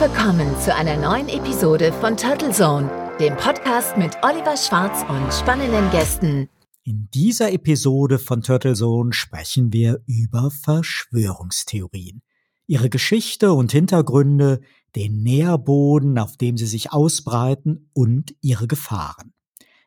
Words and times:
willkommen 0.00 0.58
zu 0.58 0.74
einer 0.74 0.96
neuen 0.96 1.28
Episode 1.28 1.92
von 1.92 2.16
Turtle 2.16 2.52
Zone, 2.52 2.90
dem 3.20 3.36
Podcast 3.36 3.98
mit 3.98 4.16
Oliver 4.22 4.56
Schwarz 4.56 5.04
und 5.10 5.30
spannenden 5.30 5.90
Gästen. 5.90 6.48
In 6.84 7.10
dieser 7.12 7.52
Episode 7.52 8.18
von 8.18 8.40
Turtle 8.40 8.72
Zone 8.72 9.12
sprechen 9.12 9.74
wir 9.74 10.00
über 10.06 10.50
Verschwörungstheorien, 10.50 12.22
ihre 12.66 12.88
Geschichte 12.88 13.52
und 13.52 13.72
Hintergründe, 13.72 14.62
den 14.96 15.22
Nährboden, 15.22 16.18
auf 16.18 16.38
dem 16.38 16.56
sie 16.56 16.64
sich 16.64 16.94
ausbreiten 16.94 17.90
und 17.92 18.34
ihre 18.40 18.68
Gefahren. 18.68 19.34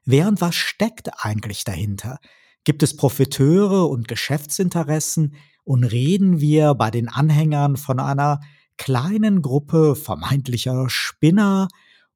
Wer 0.05 0.27
und 0.27 0.41
was 0.41 0.53
steckt 0.53 1.09
eigentlich 1.25 1.63
dahinter? 1.63 2.20
Gibt 2.66 2.84
es 2.84 2.95
Profiteure 2.95 3.89
und 3.89 4.07
Geschäftsinteressen? 4.07 5.34
Und 5.63 5.85
reden 5.85 6.39
wir 6.39 6.75
bei 6.75 6.91
den 6.91 7.09
Anhängern 7.09 7.77
von 7.77 7.99
einer 7.99 8.41
kleinen 8.77 9.41
Gruppe 9.41 9.95
vermeintlicher 9.95 10.90
Spinner 10.90 11.68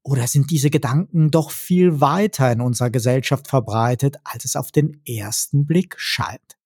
oder 0.02 0.26
sind 0.26 0.50
diese 0.50 0.70
Gedanken 0.70 1.30
doch 1.30 1.50
viel 1.50 2.00
weiter 2.00 2.50
in 2.50 2.60
unserer 2.60 2.90
Gesellschaft 2.90 3.48
verbreitet, 3.48 4.16
als 4.24 4.44
es 4.44 4.56
auf 4.56 4.72
den 4.72 5.00
ersten 5.06 5.66
Blick 5.66 5.96
scheint? 5.98 6.58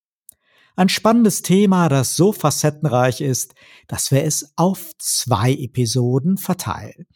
Ein 0.75 0.89
spannendes 0.89 1.43
Thema, 1.43 1.89
das 1.89 2.17
so 2.17 2.33
facettenreich 2.33 3.21
ist, 3.21 3.55
dass 3.89 4.11
wir 4.11 4.25
es 4.25 4.53
auf 4.57 4.93
zwei 4.99 5.53
Episoden 5.53 6.39
verteilen. 6.39 7.07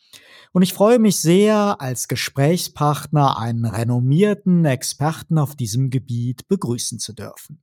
Und 0.53 0.63
ich 0.63 0.75
freue 0.75 0.99
mich 0.99 1.17
sehr, 1.17 1.81
als 1.81 2.09
Gesprächspartner 2.09 3.39
einen 3.39 3.65
renommierten 3.65 4.65
Experten 4.65 5.39
auf 5.39 5.55
diesem 5.55 5.91
Gebiet 5.91 6.49
begrüßen 6.49 6.99
zu 6.99 7.13
dürfen. 7.13 7.63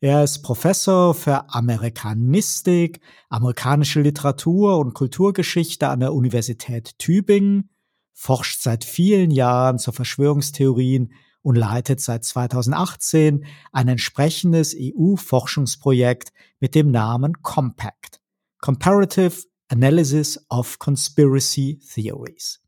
Er 0.00 0.22
ist 0.22 0.42
Professor 0.42 1.12
für 1.12 1.52
Amerikanistik, 1.52 3.00
amerikanische 3.30 4.00
Literatur 4.00 4.78
und 4.78 4.94
Kulturgeschichte 4.94 5.88
an 5.88 5.98
der 5.98 6.14
Universität 6.14 6.96
Tübingen, 7.00 7.70
forscht 8.12 8.60
seit 8.60 8.84
vielen 8.84 9.32
Jahren 9.32 9.80
zur 9.80 9.92
Verschwörungstheorien 9.92 11.12
und 11.42 11.56
leitet 11.56 12.00
seit 12.00 12.24
2018 12.24 13.44
ein 13.72 13.88
entsprechendes 13.88 14.76
EU-Forschungsprojekt 14.78 16.32
mit 16.60 16.76
dem 16.76 16.92
Namen 16.92 17.42
Compact, 17.42 18.20
Comparative 18.60 19.46
Analysis 19.66 20.46
of 20.48 20.78
Conspiracy 20.78 21.80
Theories. 21.92 22.60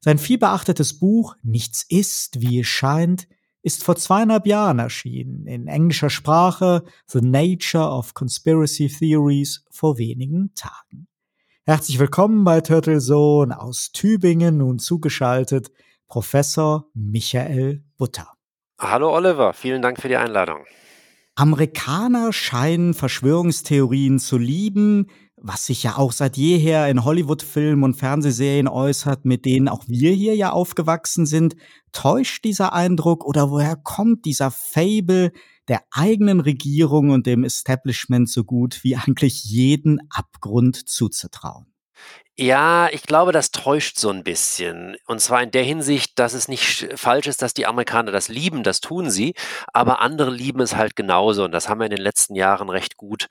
Sein 0.00 0.18
vielbeachtetes 0.18 0.98
Buch 0.98 1.34
Nichts 1.42 1.86
ist, 1.88 2.42
wie 2.42 2.60
es 2.60 2.66
scheint, 2.66 3.26
ist 3.62 3.84
vor 3.84 3.96
zweieinhalb 3.96 4.46
Jahren 4.46 4.78
erschienen, 4.78 5.46
in 5.46 5.66
englischer 5.66 6.10
Sprache 6.10 6.84
The 7.06 7.20
Nature 7.20 7.90
of 7.90 8.14
Conspiracy 8.14 8.88
Theories 8.88 9.64
vor 9.70 9.98
wenigen 9.98 10.52
Tagen. 10.54 11.08
Herzlich 11.64 11.98
willkommen 11.98 12.44
bei 12.44 12.60
Turtle 12.60 12.98
Zone 12.98 13.60
aus 13.60 13.92
Tübingen 13.92 14.62
und 14.62 14.78
zugeschaltet 14.78 15.70
Professor 16.06 16.86
Michael 16.94 17.84
Butter. 17.98 18.32
Hallo 18.78 19.14
Oliver, 19.14 19.52
vielen 19.52 19.82
Dank 19.82 20.00
für 20.00 20.08
die 20.08 20.16
Einladung. 20.16 20.64
Amerikaner 21.34 22.32
scheinen 22.32 22.94
Verschwörungstheorien 22.94 24.18
zu 24.18 24.38
lieben, 24.38 25.08
was 25.42 25.66
sich 25.66 25.82
ja 25.82 25.96
auch 25.96 26.12
seit 26.12 26.36
jeher 26.36 26.88
in 26.88 27.04
Hollywood-Filmen 27.04 27.84
und 27.84 27.94
Fernsehserien 27.94 28.68
äußert, 28.68 29.24
mit 29.24 29.44
denen 29.44 29.68
auch 29.68 29.84
wir 29.86 30.12
hier 30.12 30.34
ja 30.34 30.50
aufgewachsen 30.50 31.26
sind. 31.26 31.56
Täuscht 31.92 32.44
dieser 32.44 32.72
Eindruck 32.72 33.24
oder 33.24 33.50
woher 33.50 33.76
kommt 33.76 34.24
dieser 34.24 34.50
Fable 34.50 35.32
der 35.68 35.82
eigenen 35.90 36.40
Regierung 36.40 37.10
und 37.10 37.26
dem 37.26 37.44
Establishment 37.44 38.28
so 38.28 38.44
gut 38.44 38.82
wie 38.82 38.96
eigentlich 38.96 39.44
jeden 39.44 40.00
Abgrund 40.10 40.88
zuzutrauen? 40.88 41.66
Ja, 42.40 42.88
ich 42.92 43.02
glaube, 43.02 43.32
das 43.32 43.50
täuscht 43.50 43.98
so 43.98 44.10
ein 44.10 44.22
bisschen. 44.22 44.96
Und 45.08 45.20
zwar 45.20 45.42
in 45.42 45.50
der 45.50 45.64
Hinsicht, 45.64 46.20
dass 46.20 46.34
es 46.34 46.46
nicht 46.46 46.88
falsch 46.94 47.26
ist, 47.26 47.42
dass 47.42 47.52
die 47.52 47.66
Amerikaner 47.66 48.12
das 48.12 48.28
lieben, 48.28 48.62
das 48.62 48.80
tun 48.80 49.10
sie, 49.10 49.34
aber 49.72 49.98
andere 50.00 50.30
lieben 50.30 50.60
es 50.60 50.76
halt 50.76 50.94
genauso. 50.94 51.42
Und 51.42 51.50
das 51.50 51.68
haben 51.68 51.80
wir 51.80 51.86
in 51.86 51.90
den 51.96 52.00
letzten 52.00 52.36
Jahren 52.36 52.70
recht 52.70 52.96
gut 52.96 53.26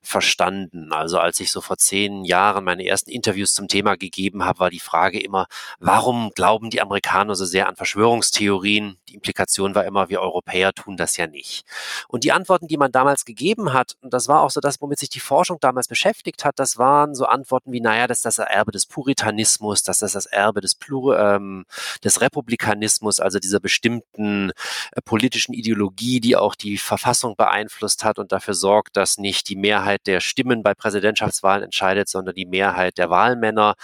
verstanden. 0.00 0.92
Also 0.92 1.18
als 1.18 1.40
ich 1.40 1.50
so 1.50 1.60
vor 1.60 1.76
zehn 1.76 2.24
Jahren 2.24 2.62
meine 2.62 2.86
ersten 2.86 3.10
Interviews 3.10 3.52
zum 3.52 3.66
Thema 3.66 3.96
gegeben 3.96 4.44
habe, 4.44 4.60
war 4.60 4.70
die 4.70 4.78
Frage 4.78 5.18
immer, 5.20 5.48
warum 5.80 6.30
glauben 6.32 6.70
die 6.70 6.80
Amerikaner 6.80 7.34
so 7.34 7.44
sehr 7.44 7.68
an 7.68 7.74
Verschwörungstheorien? 7.74 8.96
Die 9.08 9.14
Implikation 9.14 9.74
war 9.74 9.84
immer, 9.86 10.08
wir 10.08 10.20
Europäer 10.20 10.72
tun 10.72 10.96
das 10.96 11.16
ja 11.16 11.26
nicht. 11.26 11.64
Und 12.06 12.22
die 12.22 12.30
Antworten, 12.30 12.68
die 12.68 12.76
man 12.76 12.92
damals 12.92 13.24
gegeben 13.24 13.72
hat, 13.72 13.96
und 14.02 14.14
das 14.14 14.28
war 14.28 14.42
auch 14.42 14.50
so 14.50 14.60
das, 14.60 14.80
womit 14.80 15.00
sich 15.00 15.10
die 15.10 15.18
Forschung 15.18 15.58
damals 15.60 15.88
beschäftigt 15.88 16.44
hat, 16.44 16.60
das 16.60 16.78
waren 16.78 17.16
so 17.16 17.24
Antworten 17.26 17.72
wie, 17.72 17.80
naja, 17.80 18.06
das 18.06 18.18
ist 18.18 18.26
das 18.26 18.51
Erbe 18.52 18.72
des 18.72 18.86
Puritanismus, 18.86 19.82
das 19.82 20.02
ist 20.02 20.14
das 20.14 20.26
Erbe 20.26 20.60
des, 20.60 20.74
Plur 20.74 21.18
ähm, 21.18 21.64
des 22.04 22.20
Republikanismus, 22.20 23.20
also 23.20 23.38
dieser 23.38 23.60
bestimmten 23.60 24.50
äh, 24.92 25.00
politischen 25.04 25.52
Ideologie, 25.52 26.20
die 26.20 26.36
auch 26.36 26.54
die 26.54 26.78
Verfassung 26.78 27.36
beeinflusst 27.36 28.04
hat 28.04 28.18
und 28.18 28.32
dafür 28.32 28.54
sorgt, 28.54 28.96
dass 28.96 29.18
nicht 29.18 29.48
die 29.48 29.56
Mehrheit 29.56 30.06
der 30.06 30.20
Stimmen 30.20 30.62
bei 30.62 30.74
Präsidentschaftswahlen 30.74 31.64
entscheidet, 31.64 32.08
sondern 32.08 32.34
die 32.34 32.46
Mehrheit 32.46 32.98
der 32.98 33.10
Wahlmänner. 33.10 33.74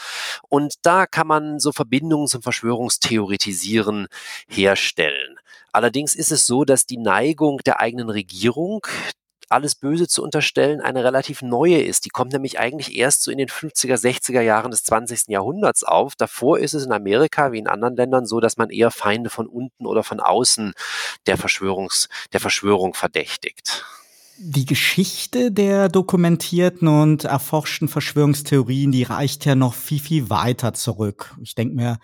Und 0.49 0.75
da 0.83 1.07
kann 1.07 1.27
man 1.27 1.59
so 1.59 1.73
Verbindungen 1.73 2.29
zum 2.29 2.43
Verschwörungstheoretisieren 2.43 4.09
herstellen. 4.49 5.39
Allerdings 5.73 6.15
ist 6.15 6.33
es 6.33 6.47
so, 6.47 6.65
dass 6.65 6.87
die 6.87 6.97
Neigung 6.97 7.59
der 7.59 7.81
eigenen 7.81 8.11
Regierung, 8.11 8.87
alles 9.49 9.75
Böse 9.75 10.09
zu 10.09 10.23
unterstellen, 10.23 10.81
eine 10.81 11.05
relativ 11.05 11.43
neue 11.43 11.81
ist. 11.81 12.05
Die 12.05 12.11
kommt 12.11 12.33
nämlich 12.33 12.59
eigentlich 12.59 12.97
erst 12.97 13.23
so 13.23 13.31
in 13.31 13.39
den 13.39 13.49
50er, 13.49 13.95
60er 13.95 14.41
Jahren 14.41 14.71
des 14.71 14.85
20. 14.85 15.29
Jahrhunderts 15.29 15.85
auf. 15.85 16.17
Davor 16.17 16.59
ist 16.59 16.75
es 16.75 16.85
in 16.85 16.93
Amerika 16.93 17.53
wie 17.53 17.59
in 17.59 17.67
anderen 17.67 17.97
Ländern 17.97 18.27
so, 18.27 18.41
dass 18.41 18.57
man 18.57 18.71
eher 18.71 18.91
Feinde 18.91 19.31
von 19.31 19.47
unten 19.47 19.87
oder 19.87 20.03
von 20.03 20.21
außen 20.21 20.75
der, 21.27 21.39
Verschwörungs, 21.39 22.09
der 22.33 22.41
Verschwörung 22.41 22.95
verdächtigt. 22.95 23.85
Die 24.41 24.67
Geschichte 24.67 25.51
der 25.51 25.89
dokumentierten 25.89 26.87
und 26.87 27.25
erforschten 27.25 27.89
Verschwörungstheorien, 27.89 28.93
die 28.93 29.03
reicht 29.03 29.45
ja 29.45 29.57
noch 29.57 29.75
viel, 29.75 29.99
viel 29.99 30.31
weiter 30.31 30.75
zurück. 30.75 31.35
Ich 31.43 31.57
denke 31.57 31.75
mir, 31.75 31.99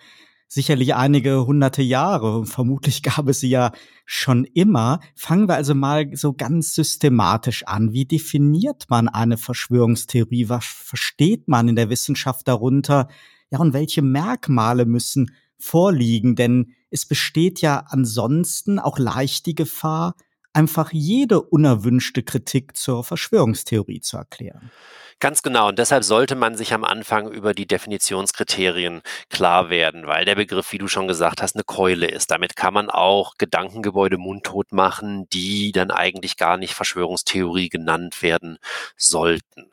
sicherlich 0.47 0.95
einige 0.95 1.45
hunderte 1.45 1.81
Jahre. 1.81 2.45
Vermutlich 2.45 3.03
gab 3.03 3.27
es 3.27 3.39
sie 3.39 3.49
ja 3.49 3.71
schon 4.05 4.45
immer. 4.45 4.99
Fangen 5.15 5.47
wir 5.47 5.55
also 5.55 5.75
mal 5.75 6.09
so 6.15 6.33
ganz 6.33 6.75
systematisch 6.75 7.63
an. 7.65 7.93
Wie 7.93 8.05
definiert 8.05 8.85
man 8.89 9.07
eine 9.07 9.37
Verschwörungstheorie? 9.37 10.49
Was 10.49 10.65
versteht 10.65 11.47
man 11.47 11.67
in 11.67 11.75
der 11.75 11.89
Wissenschaft 11.89 12.47
darunter? 12.47 13.07
Ja, 13.49 13.59
und 13.59 13.73
welche 13.73 14.01
Merkmale 14.01 14.85
müssen 14.85 15.31
vorliegen? 15.57 16.35
Denn 16.35 16.73
es 16.89 17.05
besteht 17.05 17.61
ja 17.61 17.85
ansonsten 17.87 18.79
auch 18.79 18.99
leicht 18.99 19.45
die 19.45 19.55
Gefahr, 19.55 20.15
einfach 20.53 20.93
jede 20.93 21.41
unerwünschte 21.41 22.23
Kritik 22.23 22.77
zur 22.77 23.03
Verschwörungstheorie 23.03 23.99
zu 23.99 24.17
erklären. 24.17 24.71
Ganz 25.21 25.41
genau. 25.41 25.69
Und 25.69 25.79
deshalb 25.79 26.03
sollte 26.03 26.35
man 26.35 26.55
sich 26.55 26.73
am 26.73 26.83
Anfang 26.83 27.29
über 27.31 27.53
die 27.53 27.65
Definitionskriterien 27.65 29.01
klar 29.29 29.69
werden, 29.69 30.07
weil 30.07 30.25
der 30.25 30.35
Begriff, 30.35 30.71
wie 30.73 30.77
du 30.77 30.87
schon 30.89 31.07
gesagt 31.07 31.41
hast, 31.41 31.55
eine 31.55 31.63
Keule 31.63 32.07
ist. 32.07 32.31
Damit 32.31 32.55
kann 32.57 32.73
man 32.73 32.89
auch 32.89 33.33
Gedankengebäude 33.37 34.17
mundtot 34.17 34.71
machen, 34.73 35.27
die 35.29 35.71
dann 35.71 35.89
eigentlich 35.89 36.35
gar 36.37 36.57
nicht 36.57 36.73
Verschwörungstheorie 36.73 37.69
genannt 37.69 38.21
werden 38.21 38.57
sollten. 38.97 39.71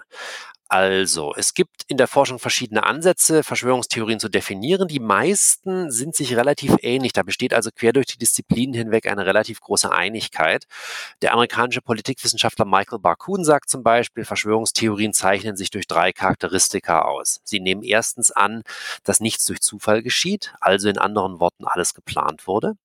Also, 0.72 1.34
es 1.36 1.52
gibt 1.52 1.82
in 1.88 1.98
der 1.98 2.08
Forschung 2.08 2.38
verschiedene 2.38 2.84
Ansätze, 2.84 3.42
Verschwörungstheorien 3.42 4.18
zu 4.18 4.30
definieren. 4.30 4.88
Die 4.88 5.00
meisten 5.00 5.90
sind 5.90 6.16
sich 6.16 6.34
relativ 6.34 6.76
ähnlich. 6.80 7.12
Da 7.12 7.22
besteht 7.22 7.52
also 7.52 7.68
quer 7.70 7.92
durch 7.92 8.06
die 8.06 8.16
Disziplinen 8.16 8.74
hinweg 8.74 9.06
eine 9.06 9.26
relativ 9.26 9.60
große 9.60 9.92
Einigkeit. 9.92 10.64
Der 11.20 11.34
amerikanische 11.34 11.82
Politikwissenschaftler 11.82 12.64
Michael 12.64 13.00
Barkun 13.00 13.44
sagt 13.44 13.68
zum 13.68 13.82
Beispiel, 13.82 14.24
Verschwörungstheorien 14.24 15.12
zeichnen 15.12 15.58
sich 15.58 15.68
durch 15.68 15.86
drei 15.86 16.10
Charakteristika 16.10 17.02
aus. 17.02 17.42
Sie 17.44 17.60
nehmen 17.60 17.82
erstens 17.82 18.30
an, 18.30 18.62
dass 19.04 19.20
nichts 19.20 19.44
durch 19.44 19.60
Zufall 19.60 20.02
geschieht, 20.02 20.54
also 20.58 20.88
in 20.88 20.96
anderen 20.96 21.38
Worten 21.38 21.66
alles 21.66 21.92
geplant 21.92 22.46
wurde. 22.46 22.78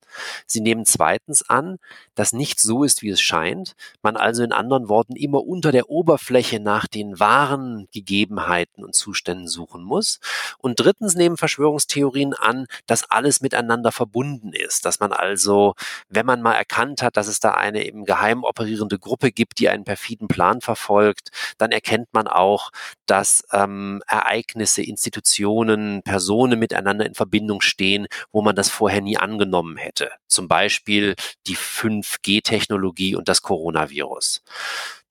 Sie 0.45 0.59
nehmen 0.59 0.85
zweitens 0.85 1.49
an, 1.49 1.77
dass 2.15 2.33
nichts 2.33 2.63
so 2.63 2.83
ist, 2.83 3.01
wie 3.01 3.09
es 3.09 3.21
scheint, 3.21 3.75
man 4.01 4.17
also 4.17 4.43
in 4.43 4.51
anderen 4.51 4.89
Worten 4.89 5.15
immer 5.15 5.45
unter 5.45 5.71
der 5.71 5.89
Oberfläche 5.89 6.59
nach 6.59 6.87
den 6.87 7.19
wahren 7.19 7.76
Gegebenheiten 7.91 8.83
und 8.83 8.95
Zuständen 8.95 9.47
suchen 9.47 9.83
muss. 9.83 10.19
Und 10.57 10.79
drittens 10.79 11.15
nehmen 11.15 11.37
Verschwörungstheorien 11.37 12.33
an, 12.33 12.67
dass 12.87 13.09
alles 13.09 13.41
miteinander 13.41 13.91
verbunden 13.91 14.53
ist, 14.53 14.85
dass 14.85 14.99
man 14.99 15.11
also, 15.11 15.75
wenn 16.09 16.25
man 16.25 16.41
mal 16.41 16.53
erkannt 16.53 17.01
hat, 17.01 17.17
dass 17.17 17.27
es 17.27 17.39
da 17.39 17.51
eine 17.51 17.83
im 17.83 18.05
Geheim 18.05 18.43
operierende 18.43 18.99
Gruppe 18.99 19.31
gibt, 19.31 19.59
die 19.59 19.69
einen 19.69 19.83
perfiden 19.83 20.27
Plan 20.27 20.61
verfolgt, 20.61 21.29
dann 21.57 21.71
erkennt 21.71 22.07
man 22.13 22.27
auch, 22.27 22.71
dass 23.07 23.43
ähm, 23.51 24.01
Ereignisse, 24.07 24.83
Institutionen, 24.83 26.03
Personen 26.03 26.59
miteinander 26.59 27.05
in 27.05 27.15
Verbindung 27.15 27.61
stehen, 27.61 28.07
wo 28.31 28.41
man 28.41 28.55
das 28.55 28.69
vorher 28.69 29.01
nie 29.01 29.17
angenommen 29.17 29.77
hätte. 29.77 30.11
Zum 30.27 30.47
Beispiel 30.47 31.15
die 31.47 31.57
5G-Technologie 31.57 33.15
und 33.15 33.27
das 33.27 33.41
Coronavirus. 33.41 34.43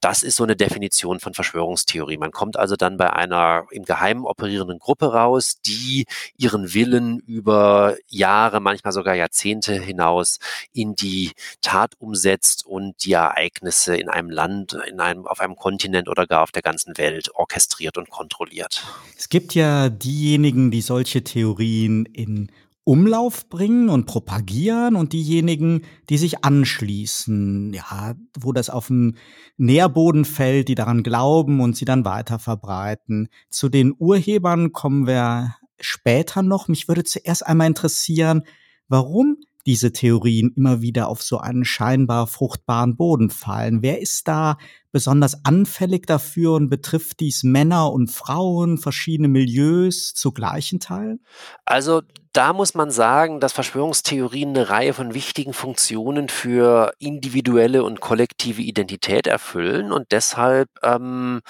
Das 0.01 0.23
ist 0.23 0.37
so 0.37 0.45
eine 0.45 0.57
Definition 0.57 1.21
von 1.21 1.33
Verschwörungstheorie. 1.33 2.19
Man 2.19 2.31
kommt 2.31 2.59
also 2.59 2.77
dann 2.77 2.99
bei 2.99 3.13
einer 3.13 3.67
im 3.71 3.85
Geheimen 3.85 4.27
operierenden 4.27 4.79
Gruppe 4.79 5.13
raus, 5.13 5.57
die 5.67 6.05
ihren 6.37 6.75
Willen 6.75 7.19
über 7.21 7.97
Jahre, 8.07 8.61
manchmal 8.61 8.93
sogar 8.93 9.15
Jahrzehnte 9.15 9.73
hinaus 9.73 10.39
in 10.73 10.95
die 10.95 11.33
Tat 11.63 11.95
umsetzt 11.99 12.67
und 12.67 13.05
die 13.05 13.15
Ereignisse 13.15 13.97
in 13.97 14.11
einem 14.11 14.29
Land, 14.29 14.75
in 14.87 15.01
einem, 15.01 15.27
auf 15.27 15.41
einem 15.41 15.57
Kontinent 15.57 16.09
oder 16.09 16.27
gar 16.27 16.43
auf 16.43 16.53
der 16.53 16.63
ganzen 16.63 16.99
Welt 16.99 17.35
orchestriert 17.35 17.86
und 17.95 18.11
kontrolliert. 18.11 18.85
Es 19.17 19.29
gibt 19.29 19.55
ja 19.55 19.89
diejenigen, 19.89 20.71
die 20.71 20.81
solche 20.81 21.23
Theorien 21.23 22.07
in 22.07 22.51
Umlauf 22.89 23.49
bringen 23.49 23.89
und 23.89 24.07
propagieren 24.07 24.95
und 24.95 25.13
diejenigen, 25.13 25.83
die 26.09 26.19
sich 26.19 26.45
anschließen, 26.45 27.73
ja, 27.75 28.15
wo 28.39 28.53
das 28.53 28.71
auf 28.71 28.87
den 28.87 29.17
Nährboden 29.57 30.25
fällt, 30.25 30.69
die 30.69 30.77
daran 30.77 31.03
glauben 31.03 31.61
und 31.61 31.77
sie 31.77 31.85
dann 31.85 32.05
weiter 32.05 32.39
verbreiten. 32.39 33.29
Zu 33.51 33.69
den 33.69 33.93
Urhebern 33.99 34.73
kommen 34.73 35.09
wir 35.09 35.57
später 35.81 36.43
noch. 36.43 36.69
Mich 36.69 36.87
würde 36.87 37.03
zuerst 37.03 37.45
einmal 37.45 37.67
interessieren, 37.67 38.43
warum 38.87 39.39
diese 39.67 39.93
Theorien 39.93 40.53
immer 40.57 40.81
wieder 40.81 41.09
auf 41.09 41.23
so 41.23 41.39
einen 41.39 41.65
scheinbar 41.65 42.27
fruchtbaren 42.27 42.97
Boden 42.97 43.31
fallen. 43.31 43.83
Wer 43.83 44.01
ist 44.01 44.29
da 44.29 44.57
besonders 44.93 45.45
anfällig 45.45 46.07
dafür 46.07 46.53
und 46.53 46.71
betrifft 46.71 47.21
dies 47.21 47.43
Männer 47.43 47.93
und 47.93 48.11
Frauen, 48.11 48.79
verschiedene 48.79 49.29
Milieus 49.29 50.15
zu 50.15 50.33
gleichen 50.33 50.81
Teilen? 50.81 51.21
Also 51.65 52.03
da 52.37 52.53
muss 52.53 52.75
man 52.75 52.91
sagen, 52.91 53.41
dass 53.41 53.55
Verschwörungstheorien 53.55 54.51
eine 54.51 54.69
Reihe 54.69 54.93
von 54.93 55.15
wichtigen 55.15 55.55
Funktionen 55.55 56.29
für 56.29 56.93
individuelle 56.99 57.83
und 57.83 58.01
kollektive 58.01 58.61
Identität 58.61 59.27
erfüllen 59.27 59.91
und 59.91 60.13
deshalb 60.13 60.69
ähm, 60.83 61.41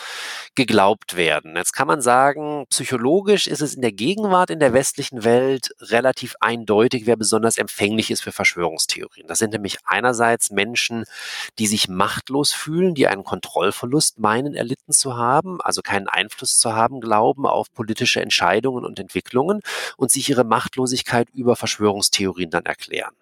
geglaubt 0.55 1.17
werden. 1.17 1.57
Jetzt 1.57 1.73
kann 1.73 1.89
man 1.89 2.01
sagen, 2.01 2.67
psychologisch 2.71 3.49
ist 3.49 3.63
es 3.63 3.75
in 3.75 3.83
der 3.83 3.91
Gegenwart 3.91 4.51
in 4.51 4.61
der 4.61 4.73
westlichen 4.73 5.25
Welt 5.25 5.75
relativ 5.81 6.37
eindeutig, 6.39 7.07
wer 7.07 7.17
besonders 7.17 7.59
empfänglich 7.59 8.13
ist 8.13 8.23
für 8.23 8.33
Verschwörungstheorien. 8.33 9.27
Das 9.27 9.41
sind 9.41 9.53
nämlich 9.53 9.79
einerseits 9.87 10.53
Menschen, 10.53 11.05
die 11.59 11.67
sich 11.67 11.89
machtlos 11.89 12.53
fühlen, 12.53 12.95
die 12.95 13.09
einen 13.09 13.25
Kontrollverlust 13.25 14.21
meinen 14.21 14.55
erlitten 14.55 14.93
zu 14.93 15.17
haben, 15.17 15.61
also 15.61 15.83
keinen 15.83 16.07
Einfluss 16.07 16.59
zu 16.59 16.77
haben, 16.77 17.01
glauben 17.01 17.45
auf 17.45 17.73
politische 17.73 18.21
Entscheidungen 18.21 18.85
und 18.85 19.01
Entwicklungen 19.01 19.63
und 19.97 20.13
sich 20.13 20.29
ihre 20.29 20.45
Macht 20.45 20.76
Machtlosigkeit 20.77 21.29
über 21.33 21.57
Verschwörungstheorien 21.57 22.51
dann 22.51 22.67
erklären. 22.67 23.15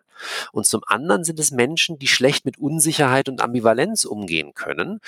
Und 0.52 0.66
zum 0.66 0.82
anderen 0.86 1.24
sind 1.24 1.40
es 1.40 1.50
Menschen, 1.50 1.98
die 1.98 2.06
schlecht 2.06 2.44
mit 2.44 2.56
Unsicherheit 2.58 3.28
und 3.28 3.40
Ambivalenz 3.40 4.04
umgehen 4.04 4.54
können, 4.54 5.00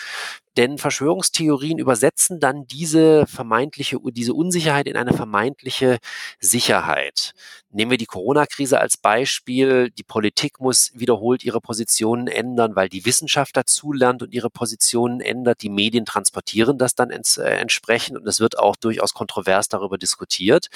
denn 0.57 0.79
Verschwörungstheorien 0.79 1.79
übersetzen 1.79 2.41
dann 2.41 2.67
diese 2.67 3.27
vermeintliche, 3.27 3.99
diese 4.13 4.35
Unsicherheit 4.35 4.87
in 4.87 4.97
eine 4.97 5.13
vermeintliche 5.13 5.99
Sicherheit. 6.41 7.35
Nehmen 7.77 7.91
wir 7.91 7.99
die 7.99 8.07
Corona-Krise 8.07 8.81
als 8.81 8.97
Beispiel. 8.97 9.91
Die 9.91 10.03
Politik 10.03 10.61
muss 10.61 10.93
wiederholt 10.95 11.45
ihre 11.45 11.61
Positionen 11.61 12.27
ändern, 12.27 12.75
weil 12.75 12.89
die 12.89 13.05
Wissenschaft 13.05 13.55
dazulernt 13.55 14.23
und 14.23 14.33
ihre 14.33 14.49
Positionen 14.49 15.21
ändert. 15.21 15.61
Die 15.61 15.69
Medien 15.69 16.07
transportieren 16.07 16.79
das 16.79 16.95
dann 16.95 17.11
ents, 17.11 17.37
äh, 17.37 17.51
entsprechend 17.51 18.17
und 18.17 18.27
es 18.27 18.41
wird 18.41 18.59
auch 18.59 18.77
durchaus 18.77 19.13
kontrovers 19.13 19.69
darüber 19.69 19.99
diskutiert. 19.99 20.69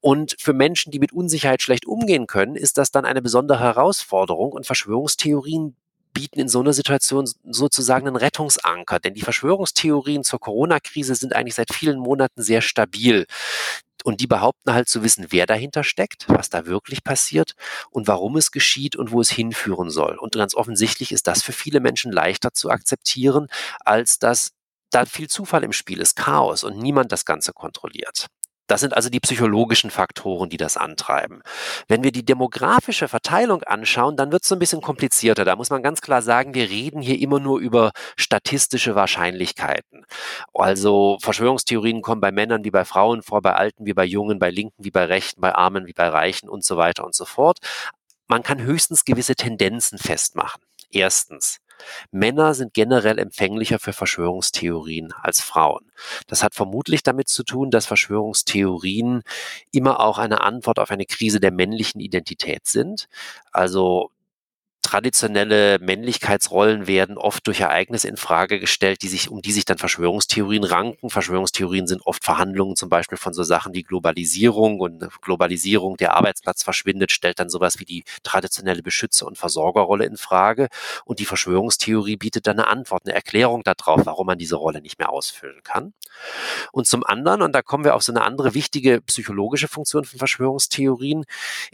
Und 0.00 0.36
für 0.38 0.52
Menschen, 0.52 0.92
die 0.92 1.00
mit 1.00 1.12
Unsicherheit 1.12 1.60
schlecht 1.60 1.86
umgehen 1.86 2.28
können, 2.28 2.54
ist 2.54 2.78
das 2.78 2.92
dann 2.92 3.04
eine 3.04 3.20
besondere 3.20 3.58
Herausforderung 3.58 4.52
und 4.52 4.64
Verschwörungstheorien 4.64 5.74
bieten 6.12 6.38
in 6.38 6.48
so 6.48 6.60
einer 6.60 6.72
Situation 6.72 7.28
sozusagen 7.50 8.06
einen 8.06 8.16
Rettungsanker, 8.16 9.00
denn 9.00 9.14
die 9.14 9.22
Verschwörungstheorien 9.22 10.22
zur 10.22 10.38
Corona-Krise 10.38 11.16
sind 11.16 11.34
eigentlich 11.34 11.56
seit 11.56 11.74
vielen 11.74 11.98
Monaten 11.98 12.42
sehr 12.42 12.60
stabil. 12.60 13.26
Und 14.04 14.20
die 14.20 14.26
behaupten 14.26 14.72
halt 14.72 14.88
zu 14.88 15.02
wissen, 15.02 15.26
wer 15.30 15.46
dahinter 15.46 15.84
steckt, 15.84 16.28
was 16.28 16.50
da 16.50 16.66
wirklich 16.66 17.02
passiert 17.04 17.54
und 17.90 18.06
warum 18.06 18.36
es 18.36 18.52
geschieht 18.52 18.96
und 18.96 19.10
wo 19.10 19.20
es 19.20 19.30
hinführen 19.30 19.90
soll. 19.90 20.16
Und 20.16 20.34
ganz 20.34 20.54
offensichtlich 20.54 21.12
ist 21.12 21.26
das 21.26 21.42
für 21.42 21.52
viele 21.52 21.80
Menschen 21.80 22.12
leichter 22.12 22.52
zu 22.52 22.70
akzeptieren, 22.70 23.48
als 23.80 24.18
dass 24.18 24.52
da 24.90 25.04
viel 25.04 25.28
Zufall 25.28 25.64
im 25.64 25.72
Spiel 25.72 26.00
ist, 26.00 26.16
Chaos 26.16 26.64
und 26.64 26.78
niemand 26.78 27.12
das 27.12 27.24
Ganze 27.24 27.52
kontrolliert. 27.52 28.28
Das 28.68 28.80
sind 28.80 28.94
also 28.94 29.08
die 29.10 29.18
psychologischen 29.18 29.90
Faktoren, 29.90 30.48
die 30.48 30.56
das 30.56 30.76
antreiben. 30.76 31.42
Wenn 31.88 32.04
wir 32.04 32.12
die 32.12 32.24
demografische 32.24 33.08
Verteilung 33.08 33.64
anschauen, 33.64 34.16
dann 34.16 34.30
wird 34.30 34.44
es 34.44 34.48
so 34.48 34.54
ein 34.54 34.60
bisschen 34.60 34.82
komplizierter. 34.82 35.44
Da 35.44 35.56
muss 35.56 35.70
man 35.70 35.82
ganz 35.82 36.00
klar 36.00 36.22
sagen, 36.22 36.54
wir 36.54 36.68
reden 36.68 37.02
hier 37.02 37.18
immer 37.18 37.40
nur 37.40 37.58
über 37.58 37.92
statistische 38.16 38.94
Wahrscheinlichkeiten. 38.94 40.06
Also 40.54 41.18
Verschwörungstheorien 41.20 42.02
kommen 42.02 42.20
bei 42.20 42.30
Männern 42.30 42.62
wie 42.62 42.70
bei 42.70 42.84
Frauen 42.84 43.22
vor, 43.22 43.42
bei 43.42 43.54
Alten 43.54 43.86
wie 43.86 43.94
bei 43.94 44.04
Jungen, 44.04 44.38
bei 44.38 44.50
Linken 44.50 44.84
wie 44.84 44.90
bei 44.90 45.06
Rechten, 45.06 45.40
bei 45.40 45.54
Armen 45.54 45.86
wie 45.86 45.94
bei 45.94 46.08
Reichen 46.08 46.48
und 46.48 46.62
so 46.62 46.76
weiter 46.76 47.04
und 47.04 47.14
so 47.14 47.24
fort. 47.24 47.58
Man 48.26 48.42
kann 48.42 48.60
höchstens 48.60 49.06
gewisse 49.06 49.34
Tendenzen 49.34 49.98
festmachen. 49.98 50.60
Erstens, 50.90 51.60
Männer 52.10 52.54
sind 52.54 52.74
generell 52.74 53.18
empfänglicher 53.18 53.78
für 53.78 53.92
Verschwörungstheorien 53.92 55.12
als 55.12 55.40
Frauen. 55.40 55.90
Das 56.26 56.42
hat 56.42 56.54
vermutlich 56.54 57.02
damit 57.02 57.28
zu 57.28 57.42
tun, 57.44 57.70
dass 57.70 57.86
Verschwörungstheorien 57.86 59.22
immer 59.72 60.00
auch 60.00 60.18
eine 60.18 60.40
Antwort 60.42 60.78
auf 60.78 60.90
eine 60.90 61.06
Krise 61.06 61.40
der 61.40 61.52
männlichen 61.52 62.00
Identität 62.00 62.66
sind. 62.66 63.08
Also 63.52 64.10
traditionelle 64.82 65.78
Männlichkeitsrollen 65.80 66.86
werden 66.86 67.18
oft 67.18 67.46
durch 67.46 67.60
Ereignisse 67.60 68.08
in 68.08 68.16
Frage 68.16 68.58
gestellt, 68.58 69.02
die 69.02 69.08
sich, 69.08 69.30
um 69.30 69.42
die 69.42 69.52
sich 69.52 69.64
dann 69.64 69.78
Verschwörungstheorien 69.78 70.64
ranken. 70.64 71.10
Verschwörungstheorien 71.10 71.86
sind 71.86 72.06
oft 72.06 72.24
Verhandlungen 72.24 72.76
zum 72.76 72.88
Beispiel 72.88 73.18
von 73.18 73.34
so 73.34 73.42
Sachen 73.42 73.74
wie 73.74 73.82
Globalisierung 73.82 74.80
und 74.80 75.08
Globalisierung, 75.20 75.96
der 75.96 76.14
Arbeitsplatz 76.14 76.62
verschwindet, 76.62 77.12
stellt 77.12 77.38
dann 77.38 77.50
sowas 77.50 77.78
wie 77.80 77.84
die 77.84 78.04
traditionelle 78.22 78.82
Beschützer- 78.82 79.26
und 79.26 79.36
Versorgerrolle 79.36 80.06
in 80.06 80.16
Frage. 80.16 80.68
Und 81.04 81.18
die 81.18 81.26
Verschwörungstheorie 81.26 82.16
bietet 82.16 82.46
dann 82.46 82.58
eine 82.58 82.68
Antwort, 82.68 83.02
eine 83.04 83.14
Erklärung 83.14 83.64
darauf, 83.64 84.06
warum 84.06 84.26
man 84.26 84.38
diese 84.38 84.56
Rolle 84.56 84.80
nicht 84.80 84.98
mehr 84.98 85.10
ausfüllen 85.10 85.62
kann. 85.62 85.92
Und 86.72 86.86
zum 86.86 87.04
anderen, 87.04 87.42
und 87.42 87.52
da 87.52 87.62
kommen 87.62 87.84
wir 87.84 87.94
auf 87.94 88.02
so 88.02 88.12
eine 88.12 88.22
andere 88.22 88.54
wichtige 88.54 89.00
psychologische 89.02 89.68
Funktion 89.68 90.04
von 90.04 90.18
Verschwörungstheorien, 90.18 91.24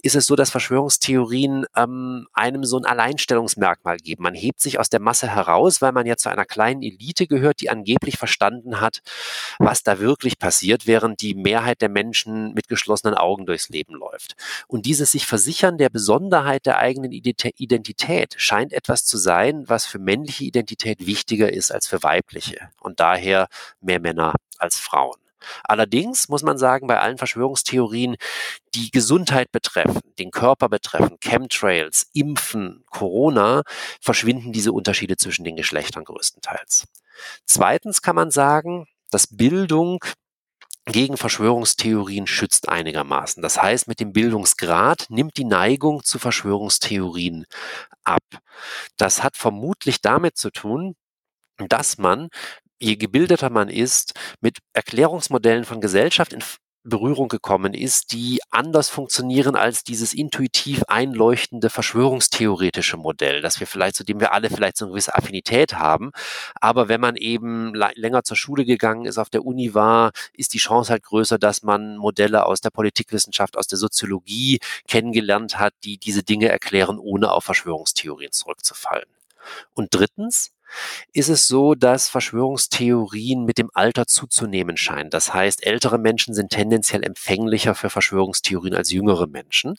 ist 0.02 0.16
es 0.16 0.26
so, 0.26 0.36
dass 0.36 0.50
Verschwörungstheorien 0.50 1.66
ähm, 1.76 2.26
einem 2.32 2.64
so 2.64 2.76
ein 2.76 2.84
Alleinstellungsmerkmal 2.94 3.98
geben. 3.98 4.22
Man 4.22 4.34
hebt 4.34 4.60
sich 4.60 4.78
aus 4.78 4.88
der 4.88 5.00
Masse 5.00 5.28
heraus, 5.28 5.82
weil 5.82 5.92
man 5.92 6.06
ja 6.06 6.16
zu 6.16 6.28
einer 6.28 6.44
kleinen 6.44 6.82
Elite 6.82 7.26
gehört, 7.26 7.60
die 7.60 7.70
angeblich 7.70 8.16
verstanden 8.18 8.80
hat, 8.80 9.00
was 9.58 9.82
da 9.82 9.98
wirklich 9.98 10.38
passiert, 10.38 10.86
während 10.86 11.20
die 11.20 11.34
Mehrheit 11.34 11.80
der 11.80 11.88
Menschen 11.88 12.54
mit 12.54 12.68
geschlossenen 12.68 13.14
Augen 13.14 13.46
durchs 13.46 13.68
Leben 13.68 13.94
läuft. 13.94 14.34
Und 14.68 14.86
dieses 14.86 15.12
sich 15.12 15.26
versichern 15.26 15.78
der 15.78 15.90
Besonderheit 15.90 16.66
der 16.66 16.78
eigenen 16.78 17.12
Identität 17.12 18.34
scheint 18.36 18.72
etwas 18.72 19.04
zu 19.04 19.18
sein, 19.18 19.68
was 19.68 19.86
für 19.86 19.98
männliche 19.98 20.44
Identität 20.44 21.06
wichtiger 21.06 21.52
ist 21.52 21.72
als 21.72 21.86
für 21.86 22.02
weibliche 22.02 22.70
und 22.80 23.00
daher 23.00 23.48
mehr 23.80 24.00
Männer 24.00 24.34
als 24.58 24.78
Frauen. 24.78 25.23
Allerdings 25.64 26.28
muss 26.28 26.42
man 26.42 26.58
sagen, 26.58 26.86
bei 26.86 27.00
allen 27.00 27.18
Verschwörungstheorien, 27.18 28.16
die 28.74 28.90
Gesundheit 28.90 29.52
betreffen, 29.52 30.00
den 30.18 30.30
Körper 30.30 30.68
betreffen, 30.68 31.18
Chemtrails, 31.20 32.08
Impfen, 32.12 32.84
Corona, 32.90 33.62
verschwinden 34.00 34.52
diese 34.52 34.72
Unterschiede 34.72 35.16
zwischen 35.16 35.44
den 35.44 35.56
Geschlechtern 35.56 36.04
größtenteils. 36.04 36.86
Zweitens 37.46 38.02
kann 38.02 38.16
man 38.16 38.30
sagen, 38.30 38.86
dass 39.10 39.28
Bildung 39.28 40.04
gegen 40.86 41.16
Verschwörungstheorien 41.16 42.26
schützt 42.26 42.68
einigermaßen. 42.68 43.42
Das 43.42 43.60
heißt, 43.60 43.88
mit 43.88 44.00
dem 44.00 44.12
Bildungsgrad 44.12 45.06
nimmt 45.08 45.36
die 45.36 45.44
Neigung 45.44 46.02
zu 46.04 46.18
Verschwörungstheorien 46.18 47.46
ab. 48.04 48.22
Das 48.96 49.22
hat 49.22 49.36
vermutlich 49.36 50.02
damit 50.02 50.36
zu 50.36 50.50
tun, 50.50 50.94
dass 51.56 51.98
man 51.98 52.28
je 52.78 52.96
gebildeter 52.96 53.50
man 53.50 53.68
ist, 53.68 54.14
mit 54.40 54.58
Erklärungsmodellen 54.72 55.64
von 55.64 55.80
Gesellschaft 55.80 56.32
in 56.32 56.42
Berührung 56.86 57.28
gekommen 57.28 57.72
ist, 57.72 58.12
die 58.12 58.40
anders 58.50 58.90
funktionieren 58.90 59.56
als 59.56 59.84
dieses 59.84 60.12
intuitiv 60.12 60.82
einleuchtende 60.86 61.70
verschwörungstheoretische 61.70 62.98
Modell, 62.98 63.40
das 63.40 63.58
wir 63.58 63.66
vielleicht, 63.66 63.96
zu 63.96 64.04
dem 64.04 64.20
wir 64.20 64.32
alle 64.32 64.50
vielleicht 64.50 64.76
so 64.76 64.84
eine 64.84 64.92
gewisse 64.92 65.14
Affinität 65.14 65.74
haben. 65.74 66.12
Aber 66.60 66.88
wenn 66.88 67.00
man 67.00 67.16
eben 67.16 67.74
länger 67.74 68.22
zur 68.22 68.36
Schule 68.36 68.66
gegangen 68.66 69.06
ist, 69.06 69.16
auf 69.16 69.30
der 69.30 69.46
Uni 69.46 69.72
war, 69.72 70.12
ist 70.34 70.52
die 70.52 70.58
Chance 70.58 70.92
halt 70.92 71.04
größer, 71.04 71.38
dass 71.38 71.62
man 71.62 71.96
Modelle 71.96 72.44
aus 72.44 72.60
der 72.60 72.70
Politikwissenschaft, 72.70 73.56
aus 73.56 73.66
der 73.66 73.78
Soziologie 73.78 74.58
kennengelernt 74.86 75.58
hat, 75.58 75.72
die 75.84 75.96
diese 75.96 76.22
Dinge 76.22 76.48
erklären, 76.50 76.98
ohne 76.98 77.32
auf 77.32 77.44
Verschwörungstheorien 77.44 78.32
zurückzufallen. 78.32 79.08
Und 79.72 79.88
drittens, 79.90 80.53
ist 81.12 81.28
es 81.28 81.46
so, 81.46 81.74
dass 81.74 82.08
Verschwörungstheorien 82.08 83.44
mit 83.44 83.58
dem 83.58 83.70
Alter 83.74 84.06
zuzunehmen 84.06 84.76
scheinen. 84.76 85.10
Das 85.10 85.32
heißt, 85.32 85.66
ältere 85.66 85.98
Menschen 85.98 86.34
sind 86.34 86.50
tendenziell 86.50 87.02
empfänglicher 87.02 87.74
für 87.74 87.90
Verschwörungstheorien 87.90 88.74
als 88.74 88.90
jüngere 88.90 89.26
Menschen. 89.26 89.76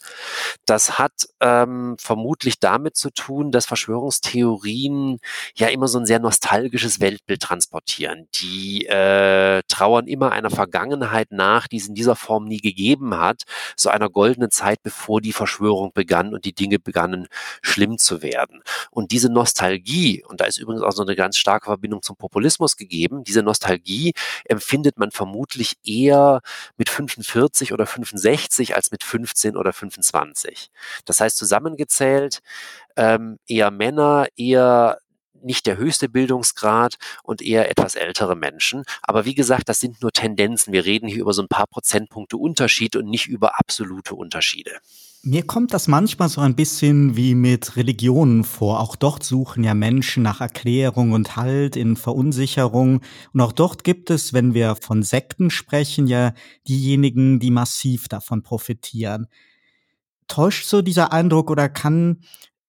Das 0.66 0.98
hat 0.98 1.28
ähm, 1.40 1.96
vermutlich 2.00 2.60
damit 2.60 2.96
zu 2.96 3.10
tun, 3.12 3.52
dass 3.52 3.66
Verschwörungstheorien 3.66 5.20
ja 5.56 5.68
immer 5.68 5.88
so 5.88 6.00
ein 6.00 6.06
sehr 6.06 6.20
nostalgisches 6.20 7.00
Weltbild 7.00 7.42
transportieren. 7.42 8.28
Die 8.42 8.86
äh, 8.86 9.62
trauern 9.68 10.08
immer 10.08 10.32
einer 10.32 10.50
Vergangenheit 10.50 11.32
nach, 11.32 11.68
die 11.68 11.78
es 11.78 11.88
in 11.88 11.96
dieser 11.96 12.16
Form 12.16 12.46
nie 12.46 12.60
gegeben 12.60 13.18
hat, 13.18 13.44
so 13.76 13.90
einer 13.90 14.10
goldenen 14.10 14.52
Zeit, 14.52 14.82
bevor 14.84 15.22
die 15.22 15.34
Verschwörung 15.34 15.92
begann 15.94 16.34
und 16.34 16.46
die 16.46 16.54
Dinge 16.54 16.80
begannen 16.80 17.28
schlimm 17.62 17.98
zu 17.98 18.22
werden. 18.22 18.62
Und 18.92 19.12
diese 19.12 19.30
Nostalgie, 19.30 20.24
und 20.28 20.42
da 20.42 20.46
ist 20.46 20.58
übrigens 20.58 20.84
auch 20.86 20.92
so 20.92 21.04
eine 21.04 21.16
ganz 21.16 21.38
starke 21.38 21.66
Verbindung 21.66 22.02
zum 22.02 22.16
Populismus 22.16 22.78
gegeben. 22.78 23.24
Diese 23.24 23.44
Nostalgie 23.44 24.14
empfindet 24.46 24.98
man 24.98 25.12
vermutlich 25.12 25.78
eher 25.84 26.42
mit 26.78 26.90
45 26.90 27.74
oder 27.74 27.86
65 27.86 28.76
als 28.76 28.92
mit 28.92 29.04
15 29.04 29.58
oder 29.58 29.74
25. 29.74 30.72
Das 31.06 31.20
heißt 31.20 31.38
zusammengezählt 31.38 32.42
ähm, 32.96 33.38
eher 33.48 33.72
Männer, 33.72 34.28
eher 34.38 35.00
nicht 35.46 35.68
der 35.68 35.78
höchste 35.78 36.10
Bildungsgrad 36.10 36.96
und 37.24 37.42
eher 37.42 37.70
etwas 37.70 37.96
ältere 37.96 38.36
Menschen. 38.36 38.84
Aber 39.04 39.26
wie 39.26 39.36
gesagt, 39.36 39.70
das 39.70 39.80
sind 39.80 40.02
nur 40.02 40.12
Tendenzen. 40.12 40.74
Wir 40.74 40.86
reden 40.86 41.08
hier 41.08 41.22
über 41.22 41.34
so 41.34 41.44
ein 41.44 41.48
paar 41.48 41.68
Prozentpunkte 41.68 42.38
Unterschied 42.38 42.96
und 42.96 43.06
nicht 43.06 43.28
über 43.28 43.60
absolute 43.60 44.16
Unterschiede. 44.16 44.80
Mir 45.28 45.42
kommt 45.42 45.74
das 45.74 45.88
manchmal 45.88 46.30
so 46.30 46.40
ein 46.42 46.56
bisschen 46.56 47.18
wie 47.18 47.34
mit 47.34 47.78
Religionen 47.78 48.44
vor. 48.44 48.80
Auch 48.80 48.96
dort 48.96 49.24
suchen 49.24 49.64
ja 49.64 49.74
Menschen 49.74 50.22
nach 50.22 50.40
Erklärung 50.40 51.14
und 51.14 51.36
Halt 51.36 51.76
in 51.76 51.96
Verunsicherung. 51.96 53.02
Und 53.34 53.42
auch 53.42 53.52
dort 53.52 53.84
gibt 53.84 54.12
es, 54.12 54.34
wenn 54.34 54.54
wir 54.54 54.76
von 54.76 55.02
Sekten 55.02 55.50
sprechen, 55.50 56.06
ja 56.06 56.36
diejenigen, 56.68 57.40
die 57.40 57.50
massiv 57.50 58.08
davon 58.08 58.44
profitieren. 58.44 59.26
Täuscht 60.28 60.68
so 60.68 60.84
dieser 60.84 61.12
Eindruck 61.12 61.50
oder 61.50 61.70
kann 61.70 62.20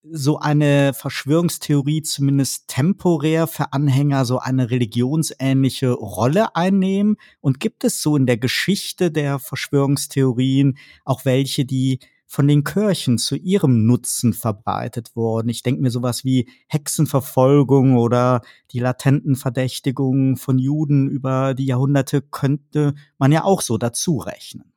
so 0.01 0.39
eine 0.39 0.95
Verschwörungstheorie 0.95 2.01
zumindest 2.01 2.69
temporär 2.69 3.45
für 3.45 3.71
Anhänger 3.71 4.25
so 4.25 4.39
eine 4.39 4.71
religionsähnliche 4.71 5.91
Rolle 5.91 6.55
einnehmen? 6.55 7.17
Und 7.39 7.59
gibt 7.59 7.83
es 7.83 8.01
so 8.01 8.15
in 8.15 8.25
der 8.25 8.37
Geschichte 8.37 9.11
der 9.11 9.37
Verschwörungstheorien 9.37 10.79
auch 11.05 11.23
welche, 11.23 11.63
die 11.63 11.99
von 12.27 12.47
den 12.47 12.63
Kirchen 12.63 13.17
zu 13.17 13.35
ihrem 13.35 13.85
Nutzen 13.85 14.33
verbreitet 14.33 15.15
worden. 15.15 15.49
Ich 15.49 15.63
denke 15.63 15.81
mir 15.81 15.91
sowas 15.91 16.25
wie 16.25 16.49
Hexenverfolgung 16.67 17.97
oder 17.97 18.41
die 18.71 18.79
latenten 18.79 19.35
Verdächtigungen 19.35 20.35
von 20.35 20.59
Juden 20.59 21.07
über 21.07 21.53
die 21.53 21.65
Jahrhunderte 21.65 22.21
könnte 22.21 22.93
man 23.17 23.31
ja 23.31 23.45
auch 23.45 23.61
so 23.61 23.77
dazu 23.77 24.17
rechnen. 24.17 24.73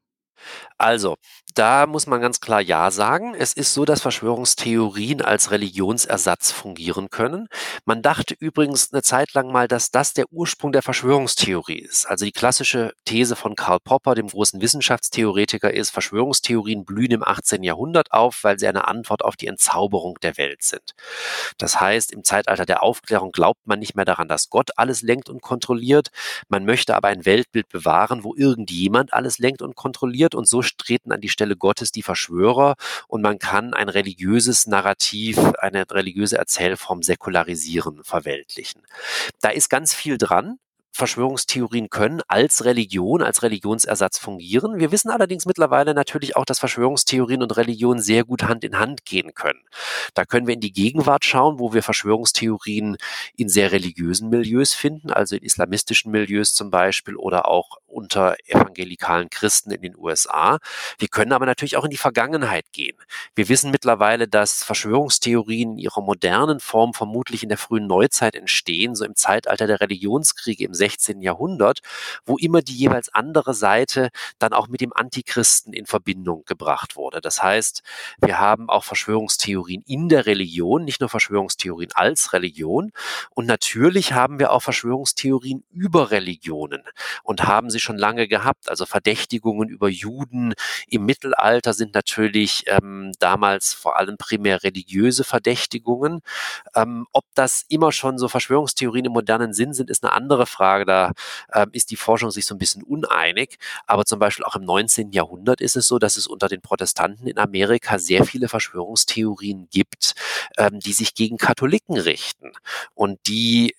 Also, 0.79 1.17
da 1.55 1.87
muss 1.87 2.07
man 2.07 2.21
ganz 2.21 2.41
klar 2.41 2.61
Ja 2.61 2.91
sagen. 2.91 3.35
Es 3.35 3.53
ist 3.53 3.75
so, 3.75 3.85
dass 3.85 4.01
Verschwörungstheorien 4.01 5.21
als 5.21 5.51
Religionsersatz 5.51 6.53
fungieren 6.53 7.11
können. 7.11 7.49
Man 7.85 8.03
dachte 8.03 8.35
übrigens 8.39 8.93
eine 8.93 9.03
Zeit 9.03 9.35
lang 9.35 9.51
mal, 9.51 9.69
dass 9.69 9.91
das 9.91 10.15
der 10.15 10.27
Ursprung 10.33 10.73
der 10.73 10.83
Verschwörungstheorie 10.83 11.79
ist. 11.79 12.07
Also 12.07 12.25
die 12.25 12.33
klassische 12.33 12.93
These 13.05 13.37
von 13.37 13.57
Karl 13.57 13.79
Popper, 13.83 14.15
dem 14.15 14.29
großen 14.29 14.61
Wissenschaftstheoretiker, 14.61 15.73
ist, 15.73 15.91
Verschwörungstheorien 15.91 16.85
blühen 16.85 17.11
im 17.11 17.25
18. 17.25 17.63
Jahrhundert 17.63 18.13
auf, 18.13 18.39
weil 18.43 18.59
sie 18.59 18.69
eine 18.69 18.87
Antwort 18.89 19.25
auf 19.25 19.37
die 19.37 19.49
Entzauberung 19.49 20.19
der 20.23 20.37
Welt 20.39 20.63
sind. 20.63 20.95
Das 21.59 21.81
heißt, 21.81 22.13
im 22.13 22.25
Zeitalter 22.25 22.65
der 22.65 22.83
Aufklärung 22.83 23.33
glaubt 23.33 23.67
man 23.67 23.81
nicht 23.81 23.97
mehr 23.97 24.05
daran, 24.05 24.29
dass 24.29 24.51
Gott 24.51 24.71
alles 24.77 25.03
lenkt 25.03 25.29
und 25.29 25.43
kontrolliert. 25.43 26.09
Man 26.49 26.65
möchte 26.65 26.97
aber 26.97 27.09
ein 27.09 27.25
Weltbild 27.27 27.69
bewahren, 27.69 28.25
wo 28.25 28.35
irgendjemand 28.35 29.13
alles 29.13 29.39
lenkt 29.39 29.63
und 29.63 29.75
kontrolliert 29.75 30.30
und 30.35 30.49
so 30.49 30.63
treten 30.63 31.13
an 31.13 31.21
die 31.21 31.29
Stelle 31.29 31.57
Gottes 31.57 31.93
die 31.93 32.03
Verschwörer 32.03 32.77
und 33.09 33.23
man 33.23 33.39
kann 33.39 33.75
ein 33.75 33.89
religiöses 33.89 34.67
Narrativ, 34.67 35.39
eine 35.59 35.85
religiöse 35.91 36.39
Erzählform 36.39 37.03
säkularisieren, 37.03 38.05
verweltlichen. 38.05 38.83
Da 39.41 39.51
ist 39.51 39.69
ganz 39.69 39.95
viel 39.95 40.19
dran. 40.19 40.59
Verschwörungstheorien 40.93 41.89
können 41.89 42.21
als 42.29 42.65
Religion, 42.65 43.23
als 43.23 43.43
Religionsersatz 43.43 44.19
fungieren. 44.19 44.79
Wir 44.79 44.93
wissen 44.93 45.11
allerdings 45.11 45.47
mittlerweile 45.47 45.95
natürlich 45.95 46.37
auch, 46.37 46.45
dass 46.45 46.59
Verschwörungstheorien 46.59 47.43
und 47.43 47.57
Religion 47.57 48.01
sehr 48.01 48.25
gut 48.25 48.43
Hand 48.43 48.65
in 48.65 48.79
Hand 48.79 49.05
gehen 49.05 49.35
können. 49.35 49.61
Da 50.15 50.25
können 50.25 50.47
wir 50.47 50.55
in 50.55 50.61
die 50.61 50.73
Gegenwart 50.73 51.25
schauen, 51.25 51.59
wo 51.59 51.73
wir 51.73 51.83
Verschwörungstheorien 51.83 52.97
in 53.37 53.49
sehr 53.49 53.73
religiösen 53.73 54.29
Milieus 54.29 54.75
finden, 54.75 55.11
also 55.11 55.37
in 55.37 55.43
islamistischen 55.43 56.11
Milieus 56.11 56.55
zum 56.55 56.71
Beispiel 56.71 57.17
oder 57.17 57.49
auch 57.49 57.79
unter 57.87 58.37
evangelikalen 58.47 59.31
Christen 59.31 59.71
in 59.71 59.83
den 59.83 59.97
USA. 59.97 60.59
Wir 60.99 61.09
können 61.09 61.33
aber 61.33 61.47
natürlich 61.47 61.77
auch 61.77 61.85
in 61.85 61.91
die 61.91 61.97
Vergangenheit 61.97 62.73
gehen. 62.73 62.97
Wir 63.35 63.49
wissen 63.49 63.71
mittlerweile, 63.71 64.29
dass 64.29 64.63
Verschwörungstheorien 64.63 65.73
in 65.73 65.79
ihrer 65.79 66.03
modernen 66.03 66.61
Form 66.61 66.95
vermutlich 66.95 67.43
in 67.43 67.49
der 67.49 67.59
frühen 67.59 67.87
Neuzeit 67.87 68.35
entstehen, 68.35 68.95
so 68.95 69.05
im 69.05 69.17
Zeitalter 69.17 69.67
der 69.67 69.81
Religionskriege 69.81 70.65
im 70.65 70.75
16. 70.81 71.21
Jahrhundert, 71.21 71.81
wo 72.25 72.37
immer 72.39 72.63
die 72.63 72.75
jeweils 72.75 73.13
andere 73.15 73.55
Seite 73.55 74.09
dann 74.39 74.53
auch 74.53 74.69
mit 74.69 74.81
dem 74.81 74.93
Antichristen 74.95 75.73
in 75.73 75.87
Verbindung 75.87 76.45
gebracht 76.47 76.97
wurde. 76.97 77.21
Das 77.21 77.43
heißt, 77.43 77.83
wir 78.21 78.41
haben 78.41 78.71
auch 78.71 78.85
Verschwörungstheorien 78.85 79.83
in 79.87 80.09
der 80.09 80.27
Religion, 80.27 80.85
nicht 80.85 81.01
nur 81.01 81.11
Verschwörungstheorien 81.11 81.91
als 81.95 82.33
Religion. 82.33 82.93
Und 83.31 83.47
natürlich 83.47 84.15
haben 84.15 84.39
wir 84.39 84.53
auch 84.53 84.63
Verschwörungstheorien 84.63 85.65
über 85.71 86.11
Religionen 86.11 86.83
und 87.23 87.45
haben 87.45 87.69
sie 87.71 87.81
schon 87.81 87.99
lange 87.99 88.27
gehabt. 88.27 88.71
Also 88.71 88.87
Verdächtigungen 88.87 89.69
über 89.69 89.89
Juden 89.89 90.55
im 90.89 91.05
Mittelalter 91.05 91.75
sind 91.75 91.95
natürlich 91.95 92.65
ähm, 92.69 93.13
damals 93.19 93.75
vor 93.75 93.99
allem 93.99 94.17
primär 94.17 94.63
religiöse 94.63 95.25
Verdächtigungen. 95.25 96.23
Ähm, 96.75 97.07
ob 97.13 97.25
das 97.35 97.67
immer 97.69 97.93
schon 97.93 98.17
so 98.17 98.29
Verschwörungstheorien 98.29 99.07
im 99.07 99.13
modernen 99.13 99.53
Sinn 99.53 99.75
sind, 99.75 99.91
ist 99.91 100.05
eine 100.05 100.13
andere 100.15 100.47
Frage. 100.47 100.70
Frage, 100.71 100.85
da 100.85 101.13
äh, 101.53 101.67
ist 101.73 101.91
die 101.91 101.97
Forschung 101.97 102.31
sich 102.31 102.47
so 102.47 102.55
ein 102.55 102.59
bisschen 102.59 102.83
uneinig. 102.83 103.59
Aber 103.87 104.05
zum 104.05 104.19
Beispiel 104.19 104.45
auch 104.45 104.55
im 104.55 104.65
19. 104.65 105.11
Jahrhundert 105.11 105.61
ist 105.61 105.77
es 105.77 105.89
so, 105.89 105.99
dass 105.99 106.17
es 106.17 106.27
unter 106.27 106.49
den 106.49 106.61
Protestanten 106.61 107.27
in 107.27 107.39
Amerika 107.39 107.99
sehr 107.99 108.25
viele 108.25 108.49
Verschwörungstheorien 108.49 109.69
gibt, 109.71 110.15
ähm, 110.59 110.79
die 110.79 110.93
sich 110.93 111.15
gegen 111.15 111.39
Katholiken 111.39 111.99
richten 111.99 112.53
und 112.95 113.19
die 113.27 113.75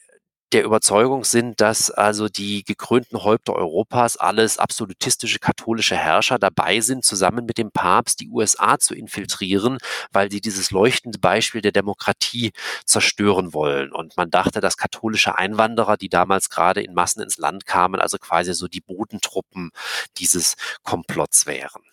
der 0.53 0.63
Überzeugung 0.65 1.23
sind, 1.23 1.61
dass 1.61 1.89
also 1.89 2.27
die 2.27 2.63
gekrönten 2.63 3.23
Häupter 3.23 3.53
Europas 3.53 4.17
alles 4.17 4.57
absolutistische 4.57 5.39
katholische 5.39 5.95
Herrscher 5.95 6.39
dabei 6.39 6.81
sind, 6.81 7.05
zusammen 7.05 7.45
mit 7.45 7.57
dem 7.57 7.71
Papst 7.71 8.19
die 8.19 8.29
USA 8.29 8.77
zu 8.77 8.93
infiltrieren, 8.93 9.77
weil 10.11 10.29
sie 10.29 10.41
dieses 10.41 10.71
leuchtende 10.71 11.19
Beispiel 11.19 11.61
der 11.61 11.71
Demokratie 11.71 12.51
zerstören 12.85 13.53
wollen. 13.53 13.91
Und 13.93 14.17
man 14.17 14.29
dachte, 14.29 14.59
dass 14.59 14.77
katholische 14.77 15.37
Einwanderer, 15.37 15.97
die 15.97 16.09
damals 16.09 16.49
gerade 16.49 16.81
in 16.81 16.93
Massen 16.93 17.21
ins 17.21 17.37
Land 17.37 17.65
kamen, 17.65 18.01
also 18.01 18.17
quasi 18.17 18.53
so 18.53 18.67
die 18.67 18.81
Bodentruppen 18.81 19.71
dieses 20.17 20.55
Komplotts 20.83 21.45
wären. 21.45 21.90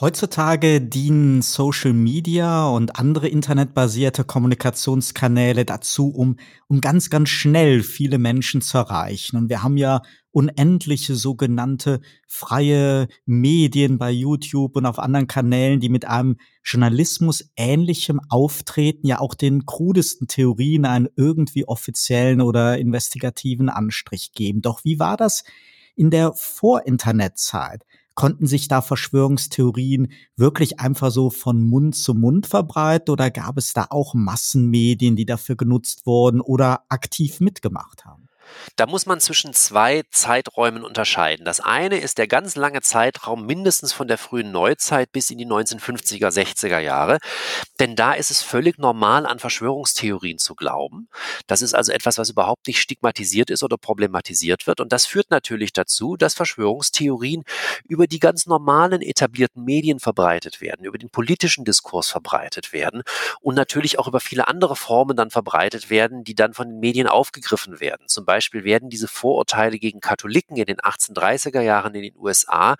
Heutzutage 0.00 0.80
dienen 0.80 1.42
Social 1.42 1.92
Media 1.92 2.68
und 2.68 3.00
andere 3.00 3.26
internetbasierte 3.26 4.22
Kommunikationskanäle 4.22 5.64
dazu, 5.64 6.10
um, 6.10 6.36
um 6.68 6.80
ganz, 6.80 7.10
ganz 7.10 7.30
schnell 7.30 7.82
viele 7.82 8.18
Menschen 8.18 8.60
zu 8.60 8.78
erreichen. 8.78 9.36
Und 9.36 9.48
wir 9.48 9.64
haben 9.64 9.76
ja 9.76 10.02
unendliche 10.30 11.16
sogenannte 11.16 12.00
freie 12.28 13.08
Medien 13.26 13.98
bei 13.98 14.12
YouTube 14.12 14.76
und 14.76 14.86
auf 14.86 15.00
anderen 15.00 15.26
Kanälen, 15.26 15.80
die 15.80 15.88
mit 15.88 16.06
einem 16.06 16.36
Journalismus 16.62 17.50
ähnlichem 17.56 18.20
Auftreten 18.28 19.04
ja 19.04 19.18
auch 19.18 19.34
den 19.34 19.66
krudesten 19.66 20.28
Theorien 20.28 20.84
einen 20.84 21.08
irgendwie 21.16 21.66
offiziellen 21.66 22.40
oder 22.40 22.78
investigativen 22.78 23.68
Anstrich 23.68 24.30
geben. 24.30 24.62
Doch 24.62 24.84
wie 24.84 25.00
war 25.00 25.16
das 25.16 25.42
in 25.96 26.12
der 26.12 26.34
Vor-Internet-Zeit? 26.34 27.82
Konnten 28.18 28.48
sich 28.48 28.66
da 28.66 28.82
Verschwörungstheorien 28.82 30.10
wirklich 30.34 30.80
einfach 30.80 31.12
so 31.12 31.30
von 31.30 31.62
Mund 31.62 31.94
zu 31.94 32.14
Mund 32.14 32.48
verbreiten 32.48 33.12
oder 33.12 33.30
gab 33.30 33.56
es 33.56 33.74
da 33.74 33.86
auch 33.90 34.12
Massenmedien, 34.12 35.14
die 35.14 35.24
dafür 35.24 35.54
genutzt 35.54 36.04
wurden 36.04 36.40
oder 36.40 36.82
aktiv 36.88 37.38
mitgemacht 37.38 38.06
haben? 38.06 38.17
Da 38.76 38.86
muss 38.86 39.06
man 39.06 39.20
zwischen 39.20 39.52
zwei 39.52 40.02
Zeiträumen 40.10 40.84
unterscheiden. 40.84 41.44
Das 41.44 41.60
eine 41.60 41.98
ist 41.98 42.18
der 42.18 42.28
ganz 42.28 42.56
lange 42.56 42.80
Zeitraum 42.80 43.46
mindestens 43.46 43.92
von 43.92 44.08
der 44.08 44.18
frühen 44.18 44.52
Neuzeit 44.52 45.12
bis 45.12 45.30
in 45.30 45.38
die 45.38 45.46
1950er, 45.46 46.28
60er 46.28 46.78
Jahre. 46.78 47.18
Denn 47.80 47.96
da 47.96 48.12
ist 48.12 48.30
es 48.30 48.42
völlig 48.42 48.78
normal, 48.78 49.26
an 49.26 49.38
Verschwörungstheorien 49.38 50.38
zu 50.38 50.54
glauben. 50.54 51.08
Das 51.46 51.62
ist 51.62 51.74
also 51.74 51.92
etwas, 51.92 52.18
was 52.18 52.30
überhaupt 52.30 52.66
nicht 52.66 52.80
stigmatisiert 52.80 53.50
ist 53.50 53.62
oder 53.62 53.76
problematisiert 53.76 54.66
wird. 54.66 54.80
Und 54.80 54.92
das 54.92 55.06
führt 55.06 55.30
natürlich 55.30 55.72
dazu, 55.72 56.16
dass 56.16 56.34
Verschwörungstheorien 56.34 57.44
über 57.86 58.06
die 58.06 58.18
ganz 58.18 58.46
normalen 58.46 59.02
etablierten 59.02 59.64
Medien 59.64 60.00
verbreitet 60.00 60.60
werden, 60.60 60.84
über 60.84 60.98
den 60.98 61.10
politischen 61.10 61.64
Diskurs 61.64 62.08
verbreitet 62.08 62.72
werden 62.72 63.02
und 63.40 63.54
natürlich 63.54 63.98
auch 63.98 64.08
über 64.08 64.20
viele 64.20 64.48
andere 64.48 64.76
Formen 64.76 65.16
dann 65.16 65.30
verbreitet 65.30 65.90
werden, 65.90 66.24
die 66.24 66.34
dann 66.34 66.54
von 66.54 66.68
den 66.68 66.80
Medien 66.80 67.06
aufgegriffen 67.06 67.80
werden. 67.80 68.08
Zum 68.08 68.24
Beispiel 68.24 68.37
werden 68.52 68.90
diese 68.90 69.08
Vorurteile 69.08 69.78
gegen 69.78 70.00
Katholiken 70.00 70.56
in 70.56 70.66
den 70.66 70.78
1830er 70.78 71.60
Jahren 71.60 71.94
in 71.94 72.02
den 72.02 72.16
USA 72.16 72.76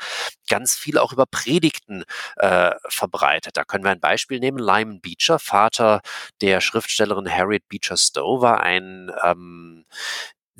ganz 0.48 0.74
viel 0.74 0.98
auch 0.98 1.12
über 1.12 1.26
Predigten 1.26 2.04
äh, 2.36 2.72
verbreitet. 2.88 3.56
Da 3.56 3.64
können 3.64 3.84
wir 3.84 3.90
ein 3.90 4.00
Beispiel 4.00 4.40
nehmen. 4.40 4.58
Lyman 4.58 5.00
Beecher, 5.00 5.38
Vater 5.38 6.00
der 6.40 6.60
Schriftstellerin 6.60 7.30
Harriet 7.30 7.68
Beecher 7.68 7.96
Stowe, 7.96 8.42
war 8.42 8.60
ein 8.60 9.10
ähm, 9.24 9.84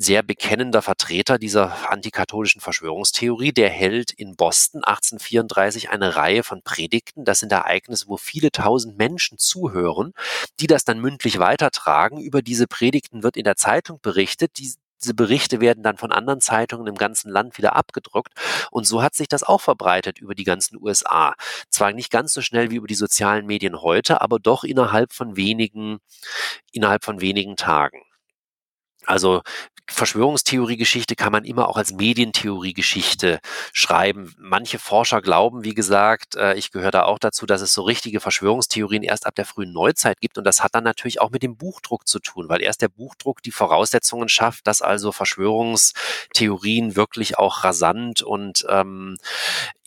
sehr 0.01 0.23
bekennender 0.23 0.81
Vertreter 0.81 1.37
dieser 1.37 1.91
antikatholischen 1.91 2.61
Verschwörungstheorie. 2.61 3.51
Der 3.51 3.69
hält 3.69 4.11
in 4.11 4.37
Boston 4.37 4.81
1834 4.83 5.89
eine 5.89 6.15
Reihe 6.15 6.43
von 6.43 6.61
Predigten. 6.63 7.25
Das 7.25 7.39
sind 7.39 7.51
Ereignisse, 7.51 8.07
wo 8.07 8.15
viele 8.15 8.49
tausend 8.51 8.97
Menschen 8.97 9.37
zuhören, 9.37 10.13
die 10.61 10.67
das 10.67 10.85
dann 10.85 11.01
mündlich 11.01 11.39
weitertragen. 11.39 12.21
Über 12.21 12.41
diese 12.41 12.65
Predigten 12.65 13.23
wird 13.23 13.35
in 13.35 13.43
der 13.43 13.57
Zeitung 13.57 13.99
berichtet. 14.01 14.57
Die, 14.57 14.73
diese 15.01 15.13
Berichte 15.13 15.61
werden 15.61 15.83
dann 15.83 15.97
von 15.97 16.11
anderen 16.11 16.41
Zeitungen 16.41 16.87
im 16.87 16.95
ganzen 16.95 17.29
Land 17.29 17.57
wieder 17.57 17.75
abgedruckt. 17.75 18.33
Und 18.71 18.85
so 18.85 19.01
hat 19.01 19.15
sich 19.15 19.27
das 19.27 19.43
auch 19.43 19.61
verbreitet 19.61 20.19
über 20.19 20.35
die 20.35 20.43
ganzen 20.43 20.77
USA. 20.81 21.35
Zwar 21.69 21.93
nicht 21.93 22.11
ganz 22.11 22.33
so 22.33 22.41
schnell 22.41 22.71
wie 22.71 22.75
über 22.75 22.87
die 22.87 22.95
sozialen 22.95 23.45
Medien 23.45 23.81
heute, 23.81 24.21
aber 24.21 24.39
doch 24.39 24.63
innerhalb 24.63 25.13
von 25.13 25.35
wenigen, 25.35 25.99
innerhalb 26.71 27.03
von 27.03 27.21
wenigen 27.21 27.55
Tagen. 27.55 28.01
Also 29.09 29.41
Verschwörungstheoriegeschichte 29.87 31.15
kann 31.15 31.31
man 31.31 31.43
immer 31.43 31.67
auch 31.67 31.77
als 31.77 31.93
Medientheoriegeschichte 31.93 33.39
schreiben. 33.73 34.35
Manche 34.37 34.77
Forscher 34.77 35.19
glauben, 35.19 35.63
wie 35.63 35.73
gesagt, 35.73 36.35
äh, 36.35 36.53
ich 36.53 36.71
gehöre 36.71 36.91
da 36.91 37.03
auch 37.05 37.17
dazu, 37.17 37.47
dass 37.47 37.61
es 37.61 37.73
so 37.73 37.81
richtige 37.81 38.19
Verschwörungstheorien 38.19 39.01
erst 39.01 39.25
ab 39.25 39.33
der 39.33 39.45
frühen 39.45 39.73
Neuzeit 39.73 40.21
gibt. 40.21 40.37
Und 40.37 40.43
das 40.43 40.63
hat 40.63 40.75
dann 40.75 40.83
natürlich 40.83 41.21
auch 41.21 41.31
mit 41.31 41.41
dem 41.41 41.57
Buchdruck 41.57 42.07
zu 42.07 42.19
tun, 42.19 42.49
weil 42.49 42.61
erst 42.61 42.83
der 42.83 42.89
Buchdruck 42.89 43.41
die 43.41 43.51
Voraussetzungen 43.51 44.29
schafft, 44.29 44.67
dass 44.67 44.83
also 44.83 45.11
Verschwörungstheorien 45.11 46.95
wirklich 46.95 47.39
auch 47.39 47.63
rasant 47.63 48.21
und 48.21 48.67
ähm, 48.69 49.17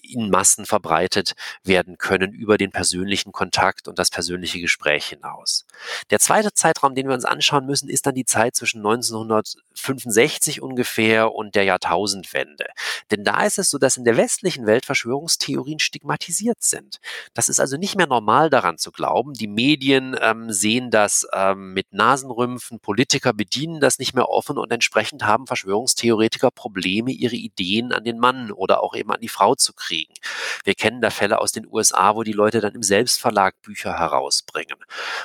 in 0.02 0.30
Massen 0.30 0.66
verbreitet 0.66 1.34
werden 1.64 1.96
können 1.96 2.32
über 2.32 2.58
den 2.58 2.70
persönlichen 2.70 3.32
Kontakt 3.32 3.88
und 3.88 3.98
das 3.98 4.10
persönliche 4.10 4.60
Gespräch 4.60 5.06
hinaus. 5.06 5.64
Der 6.10 6.18
zweite 6.18 6.52
Zeitraum, 6.52 6.94
den 6.94 7.06
wir 7.06 7.14
uns 7.14 7.24
anschauen 7.24 7.66
müssen, 7.66 7.88
ist 7.88 8.06
dann 8.06 8.14
die 8.14 8.24
Zeit 8.24 8.56
zwischen 8.56 8.78
1965 8.78 10.60
ungefähr 10.60 11.32
und 11.32 11.54
der 11.54 11.64
Jahrtausendwende. 11.64 12.66
Denn 13.10 13.24
da 13.24 13.44
ist 13.44 13.58
es 13.58 13.70
so, 13.70 13.78
dass 13.78 13.96
in 13.96 14.04
der 14.04 14.16
westlichen 14.16 14.66
Welt 14.66 14.84
Verschwörungstheorien 14.84 15.78
stigmatisiert 15.78 16.62
sind. 16.62 16.98
Das 17.34 17.48
ist 17.48 17.60
also 17.60 17.76
nicht 17.76 17.96
mehr 17.96 18.06
normal 18.06 18.50
daran 18.50 18.78
zu 18.78 18.90
glauben. 18.90 19.34
Die 19.34 19.48
Medien 19.48 20.16
ähm, 20.20 20.50
sehen 20.50 20.90
das 20.90 21.26
ähm, 21.32 21.72
mit 21.74 21.92
Nasenrümpfen, 21.92 22.80
Politiker 22.80 23.32
bedienen 23.32 23.80
das 23.80 23.98
nicht 23.98 24.14
mehr 24.14 24.28
offen 24.28 24.58
und 24.58 24.72
entsprechend 24.72 25.24
haben 25.24 25.46
Verschwörungstheoretiker 25.46 26.50
Probleme, 26.50 27.12
ihre 27.12 27.36
Ideen 27.36 27.92
an 27.92 28.04
den 28.04 28.18
Mann 28.18 28.50
oder 28.50 28.82
auch 28.82 28.94
eben 28.94 29.10
an 29.10 29.20
die 29.20 29.28
Frau 29.28 29.54
zu 29.54 29.72
kriegen 29.72 30.01
kriegen. 30.02 30.14
Wir 30.64 30.74
kennen 30.74 31.00
da 31.00 31.10
Fälle 31.10 31.38
aus 31.38 31.52
den 31.52 31.66
USA, 31.66 32.14
wo 32.14 32.22
die 32.22 32.32
Leute 32.32 32.60
dann 32.60 32.74
im 32.74 32.82
Selbstverlag 32.82 33.60
Bücher 33.62 33.98
herausbringen 33.98 34.76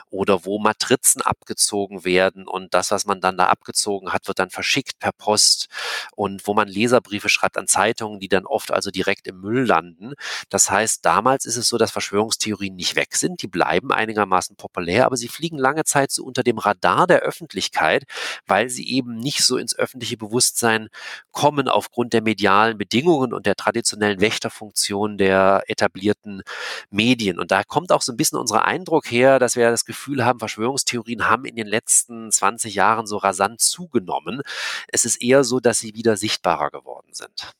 oder 0.09 0.45
wo 0.45 0.59
Matrizen 0.59 1.21
abgezogen 1.21 2.05
werden 2.05 2.47
und 2.47 2.73
das, 2.73 2.91
was 2.91 3.05
man 3.05 3.21
dann 3.21 3.37
da 3.37 3.47
abgezogen 3.47 4.13
hat, 4.13 4.27
wird 4.27 4.39
dann 4.39 4.49
verschickt 4.49 4.99
per 4.99 5.11
Post 5.11 5.67
und 6.15 6.45
wo 6.47 6.53
man 6.53 6.67
Leserbriefe 6.67 7.29
schreibt 7.29 7.57
an 7.57 7.67
Zeitungen, 7.67 8.19
die 8.19 8.27
dann 8.27 8.45
oft 8.45 8.71
also 8.71 8.91
direkt 8.91 9.27
im 9.27 9.41
Müll 9.41 9.65
landen. 9.65 10.13
Das 10.49 10.69
heißt, 10.69 11.05
damals 11.05 11.45
ist 11.45 11.57
es 11.57 11.67
so, 11.67 11.77
dass 11.77 11.91
Verschwörungstheorien 11.91 12.75
nicht 12.75 12.95
weg 12.95 13.15
sind, 13.15 13.41
die 13.41 13.47
bleiben 13.47 13.91
einigermaßen 13.91 14.55
populär, 14.55 15.05
aber 15.05 15.17
sie 15.17 15.27
fliegen 15.27 15.57
lange 15.57 15.83
Zeit 15.83 16.11
so 16.11 16.23
unter 16.23 16.43
dem 16.43 16.57
Radar 16.57 17.07
der 17.07 17.19
Öffentlichkeit, 17.19 18.03
weil 18.45 18.69
sie 18.69 18.89
eben 18.89 19.17
nicht 19.17 19.43
so 19.43 19.57
ins 19.57 19.77
öffentliche 19.77 20.17
Bewusstsein 20.17 20.89
kommen 21.31 21.67
aufgrund 21.67 22.13
der 22.13 22.21
medialen 22.21 22.77
Bedingungen 22.77 23.33
und 23.33 23.45
der 23.45 23.55
traditionellen 23.55 24.21
Wächterfunktion 24.21 24.56
Funktion 24.57 25.17
der 25.17 25.63
etablierten 25.67 26.41
Medien. 26.89 27.39
Und 27.39 27.51
da 27.51 27.63
kommt 27.63 27.91
auch 27.91 28.01
so 28.01 28.11
ein 28.11 28.17
bisschen 28.17 28.39
unser 28.39 28.65
Eindruck 28.65 29.09
her, 29.11 29.39
dass 29.39 29.55
wir 29.55 29.69
das 29.69 29.85
Gefühl 29.85 30.25
haben, 30.25 30.39
Verschwörungstheorien 30.39 31.29
haben 31.29 31.45
in 31.45 31.55
den 31.55 31.67
letzten 31.67 32.31
20 32.31 32.75
Jahren 32.75 33.07
so 33.07 33.17
rasant 33.17 33.61
zugenommen. 33.61 34.41
Es 34.87 35.05
ist 35.05 35.21
eher 35.21 35.43
so, 35.43 35.59
dass 35.59 35.79
sie 35.79 35.95
wieder 35.95 36.17
sichtbarer 36.17 36.71
geworden 36.71 37.13
sind. 37.13 37.53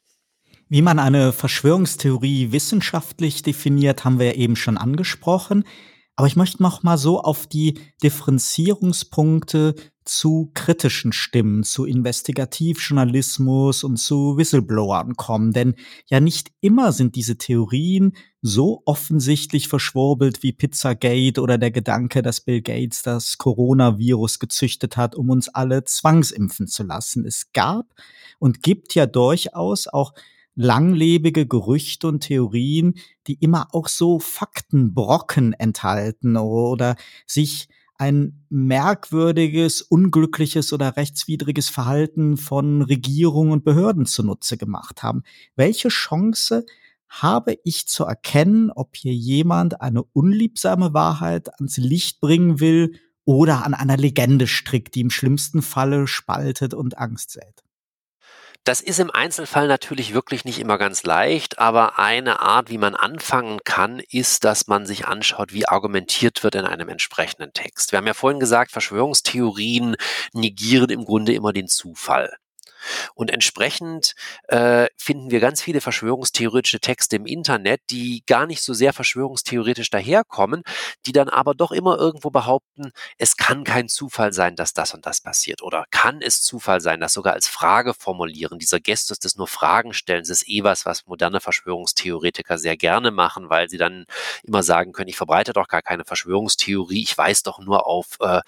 Wie 0.70 0.82
man 0.82 1.00
eine 1.00 1.32
Verschwörungstheorie 1.32 2.52
wissenschaftlich 2.52 3.42
definiert, 3.42 4.04
haben 4.04 4.20
wir 4.20 4.36
eben 4.36 4.58
schon 4.58 4.78
angesprochen. 4.78 5.64
Aber 6.18 6.26
ich 6.26 6.36
möchte 6.36 6.64
noch 6.64 6.82
mal 6.82 6.98
so 6.98 7.22
auf 7.22 7.46
die 7.46 7.80
Differenzierungspunkte 8.02 9.76
zu 10.04 10.50
kritischen 10.56 11.14
Stimmen, 11.14 11.64
zu 11.64 11.86
Investigativjournalismus 11.86 13.84
und 13.84 13.98
zu 13.98 14.36
Whistleblowern 14.36 15.16
kommen. 15.16 15.54
Denn 15.54 15.76
ja 16.08 16.20
nicht 16.20 16.52
immer 16.60 16.92
sind 16.92 17.16
diese 17.16 17.38
Theorien 17.38 18.14
so 18.42 18.82
offensichtlich 18.86 19.68
verschwurbelt 19.68 20.42
wie 20.42 20.54
Pizzagate 20.54 21.40
oder 21.40 21.60
der 21.60 21.70
Gedanke, 21.70 22.24
dass 22.24 22.42
Bill 22.42 22.64
Gates 22.64 23.04
das 23.04 23.38
Coronavirus 23.38 24.40
gezüchtet 24.40 24.98
hat, 24.98 25.14
um 25.14 25.30
uns 25.30 25.50
alle 25.50 25.84
zwangsimpfen 25.84 26.66
zu 26.66 26.82
lassen. 26.82 27.26
Es 27.28 27.52
gab 27.54 27.94
und 28.40 28.64
gibt 28.64 28.96
ja 28.96 29.06
durchaus 29.06 29.88
auch 29.88 30.14
langlebige 30.58 31.48
Gerüchte 31.48 32.08
und 32.08 32.22
Theorien, 32.22 32.96
die 33.28 33.36
immer 33.36 33.74
auch 33.74 33.88
so 33.88 34.20
Faktenbrocken 34.20 35.54
enthalten 35.54 36.36
oder 36.36 36.96
sich 37.26 37.70
ein 38.00 38.46
merkwürdiges, 38.50 39.82
unglückliches 39.82 40.74
oder 40.74 40.98
rechtswidriges 40.98 41.70
Verhalten 41.70 42.38
von 42.38 42.82
Regierungen 42.82 43.52
und 43.52 43.64
Behörden 43.64 44.06
zunutze 44.06 44.58
gemacht 44.58 45.04
haben. 45.04 45.24
Welche 45.56 45.90
Chance 45.90 46.66
habe 47.08 47.58
ich 47.64 47.88
zu 47.88 48.04
erkennen, 48.04 48.72
ob 48.72 48.96
hier 48.96 49.14
jemand 49.14 49.82
eine 49.82 50.04
unliebsame 50.04 50.94
Wahrheit 50.94 51.54
ans 51.56 51.78
Licht 51.78 52.20
bringen 52.20 52.60
will 52.60 53.00
oder 53.26 53.66
an 53.66 53.74
einer 53.74 53.98
Legende 53.98 54.48
strickt, 54.48 54.96
die 54.96 55.02
im 55.02 55.10
schlimmsten 55.10 55.62
Falle 55.62 56.08
spaltet 56.08 56.74
und 56.74 56.98
Angst 56.98 57.32
sät? 57.32 57.64
Das 58.68 58.82
ist 58.82 59.00
im 59.00 59.12
Einzelfall 59.12 59.70
natürlich 59.70 60.14
wirklich 60.14 60.44
nicht 60.44 60.60
immer 60.60 60.78
ganz 60.78 61.04
leicht, 61.04 61.58
aber 61.58 62.00
eine 62.00 62.42
Art, 62.42 62.70
wie 62.70 62.78
man 62.78 62.96
anfangen 62.96 63.60
kann, 63.64 64.02
ist, 64.10 64.44
dass 64.44 64.68
man 64.68 64.86
sich 64.86 65.08
anschaut, 65.08 65.54
wie 65.54 65.66
argumentiert 65.66 66.44
wird 66.44 66.56
in 66.56 66.66
einem 66.66 66.90
entsprechenden 66.90 67.54
Text. 67.54 67.94
Wir 67.94 68.00
haben 68.00 68.08
ja 68.08 68.14
vorhin 68.14 68.42
gesagt, 68.42 68.72
Verschwörungstheorien 68.74 69.96
negieren 70.34 70.90
im 70.90 71.06
Grunde 71.06 71.32
immer 71.32 71.54
den 71.54 71.70
Zufall. 71.70 72.36
Und 73.16 73.32
entsprechend 73.32 74.14
äh, 74.48 74.88
finden 74.98 75.32
wir 75.32 75.40
ganz 75.40 75.62
viele 75.62 75.82
verschwörungstheoretische 75.82 76.80
Texte 76.80 77.16
im 77.16 77.26
Internet, 77.26 77.82
die 77.90 78.24
gar 78.26 78.46
nicht 78.46 78.62
so 78.62 78.74
sehr 78.74 78.94
verschwörungstheoretisch 78.94 79.90
daherkommen, 79.90 80.64
die 81.06 81.12
dann 81.12 81.30
aber 81.30 81.54
doch 81.54 81.72
immer 81.72 81.98
irgendwo 81.98 82.30
behaupten, 82.30 82.92
es 83.18 83.38
kann 83.38 83.64
kein 83.64 83.90
Zufall 83.90 84.34
sein, 84.34 84.56
dass 84.56 84.74
das 84.74 84.94
und 84.94 85.06
das 85.06 85.22
passiert. 85.22 85.62
Oder 85.62 85.86
kann 85.92 86.22
es 86.22 86.42
Zufall 86.42 86.82
sein, 86.82 87.00
das 87.00 87.14
sogar 87.14 87.34
als 87.34 87.48
Frage 87.48 87.94
formulieren. 87.94 88.60
Dieser 88.60 88.80
Gestus 88.80 89.20
des 89.20 89.36
nur 89.36 89.48
Fragen 89.48 89.94
stellen, 89.94 90.22
das 90.22 90.30
ist 90.30 90.48
eh 90.48 90.64
was, 90.64 90.86
was 90.86 91.06
moderne 91.08 91.42
Verschwörungstheoretiker 91.42 92.58
sehr 92.58 92.78
gerne 92.78 93.12
machen, 93.12 93.50
weil 93.50 93.70
sie 93.70 93.78
dann 93.78 94.06
immer 94.44 94.64
sagen 94.64 94.94
können, 94.94 95.10
ich 95.10 95.18
verbreite 95.18 95.54
doch 95.54 95.68
gar 95.68 95.82
keine 95.82 96.06
Verschwörungstheorie, 96.06 97.04
ich 97.04 97.18
weise 97.18 97.44
doch 97.44 97.60
nur 97.60 97.88
auf 97.88 98.18
äh, 98.20 98.42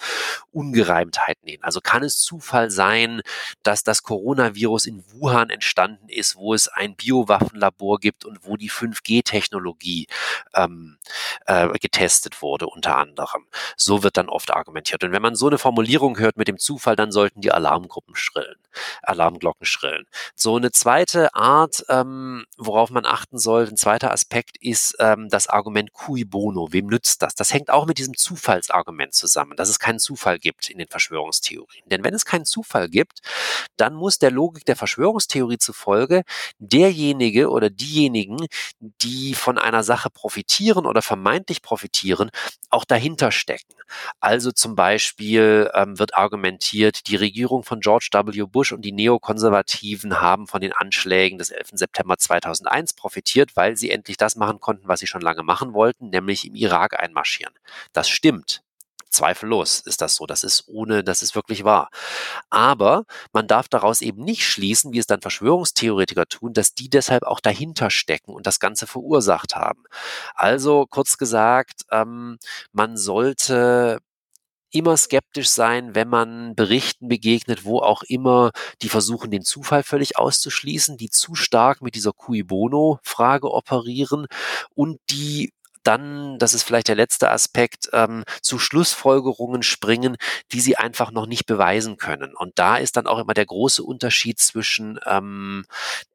Ungereimtheiten 0.51 1.47
hin. 1.47 1.59
Also 1.63 1.81
kann 1.81 2.03
es 2.03 2.19
Zufall 2.21 2.71
sein, 2.71 3.21
dass 3.63 3.83
das 3.83 4.03
Corona 4.03 4.28
Coronavirus 4.29 4.85
in 4.85 5.03
Wuhan 5.11 5.49
entstanden 5.49 6.07
ist, 6.07 6.35
wo 6.35 6.53
es 6.53 6.67
ein 6.67 6.95
Biowaffenlabor 6.95 7.99
gibt 7.99 8.25
und 8.25 8.45
wo 8.45 8.57
die 8.57 8.69
5G-Technologie 8.69 10.05
ähm, 10.53 10.99
äh, 11.47 11.67
getestet 11.79 12.43
wurde, 12.43 12.67
unter 12.67 12.97
anderem. 12.97 13.47
So 13.75 14.03
wird 14.03 14.17
dann 14.17 14.29
oft 14.29 14.51
argumentiert. 14.51 15.03
Und 15.03 15.13
wenn 15.13 15.21
man 15.23 15.35
so 15.35 15.47
eine 15.47 15.57
Formulierung 15.57 16.19
hört 16.19 16.37
mit 16.37 16.47
dem 16.47 16.59
Zufall, 16.59 16.95
dann 16.95 17.11
sollten 17.11 17.41
die 17.41 17.51
Alarmgruppen 17.51 18.15
schrillen, 18.15 18.57
Alarmglocken 19.01 19.65
schrillen. 19.65 20.05
So 20.35 20.55
eine 20.55 20.71
zweite 20.71 21.33
Art, 21.33 21.83
ähm, 21.89 22.45
worauf 22.55 22.91
man 22.91 23.07
achten 23.07 23.39
soll, 23.39 23.67
ein 23.67 23.77
zweiter 23.77 24.11
Aspekt 24.11 24.57
ist 24.61 24.95
ähm, 24.99 25.27
das 25.29 25.47
Argument 25.47 25.91
cui 25.93 26.23
bono. 26.23 26.71
Wem 26.71 26.85
nützt 26.85 27.23
das? 27.23 27.33
Das 27.33 27.51
hängt 27.51 27.71
auch 27.71 27.87
mit 27.87 27.97
diesem 27.97 28.15
Zufallsargument 28.15 29.15
zusammen, 29.15 29.55
dass 29.55 29.69
es 29.69 29.79
keinen 29.79 29.99
Zufall 29.99 30.37
gibt 30.37 30.69
in 30.69 30.77
den 30.77 30.87
Verschwörungstheorien. 30.87 31.85
Denn 31.87 32.03
wenn 32.03 32.13
es 32.13 32.25
keinen 32.25 32.45
Zufall 32.45 32.89
gibt, 32.89 33.21
dann 33.77 33.95
muss 33.95 34.08
der 34.17 34.31
Logik 34.31 34.65
der 34.65 34.75
Verschwörungstheorie 34.75 35.59
zufolge 35.59 36.23
derjenige 36.57 37.49
oder 37.49 37.69
diejenigen, 37.69 38.47
die 38.79 39.35
von 39.35 39.57
einer 39.59 39.83
Sache 39.83 40.09
profitieren 40.09 40.85
oder 40.87 41.01
vermeintlich 41.01 41.61
profitieren, 41.61 42.31
auch 42.69 42.85
dahinter 42.85 43.31
stecken. 43.31 43.73
Also 44.19 44.51
zum 44.51 44.75
Beispiel 44.75 45.69
ähm, 45.73 45.99
wird 45.99 46.15
argumentiert, 46.15 47.07
die 47.07 47.15
Regierung 47.15 47.63
von 47.63 47.79
George 47.79 48.09
W. 48.11 48.43
Bush 48.45 48.71
und 48.71 48.83
die 48.83 48.91
Neokonservativen 48.91 50.21
haben 50.21 50.47
von 50.47 50.61
den 50.61 50.73
Anschlägen 50.73 51.37
des 51.37 51.51
11. 51.51 51.69
September 51.73 52.17
2001 52.17 52.93
profitiert, 52.93 53.55
weil 53.55 53.77
sie 53.77 53.91
endlich 53.91 54.17
das 54.17 54.35
machen 54.35 54.59
konnten, 54.59 54.87
was 54.87 54.99
sie 54.99 55.07
schon 55.07 55.21
lange 55.21 55.43
machen 55.43 55.73
wollten, 55.73 56.09
nämlich 56.09 56.45
im 56.45 56.55
Irak 56.55 56.99
einmarschieren. 56.99 57.53
Das 57.93 58.09
stimmt. 58.09 58.63
Zweifellos 59.09 59.79
ist 59.81 60.01
das 60.01 60.15
so. 60.15 60.25
Das 60.25 60.43
ist 60.43 60.65
ohne, 60.67 61.03
das 61.03 61.21
ist 61.21 61.35
wirklich 61.35 61.63
wahr. 61.63 61.89
Aber 62.49 63.05
man 63.33 63.47
darf 63.47 63.67
daraus 63.67 64.01
eben 64.01 64.23
nicht 64.23 64.45
schließen, 64.47 64.93
wie 64.93 64.99
es 64.99 65.07
dann 65.07 65.21
Verschwörungstheoretiker 65.21 66.25
tun, 66.27 66.53
dass 66.53 66.73
die 66.73 66.89
deshalb 66.89 67.23
auch 67.23 67.39
dahinter 67.39 67.89
stecken 67.89 68.31
und 68.33 68.47
das 68.47 68.59
Ganze 68.59 68.87
verursacht 68.87 69.55
haben. 69.55 69.83
Also 70.35 70.85
kurz 70.89 71.17
gesagt, 71.17 71.83
ähm, 71.91 72.37
man 72.71 72.97
sollte 72.97 73.99
immer 74.71 74.97
skeptisch 74.97 75.49
sein, 75.49 75.95
wenn 75.95 76.09
man 76.09 76.55
Berichten 76.55 77.07
begegnet, 77.07 77.65
wo 77.65 77.79
auch 77.79 78.03
immer 78.03 78.51
die 78.81 78.89
versuchen, 78.89 79.31
den 79.31 79.43
Zufall 79.43 79.83
völlig 79.83 80.17
auszuschließen, 80.17 80.97
die 80.97 81.09
zu 81.09 81.35
stark 81.35 81.81
mit 81.81 81.95
dieser 81.95 82.13
Cui 82.13 82.43
Bono-Frage 82.43 83.51
operieren 83.51 84.27
und 84.75 84.99
die 85.09 85.51
dann, 85.83 86.37
das 86.39 86.53
ist 86.53 86.63
vielleicht 86.63 86.87
der 86.87 86.95
letzte 86.95 87.31
Aspekt, 87.31 87.89
ähm, 87.93 88.23
zu 88.41 88.59
Schlussfolgerungen 88.59 89.63
springen, 89.63 90.17
die 90.51 90.61
sie 90.61 90.77
einfach 90.77 91.11
noch 91.11 91.25
nicht 91.25 91.45
beweisen 91.45 91.97
können. 91.97 92.35
Und 92.35 92.57
da 92.59 92.77
ist 92.77 92.97
dann 92.97 93.07
auch 93.07 93.19
immer 93.19 93.33
der 93.33 93.45
große 93.45 93.83
Unterschied 93.83 94.39
zwischen 94.39 94.99
ähm, 95.05 95.65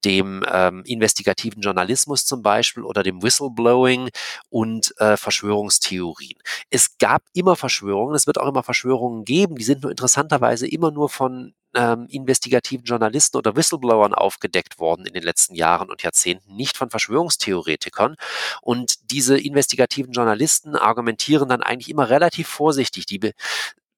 dem 0.05 0.45
ähm, 0.51 0.83
investigativen 0.85 1.63
Journalismus 1.63 2.27
zum 2.27 2.43
Beispiel 2.43 2.83
oder 2.83 3.03
dem 3.03 3.23
Whistleblowing 3.23 4.11
und 4.51 4.95
äh, 4.99 5.17
Verschwörungstheorien. 5.17 6.39
Es 6.71 6.99
gab 6.99 7.23
immer 7.33 7.57
Verschwörungen, 7.57 8.15
es 8.15 8.27
wird 8.27 8.39
auch 8.39 8.49
immer 8.49 8.63
Verschwörungen 8.63 9.25
geben, 9.25 9.57
die 9.57 9.65
sind 9.65 9.83
nur 9.83 9.91
interessanterweise 9.91 10.67
immer 10.67 10.91
nur 10.91 11.09
von 11.09 11.55
ähm, 11.75 12.07
investigativen 12.09 12.85
Journalisten 12.85 13.37
oder 13.37 13.57
Whistleblowern 13.57 14.15
aufgedeckt 14.15 14.79
worden 14.79 15.07
in 15.07 15.15
den 15.15 15.23
letzten 15.23 15.55
Jahren 15.55 15.91
und 15.91 16.03
Jahrzehnten, 16.03 16.55
nicht 16.55 16.77
von 16.77 16.91
Verschwörungstheoretikern. 16.91 18.17
Und 18.63 19.11
diese 19.11 19.39
investigativen 19.39 20.13
Journalisten 20.13 20.77
argumentieren 20.77 21.49
dann 21.49 21.63
eigentlich 21.63 21.91
immer 21.91 22.09
relativ 22.11 22.49
vorsichtig. 22.49 23.07
Die 23.07 23.21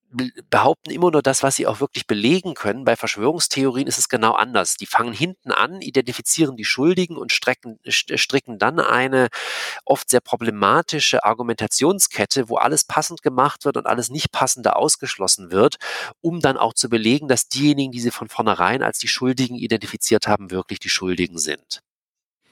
behaupten 0.09 0.89
immer 0.91 1.11
nur 1.11 1.21
das, 1.21 1.43
was 1.43 1.55
sie 1.55 1.67
auch 1.67 1.79
wirklich 1.79 2.07
belegen 2.07 2.53
können. 2.53 2.85
Bei 2.85 2.95
Verschwörungstheorien 2.95 3.87
ist 3.87 3.97
es 3.97 4.09
genau 4.09 4.33
anders. 4.33 4.75
Die 4.75 4.85
fangen 4.85 5.13
hinten 5.13 5.51
an, 5.51 5.81
identifizieren 5.81 6.55
die 6.55 6.65
Schuldigen 6.65 7.17
und 7.17 7.31
strecken, 7.31 7.79
stricken 7.87 8.57
dann 8.57 8.79
eine 8.79 9.27
oft 9.85 10.09
sehr 10.09 10.21
problematische 10.21 11.23
Argumentationskette, 11.23 12.49
wo 12.49 12.55
alles 12.57 12.85
passend 12.85 13.21
gemacht 13.21 13.65
wird 13.65 13.77
und 13.77 13.85
alles 13.85 14.09
nicht 14.09 14.31
passende 14.31 14.75
ausgeschlossen 14.75 15.51
wird, 15.51 15.75
um 16.21 16.39
dann 16.39 16.57
auch 16.57 16.73
zu 16.73 16.89
belegen, 16.89 17.27
dass 17.27 17.49
diejenigen, 17.49 17.91
die 17.91 17.99
sie 17.99 18.11
von 18.11 18.29
vornherein 18.29 18.83
als 18.83 18.99
die 18.99 19.07
Schuldigen 19.07 19.55
identifiziert 19.55 20.27
haben, 20.27 20.51
wirklich 20.51 20.79
die 20.79 20.89
Schuldigen 20.89 21.37
sind. 21.37 21.81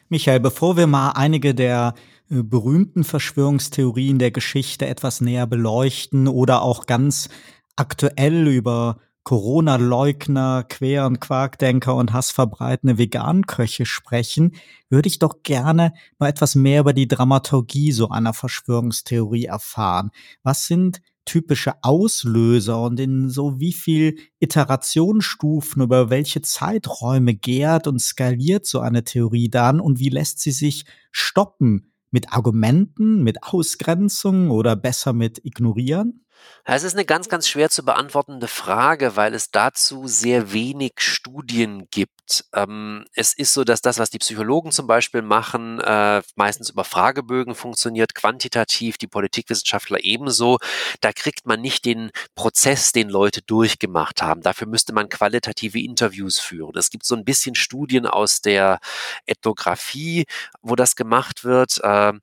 Michael, 0.09 0.39
bevor 0.39 0.77
wir 0.77 0.87
mal 0.87 1.11
einige 1.11 1.55
der 1.55 1.95
äh, 2.29 2.43
berühmten 2.43 3.03
Verschwörungstheorien 3.03 4.19
der 4.19 4.31
Geschichte 4.31 4.85
etwas 4.85 5.19
näher 5.19 5.47
beleuchten 5.47 6.27
oder 6.27 6.61
auch 6.61 6.85
ganz 6.85 7.29
aktuell 7.75 8.47
über 8.47 8.97
Corona-Leugner, 9.23 10.63
Quer- 10.69 11.07
und 11.07 11.19
Quarkdenker 11.19 11.95
und 11.95 12.13
hassverbreitende 12.13 12.99
Veganköche 12.99 13.87
sprechen, 13.87 14.55
würde 14.89 15.07
ich 15.07 15.17
doch 15.17 15.41
gerne 15.41 15.93
mal 16.19 16.29
etwas 16.29 16.53
mehr 16.53 16.81
über 16.81 16.93
die 16.93 17.07
Dramaturgie 17.07 17.91
so 17.91 18.09
einer 18.09 18.35
Verschwörungstheorie 18.35 19.45
erfahren. 19.45 20.11
Was 20.43 20.67
sind 20.67 21.01
typische 21.25 21.73
Auslöser 21.83 22.81
und 22.81 22.99
in 22.99 23.29
so 23.29 23.59
wie 23.59 23.73
viel 23.73 24.17
Iterationsstufen, 24.39 25.81
über 25.81 26.09
welche 26.09 26.41
Zeiträume 26.41 27.33
gärt 27.33 27.87
und 27.87 27.99
skaliert 27.99 28.65
so 28.65 28.79
eine 28.79 29.03
Theorie 29.03 29.49
dann 29.49 29.79
und 29.79 29.99
wie 29.99 30.09
lässt 30.09 30.39
sie 30.39 30.51
sich 30.51 30.85
stoppen? 31.11 31.91
Mit 32.11 32.31
Argumenten, 32.31 33.23
mit 33.23 33.43
Ausgrenzung 33.43 34.49
oder 34.49 34.77
besser 34.77 35.11
mit 35.11 35.43
Ignorieren? 35.43 36.25
Es 36.63 36.83
ist 36.83 36.93
eine 36.93 37.05
ganz, 37.05 37.29
ganz 37.29 37.47
schwer 37.47 37.69
zu 37.69 37.83
beantwortende 37.83 38.47
Frage, 38.47 39.15
weil 39.15 39.33
es 39.33 39.51
dazu 39.51 40.07
sehr 40.07 40.53
wenig 40.53 40.93
Studien 40.97 41.87
gibt. 41.91 42.14
Ähm, 42.53 43.05
es 43.13 43.33
ist 43.33 43.53
so, 43.53 43.63
dass 43.63 43.81
das, 43.81 43.99
was 43.99 44.09
die 44.09 44.19
Psychologen 44.19 44.71
zum 44.71 44.87
Beispiel 44.87 45.21
machen, 45.21 45.79
äh, 45.79 46.21
meistens 46.35 46.69
über 46.69 46.83
Fragebögen 46.83 47.55
funktioniert, 47.55 48.15
quantitativ, 48.15 48.97
die 48.97 49.07
Politikwissenschaftler 49.07 50.03
ebenso. 50.03 50.57
Da 51.01 51.13
kriegt 51.13 51.45
man 51.45 51.61
nicht 51.61 51.85
den 51.85 52.11
Prozess, 52.35 52.91
den 52.91 53.09
Leute 53.09 53.41
durchgemacht 53.41 54.21
haben. 54.21 54.41
Dafür 54.41 54.67
müsste 54.67 54.93
man 54.93 55.09
qualitative 55.09 55.79
Interviews 55.79 56.39
führen. 56.39 56.77
Es 56.77 56.89
gibt 56.89 57.05
so 57.05 57.15
ein 57.15 57.25
bisschen 57.25 57.55
Studien 57.55 58.05
aus 58.05 58.41
der 58.41 58.79
Ethnographie, 59.25 60.25
wo 60.61 60.75
das 60.75 60.95
gemacht 60.95 61.43
wird. 61.43 61.79
Äh, 61.83 62.13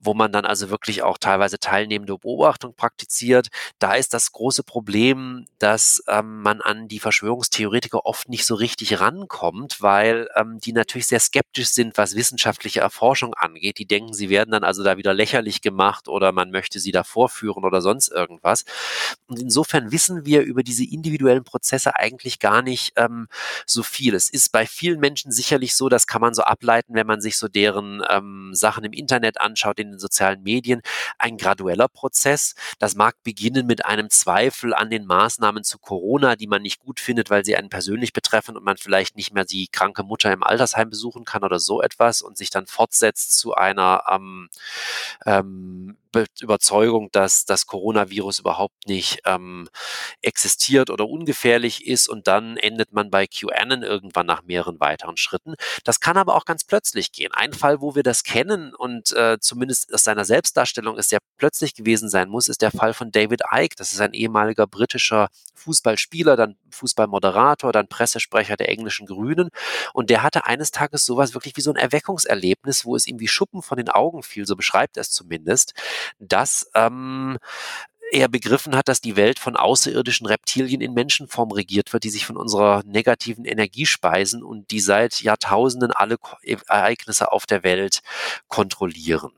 wo 0.00 0.14
man 0.14 0.32
dann 0.32 0.46
also 0.46 0.70
wirklich 0.70 1.02
auch 1.02 1.18
teilweise 1.18 1.58
teilnehmende 1.58 2.16
Beobachtung 2.18 2.74
praktiziert. 2.74 3.48
Da 3.78 3.94
ist 3.94 4.14
das 4.14 4.32
große 4.32 4.62
Problem, 4.62 5.46
dass 5.58 6.02
ähm, 6.08 6.40
man 6.42 6.60
an 6.62 6.88
die 6.88 6.98
Verschwörungstheoretiker 6.98 8.06
oft 8.06 8.28
nicht 8.28 8.46
so 8.46 8.54
richtig 8.54 9.00
rankommt, 9.00 9.49
weil 9.80 10.28
ähm, 10.36 10.58
die 10.60 10.72
natürlich 10.72 11.06
sehr 11.06 11.20
skeptisch 11.20 11.68
sind, 11.68 11.96
was 11.98 12.14
wissenschaftliche 12.14 12.80
Erforschung 12.80 13.34
angeht. 13.34 13.78
Die 13.78 13.86
denken, 13.86 14.12
sie 14.12 14.30
werden 14.30 14.50
dann 14.50 14.64
also 14.64 14.82
da 14.82 14.96
wieder 14.96 15.14
lächerlich 15.14 15.62
gemacht 15.62 16.08
oder 16.08 16.32
man 16.32 16.50
möchte 16.50 16.80
sie 16.80 16.92
da 16.92 17.04
vorführen 17.04 17.64
oder 17.64 17.80
sonst 17.80 18.08
irgendwas. 18.08 18.64
Und 19.26 19.38
insofern 19.38 19.92
wissen 19.92 20.24
wir 20.24 20.42
über 20.42 20.62
diese 20.62 20.84
individuellen 20.84 21.44
Prozesse 21.44 21.96
eigentlich 21.96 22.38
gar 22.38 22.62
nicht 22.62 22.92
ähm, 22.96 23.28
so 23.66 23.82
viel. 23.82 24.14
Es 24.14 24.30
ist 24.30 24.52
bei 24.52 24.66
vielen 24.66 25.00
Menschen 25.00 25.32
sicherlich 25.32 25.74
so, 25.74 25.88
das 25.88 26.06
kann 26.06 26.20
man 26.20 26.34
so 26.34 26.42
ableiten, 26.42 26.94
wenn 26.94 27.06
man 27.06 27.20
sich 27.20 27.36
so 27.36 27.48
deren 27.48 28.02
ähm, 28.08 28.50
Sachen 28.52 28.84
im 28.84 28.92
Internet 28.92 29.40
anschaut, 29.40 29.78
in 29.78 29.90
den 29.90 29.98
sozialen 29.98 30.42
Medien 30.42 30.82
ein 31.18 31.36
gradueller 31.36 31.88
Prozess. 31.88 32.54
Das 32.78 32.94
mag 32.94 33.16
beginnen 33.22 33.66
mit 33.66 33.84
einem 33.84 34.10
Zweifel 34.10 34.74
an 34.74 34.90
den 34.90 35.06
Maßnahmen 35.06 35.64
zu 35.64 35.78
Corona, 35.78 36.36
die 36.36 36.46
man 36.46 36.62
nicht 36.62 36.80
gut 36.80 37.00
findet, 37.00 37.30
weil 37.30 37.44
sie 37.44 37.56
einen 37.56 37.68
persönlich 37.68 38.12
betreffen 38.12 38.56
und 38.56 38.64
man 38.64 38.76
vielleicht 38.76 39.16
nicht 39.16 39.32
mehr 39.32 39.39
die 39.44 39.68
kranke 39.68 40.02
Mutter 40.02 40.32
im 40.32 40.42
Altersheim 40.42 40.90
besuchen 40.90 41.24
kann 41.24 41.44
oder 41.44 41.58
so 41.58 41.82
etwas 41.82 42.22
und 42.22 42.36
sich 42.36 42.50
dann 42.50 42.66
fortsetzt 42.66 43.38
zu 43.38 43.54
einer 43.54 44.04
ähm, 44.10 44.48
ähm, 45.26 45.96
Überzeugung, 46.40 47.08
dass 47.12 47.44
das 47.44 47.66
Coronavirus 47.66 48.40
überhaupt 48.40 48.88
nicht 48.88 49.20
ähm, 49.26 49.68
existiert 50.22 50.90
oder 50.90 51.08
ungefährlich 51.08 51.86
ist 51.86 52.08
und 52.08 52.26
dann 52.26 52.56
endet 52.56 52.92
man 52.92 53.10
bei 53.10 53.26
QAnon 53.26 53.82
irgendwann 53.82 54.26
nach 54.26 54.42
mehreren 54.42 54.80
weiteren 54.80 55.16
Schritten. 55.16 55.54
Das 55.84 56.00
kann 56.00 56.16
aber 56.16 56.34
auch 56.34 56.44
ganz 56.44 56.64
plötzlich 56.64 57.12
gehen. 57.12 57.32
Ein 57.32 57.52
Fall, 57.52 57.80
wo 57.80 57.94
wir 57.94 58.02
das 58.02 58.24
kennen 58.24 58.74
und 58.74 59.12
äh, 59.12 59.38
zumindest 59.40 59.94
aus 59.94 60.04
seiner 60.04 60.24
Selbstdarstellung 60.24 60.98
ist 60.98 61.10
sehr 61.10 61.20
plötzlich 61.36 61.74
gewesen 61.74 62.08
sein 62.08 62.28
muss, 62.28 62.48
ist 62.48 62.62
der 62.62 62.72
Fall 62.72 62.92
von 62.92 63.12
David 63.12 63.42
Icke. 63.52 63.76
Das 63.76 63.92
ist 63.92 64.00
ein 64.00 64.12
ehemaliger 64.12 64.66
britischer 64.66 65.28
Fußballspieler, 65.54 66.36
dann 66.36 66.56
Fußballmoderator, 66.70 67.72
dann 67.72 67.86
Pressesprecher 67.86 68.56
der 68.56 68.68
englischen 68.68 69.06
Grünen 69.06 69.29
und 69.92 70.10
der 70.10 70.22
hatte 70.22 70.46
eines 70.46 70.70
Tages 70.70 71.04
sowas 71.04 71.34
wirklich 71.34 71.56
wie 71.56 71.60
so 71.60 71.72
ein 71.72 71.76
Erweckungserlebnis, 71.76 72.84
wo 72.84 72.96
es 72.96 73.06
ihm 73.06 73.20
wie 73.20 73.28
Schuppen 73.28 73.62
von 73.62 73.76
den 73.76 73.88
Augen 73.88 74.22
fiel, 74.22 74.46
so 74.46 74.56
beschreibt 74.56 74.96
er 74.96 75.02
es 75.02 75.10
zumindest 75.10 75.74
dass 76.18 76.70
ähm, 76.74 77.38
er 78.10 78.28
begriffen 78.28 78.76
hat, 78.76 78.88
dass 78.88 79.00
die 79.00 79.16
Welt 79.16 79.38
von 79.38 79.56
außerirdischen 79.56 80.26
Reptilien 80.26 80.80
in 80.80 80.94
Menschenform 80.94 81.52
regiert 81.52 81.92
wird, 81.92 82.04
die 82.04 82.10
sich 82.10 82.26
von 82.26 82.36
unserer 82.36 82.82
negativen 82.84 83.44
Energie 83.44 83.86
speisen 83.86 84.42
und 84.42 84.70
die 84.70 84.80
seit 84.80 85.20
Jahrtausenden 85.22 85.92
alle 85.92 86.16
Ereignisse 86.68 87.32
auf 87.32 87.46
der 87.46 87.62
Welt 87.62 88.02
kontrollieren. 88.48 89.32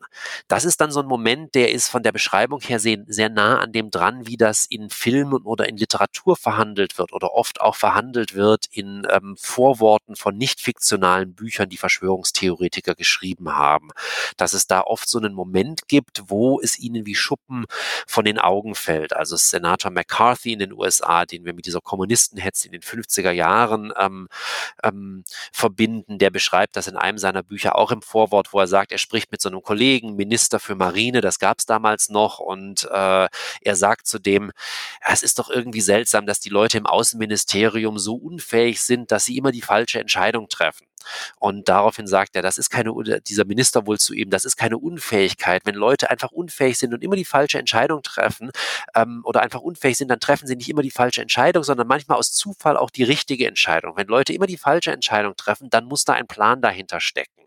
Das 0.48 0.64
ist 0.64 0.80
dann 0.80 0.90
so 0.90 1.00
ein 1.00 1.06
Moment, 1.06 1.54
der 1.54 1.72
ist 1.72 1.88
von 1.88 2.02
der 2.02 2.12
Beschreibung 2.12 2.60
her 2.60 2.78
sehr, 2.78 2.98
sehr 3.06 3.28
nah 3.28 3.58
an 3.58 3.72
dem 3.72 3.90
dran, 3.90 4.26
wie 4.26 4.36
das 4.36 4.66
in 4.66 4.90
Filmen 4.90 5.42
oder 5.42 5.68
in 5.68 5.76
Literatur 5.76 6.36
verhandelt 6.36 6.98
wird 6.98 7.12
oder 7.12 7.32
oft 7.34 7.60
auch 7.60 7.76
verhandelt 7.76 8.34
wird 8.34 8.66
in 8.70 9.06
ähm, 9.10 9.36
Vorworten 9.38 10.16
von 10.16 10.36
nicht 10.36 10.60
fiktionalen 10.60 11.34
Büchern, 11.34 11.68
die 11.68 11.76
Verschwörungstheoretiker 11.76 12.94
geschrieben 12.94 13.54
haben. 13.54 13.90
Dass 14.36 14.52
es 14.52 14.66
da 14.66 14.80
oft 14.80 15.08
so 15.08 15.18
einen 15.18 15.34
Moment 15.34 15.88
gibt, 15.88 16.22
wo 16.26 16.60
es 16.60 16.78
ihnen 16.78 17.06
wie 17.06 17.14
Schuppen 17.14 17.66
von 18.06 18.24
den 18.24 18.38
Augen 18.38 18.61
fällt. 18.74 19.14
Also 19.14 19.36
Senator 19.36 19.90
McCarthy 19.90 20.52
in 20.52 20.58
den 20.58 20.72
USA, 20.72 21.26
den 21.26 21.44
wir 21.44 21.52
mit 21.52 21.66
dieser 21.66 21.80
Kommunistenhetze 21.80 22.66
in 22.68 22.72
den 22.72 22.82
50er 22.82 23.30
Jahren 23.30 23.92
ähm, 23.98 24.28
ähm, 24.82 25.24
verbinden, 25.52 26.18
der 26.18 26.30
beschreibt 26.30 26.76
das 26.76 26.86
in 26.86 26.96
einem 26.96 27.18
seiner 27.18 27.42
Bücher 27.42 27.76
auch 27.76 27.90
im 27.90 28.02
Vorwort, 28.02 28.52
wo 28.52 28.60
er 28.60 28.66
sagt, 28.66 28.92
er 28.92 28.98
spricht 28.98 29.32
mit 29.32 29.40
so 29.40 29.48
einem 29.48 29.62
Kollegen, 29.62 30.14
Minister 30.16 30.60
für 30.60 30.74
Marine, 30.74 31.20
das 31.20 31.38
gab 31.38 31.58
es 31.58 31.66
damals 31.66 32.08
noch, 32.08 32.38
und 32.38 32.84
äh, 32.90 33.28
er 33.62 33.76
sagt 33.76 34.06
zudem, 34.06 34.52
ja, 35.04 35.12
es 35.12 35.22
ist 35.22 35.38
doch 35.38 35.50
irgendwie 35.50 35.80
seltsam, 35.80 36.26
dass 36.26 36.40
die 36.40 36.50
Leute 36.50 36.78
im 36.78 36.86
Außenministerium 36.86 37.98
so 37.98 38.14
unfähig 38.14 38.80
sind, 38.82 39.10
dass 39.12 39.24
sie 39.24 39.36
immer 39.36 39.52
die 39.52 39.62
falsche 39.62 40.00
Entscheidung 40.00 40.48
treffen. 40.48 40.86
Und 41.38 41.68
daraufhin 41.68 42.06
sagt 42.06 42.36
er, 42.36 42.42
das 42.42 42.58
ist 42.58 42.70
keine, 42.70 42.92
dieser 43.26 43.44
Minister 43.44 43.86
wohl 43.86 43.98
zu 43.98 44.14
ihm, 44.14 44.30
das 44.30 44.44
ist 44.44 44.56
keine 44.56 44.78
Unfähigkeit. 44.78 45.62
Wenn 45.64 45.74
Leute 45.74 46.10
einfach 46.10 46.30
unfähig 46.30 46.78
sind 46.78 46.94
und 46.94 47.02
immer 47.02 47.16
die 47.16 47.24
falsche 47.24 47.58
Entscheidung 47.58 48.02
treffen 48.02 48.51
ähm, 48.94 49.22
oder 49.24 49.42
einfach 49.42 49.60
unfähig 49.60 49.96
sind, 49.96 50.08
dann 50.08 50.20
treffen 50.20 50.46
sie 50.46 50.56
nicht 50.56 50.68
immer 50.68 50.82
die 50.82 50.90
falsche 50.90 51.22
Entscheidung, 51.22 51.62
sondern 51.64 51.86
manchmal 51.86 52.18
aus 52.18 52.32
Zufall 52.32 52.76
auch 52.76 52.90
die 52.90 53.04
richtige 53.04 53.46
Entscheidung. 53.46 53.96
Wenn 53.96 54.06
Leute 54.08 54.32
immer 54.32 54.46
die 54.46 54.56
falsche 54.58 54.92
Entscheidung 54.92 55.36
treffen, 55.36 55.70
dann 55.70 55.84
muss 55.86 56.04
da 56.04 56.14
ein 56.14 56.26
Plan 56.26 56.60
dahinter 56.60 57.00
stecken. 57.00 57.42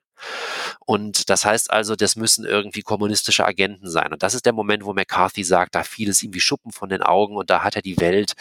Und 0.85 1.29
das 1.29 1.45
heißt 1.45 1.71
also, 1.71 1.95
das 1.95 2.15
müssen 2.15 2.45
irgendwie 2.45 2.81
kommunistische 2.81 3.45
Agenten 3.45 3.89
sein. 3.89 4.13
Und 4.13 4.23
das 4.23 4.33
ist 4.33 4.45
der 4.45 4.53
Moment, 4.53 4.85
wo 4.85 4.93
McCarthy 4.93 5.43
sagt, 5.43 5.75
da 5.75 5.83
fiel 5.83 6.09
es 6.09 6.23
ihm 6.23 6.33
wie 6.33 6.39
Schuppen 6.39 6.71
von 6.71 6.89
den 6.89 7.01
Augen 7.01 7.35
und 7.35 7.49
da 7.49 7.63
hat 7.63 7.75
er 7.75 7.81
die 7.81 7.99
Welt 7.99 8.33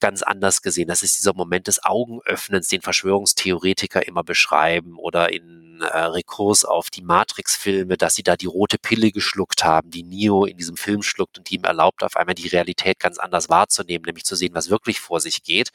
ganz 0.00 0.22
anders 0.22 0.62
gesehen. 0.62 0.88
Das 0.88 1.02
ist 1.02 1.18
dieser 1.18 1.34
Moment 1.34 1.66
des 1.66 1.82
Augenöffnens, 1.84 2.68
den 2.68 2.82
Verschwörungstheoretiker 2.82 4.06
immer 4.06 4.24
beschreiben 4.24 4.98
oder 4.98 5.32
in 5.32 5.65
äh, 5.80 5.98
Rekurs 5.98 6.64
auf 6.64 6.90
die 6.90 7.02
Matrix-Filme, 7.02 7.96
dass 7.96 8.14
sie 8.14 8.22
da 8.22 8.36
die 8.36 8.46
rote 8.46 8.78
Pille 8.78 9.10
geschluckt 9.10 9.64
haben, 9.64 9.90
die 9.90 10.02
Neo 10.02 10.44
in 10.44 10.56
diesem 10.56 10.76
Film 10.76 11.02
schluckt 11.02 11.38
und 11.38 11.50
die 11.50 11.56
ihm 11.56 11.64
erlaubt, 11.64 12.02
auf 12.02 12.16
einmal 12.16 12.34
die 12.34 12.48
Realität 12.48 12.98
ganz 12.98 13.18
anders 13.18 13.48
wahrzunehmen, 13.48 14.04
nämlich 14.04 14.24
zu 14.24 14.36
sehen, 14.36 14.54
was 14.54 14.70
wirklich 14.70 15.00
vor 15.00 15.20
sich 15.20 15.42
geht. 15.42 15.70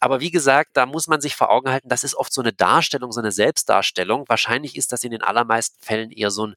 Aber 0.00 0.20
wie 0.20 0.30
gesagt, 0.30 0.70
da 0.74 0.86
muss 0.86 1.06
man 1.06 1.20
sich 1.20 1.36
vor 1.36 1.50
Augen 1.50 1.70
halten, 1.70 1.88
das 1.88 2.04
ist 2.04 2.14
oft 2.14 2.32
so 2.32 2.40
eine 2.40 2.52
Darstellung, 2.52 3.12
so 3.12 3.20
eine 3.20 3.32
Selbstdarstellung. 3.32 4.24
Wahrscheinlich 4.28 4.76
ist 4.76 4.92
das 4.92 5.04
in 5.04 5.10
den 5.10 5.22
allermeisten 5.22 5.82
Fällen 5.82 6.10
eher 6.10 6.30
so 6.30 6.48
ein 6.48 6.54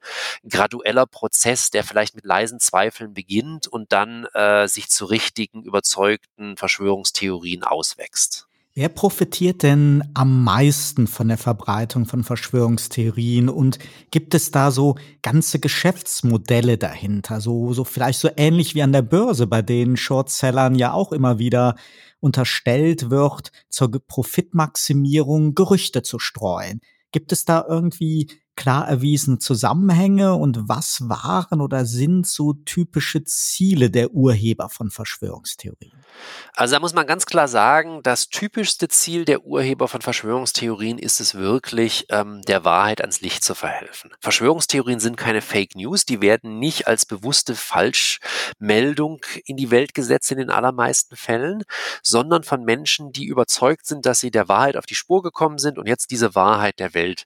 gradueller 0.47 1.05
Prozess, 1.05 1.69
der 1.69 1.83
vielleicht 1.83 2.15
mit 2.15 2.25
leisen 2.25 2.59
Zweifeln 2.59 3.13
beginnt 3.13 3.67
und 3.67 3.91
dann 3.91 4.25
äh, 4.33 4.67
sich 4.67 4.89
zu 4.89 5.05
richtigen, 5.05 5.63
überzeugten 5.63 6.57
Verschwörungstheorien 6.57 7.63
auswächst. 7.63 8.47
Wer 8.77 8.89
profitiert 8.89 9.63
denn 9.63 10.03
am 10.13 10.43
meisten 10.43 11.07
von 11.07 11.29
der 11.29 11.39
Verbreitung 11.39 12.05
von 12.05 12.23
Verschwörungstheorien 12.23 13.49
und 13.49 13.79
gibt 14.11 14.35
es 14.35 14.51
da 14.51 14.69
so 14.69 14.97
ganze 15.23 15.57
Geschäftsmodelle 15.57 16.77
dahinter? 16.77 17.41
So, 17.41 17.73
so 17.73 17.83
vielleicht 17.83 18.19
so 18.19 18.29
ähnlich 18.37 18.75
wie 18.75 18.83
an 18.83 18.91
der 18.91 19.01
Börse, 19.01 19.47
bei 19.47 19.63
denen 19.63 19.97
Shortsellern 19.97 20.75
ja 20.75 20.93
auch 20.93 21.11
immer 21.11 21.39
wieder 21.39 21.75
unterstellt 22.19 23.09
wird, 23.09 23.51
zur 23.67 23.89
Profitmaximierung 23.89 25.55
Gerüchte 25.55 26.03
zu 26.03 26.19
streuen. 26.19 26.79
Gibt 27.11 27.31
es 27.31 27.45
da 27.45 27.65
irgendwie 27.67 28.27
klar 28.57 28.89
erwiesene 28.89 29.37
Zusammenhänge 29.37 30.33
und 30.33 30.67
was 30.67 31.07
waren 31.07 31.61
oder 31.61 31.85
sind 31.85 32.27
so 32.27 32.53
typische 32.53 33.23
Ziele 33.23 33.89
der 33.89 34.11
Urheber 34.11 34.69
von 34.69 34.89
Verschwörungstheorien? 34.89 35.93
Also 36.55 36.75
da 36.75 36.79
muss 36.79 36.93
man 36.93 37.07
ganz 37.07 37.25
klar 37.25 37.47
sagen, 37.47 38.01
das 38.03 38.27
typischste 38.27 38.89
Ziel 38.89 39.23
der 39.23 39.45
Urheber 39.45 39.87
von 39.87 40.01
Verschwörungstheorien 40.01 40.97
ist 40.97 41.21
es 41.21 41.35
wirklich, 41.35 42.07
ähm, 42.09 42.41
der 42.41 42.65
Wahrheit 42.65 42.99
ans 42.99 43.21
Licht 43.21 43.43
zu 43.43 43.55
verhelfen. 43.55 44.11
Verschwörungstheorien 44.19 44.99
sind 44.99 45.15
keine 45.15 45.41
Fake 45.41 45.75
News, 45.75 46.05
die 46.05 46.21
werden 46.21 46.59
nicht 46.59 46.87
als 46.87 47.05
bewusste 47.05 47.55
Falschmeldung 47.55 49.21
in 49.45 49.55
die 49.55 49.71
Welt 49.71 49.93
gesetzt 49.93 50.31
in 50.31 50.39
den 50.39 50.49
allermeisten 50.49 51.15
Fällen, 51.15 51.63
sondern 52.01 52.43
von 52.43 52.63
Menschen, 52.63 53.11
die 53.11 53.25
überzeugt 53.25 53.85
sind, 53.85 54.05
dass 54.05 54.19
sie 54.19 54.31
der 54.31 54.49
Wahrheit 54.49 54.77
auf 54.77 54.87
die 54.87 54.95
Spur 54.95 55.21
gekommen 55.21 55.59
sind 55.59 55.77
und 55.77 55.87
jetzt 55.87 56.09
diese 56.11 56.33
Wahrheit 56.33 56.79
der 56.79 56.93
Welt 56.95 57.25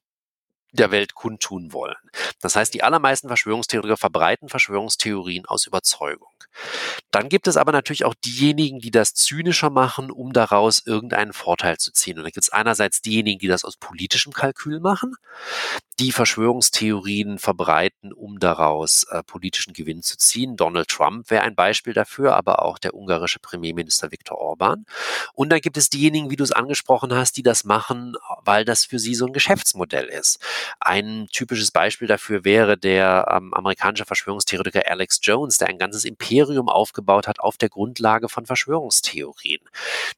der 0.71 0.91
Welt 0.91 1.13
kundtun 1.15 1.73
wollen. 1.73 1.97
Das 2.39 2.55
heißt, 2.55 2.73
die 2.73 2.83
allermeisten 2.83 3.27
Verschwörungstheoretiker 3.27 3.97
verbreiten 3.97 4.49
Verschwörungstheorien 4.49 5.45
aus 5.45 5.67
Überzeugung. 5.67 6.31
Dann 7.11 7.29
gibt 7.29 7.47
es 7.47 7.57
aber 7.57 7.71
natürlich 7.71 8.05
auch 8.05 8.15
diejenigen, 8.15 8.79
die 8.79 8.91
das 8.91 9.13
zynischer 9.13 9.69
machen, 9.69 10.11
um 10.11 10.33
daraus 10.33 10.81
irgendeinen 10.85 11.33
Vorteil 11.33 11.77
zu 11.77 11.91
ziehen. 11.91 12.17
Und 12.17 12.23
da 12.23 12.29
gibt 12.29 12.43
es 12.43 12.51
einerseits 12.51 13.01
diejenigen, 13.01 13.39
die 13.39 13.47
das 13.47 13.65
aus 13.65 13.77
politischem 13.77 14.33
Kalkül 14.33 14.79
machen, 14.79 15.15
die 15.99 16.11
Verschwörungstheorien 16.11 17.37
verbreiten, 17.37 18.13
um 18.13 18.39
daraus 18.39 19.03
äh, 19.11 19.23
politischen 19.23 19.73
Gewinn 19.73 20.01
zu 20.01 20.17
ziehen. 20.17 20.55
Donald 20.55 20.87
Trump 20.87 21.29
wäre 21.29 21.43
ein 21.43 21.55
Beispiel 21.55 21.93
dafür, 21.93 22.35
aber 22.35 22.63
auch 22.63 22.79
der 22.79 22.95
ungarische 22.95 23.39
Premierminister 23.39 24.11
Viktor 24.11 24.37
Orban. 24.37 24.85
Und 25.33 25.49
dann 25.49 25.61
gibt 25.61 25.77
es 25.77 25.89
diejenigen, 25.89 26.29
wie 26.29 26.37
du 26.37 26.43
es 26.43 26.51
angesprochen 26.51 27.13
hast, 27.13 27.37
die 27.37 27.43
das 27.43 27.65
machen, 27.65 28.15
weil 28.43 28.65
das 28.65 28.85
für 28.85 28.99
sie 28.99 29.15
so 29.15 29.25
ein 29.25 29.33
Geschäftsmodell 29.33 30.05
ist. 30.05 30.39
Ein 30.79 31.27
typisches 31.31 31.71
Beispiel 31.71 32.07
dafür 32.07 32.45
wäre 32.45 32.77
der 32.77 33.27
ähm, 33.29 33.53
amerikanische 33.53 34.05
Verschwörungstheoretiker 34.05 34.89
Alex 34.89 35.19
Jones, 35.21 35.57
der 35.57 35.67
ein 35.67 35.77
ganzes 35.77 36.05
Imperium 36.05 36.40
aufgebaut 36.69 37.27
hat 37.27 37.39
auf 37.39 37.57
der 37.57 37.69
Grundlage 37.69 38.29
von 38.29 38.45
Verschwörungstheorien. 38.45 39.61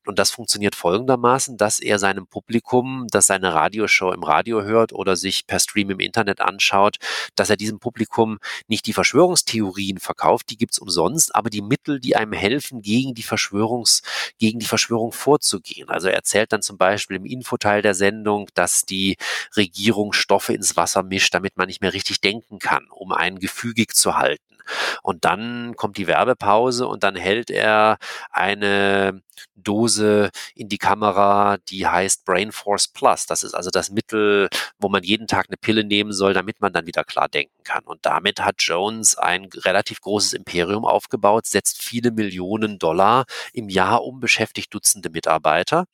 Und 0.05 0.19
das 0.19 0.31
funktioniert 0.31 0.75
folgendermaßen, 0.75 1.57
dass 1.57 1.79
er 1.79 1.99
seinem 1.99 2.27
Publikum, 2.27 3.07
das 3.09 3.27
seine 3.27 3.53
Radioshow 3.53 4.11
im 4.11 4.23
Radio 4.23 4.63
hört 4.63 4.93
oder 4.93 5.15
sich 5.15 5.47
per 5.47 5.59
Stream 5.59 5.89
im 5.89 5.99
Internet 5.99 6.41
anschaut, 6.41 6.97
dass 7.35 7.49
er 7.49 7.57
diesem 7.57 7.79
Publikum 7.79 8.39
nicht 8.67 8.85
die 8.87 8.93
Verschwörungstheorien 8.93 9.99
verkauft, 9.99 10.49
die 10.49 10.57
gibt's 10.57 10.79
umsonst, 10.79 11.35
aber 11.35 11.49
die 11.49 11.61
Mittel, 11.61 11.99
die 11.99 12.15
einem 12.15 12.33
helfen, 12.33 12.81
gegen 12.81 13.13
die 13.13 13.23
Verschwörungs, 13.23 14.01
gegen 14.37 14.59
die 14.59 14.65
Verschwörung 14.65 15.11
vorzugehen. 15.11 15.89
Also 15.89 16.07
er 16.07 16.15
erzählt 16.15 16.53
dann 16.53 16.61
zum 16.61 16.77
Beispiel 16.77 17.17
im 17.17 17.25
Infoteil 17.25 17.81
der 17.81 17.93
Sendung, 17.93 18.47
dass 18.53 18.85
die 18.85 19.17
Regierung 19.55 20.13
Stoffe 20.13 20.53
ins 20.53 20.75
Wasser 20.75 21.03
mischt, 21.03 21.33
damit 21.33 21.57
man 21.57 21.67
nicht 21.67 21.81
mehr 21.81 21.93
richtig 21.93 22.21
denken 22.21 22.59
kann, 22.59 22.87
um 22.89 23.11
einen 23.11 23.39
gefügig 23.39 23.93
zu 23.93 24.17
halten. 24.17 24.52
Und 25.01 25.25
dann 25.25 25.75
kommt 25.75 25.97
die 25.97 26.07
Werbepause 26.07 26.87
und 26.87 27.03
dann 27.03 27.15
hält 27.15 27.49
er 27.49 27.97
eine 28.31 29.21
Dose 29.55 30.29
in 30.55 30.69
die 30.69 30.77
Kamera, 30.77 31.57
die 31.69 31.87
heißt 31.87 32.25
Brain 32.25 32.51
Force 32.51 32.87
Plus. 32.87 33.25
Das 33.25 33.43
ist 33.43 33.53
also 33.53 33.69
das 33.69 33.89
Mittel, 33.89 34.49
wo 34.79 34.89
man 34.89 35.03
jeden 35.03 35.27
Tag 35.27 35.47
eine 35.47 35.57
Pille 35.57 35.83
nehmen 35.83 36.11
soll, 36.11 36.33
damit 36.33 36.61
man 36.61 36.73
dann 36.73 36.85
wieder 36.85 37.03
klar 37.03 37.29
denken 37.29 37.63
kann. 37.63 37.83
Und 37.85 38.05
damit 38.05 38.39
hat 38.41 38.55
Jones 38.59 39.17
ein 39.17 39.49
relativ 39.55 40.01
großes 40.01 40.33
Imperium 40.33 40.85
aufgebaut, 40.85 41.45
setzt 41.45 41.81
viele 41.81 42.11
Millionen 42.11 42.79
Dollar 42.79 43.25
im 43.53 43.69
Jahr 43.69 44.03
um, 44.03 44.19
beschäftigt 44.19 44.73
Dutzende 44.73 45.09
Mitarbeiter 45.09 45.85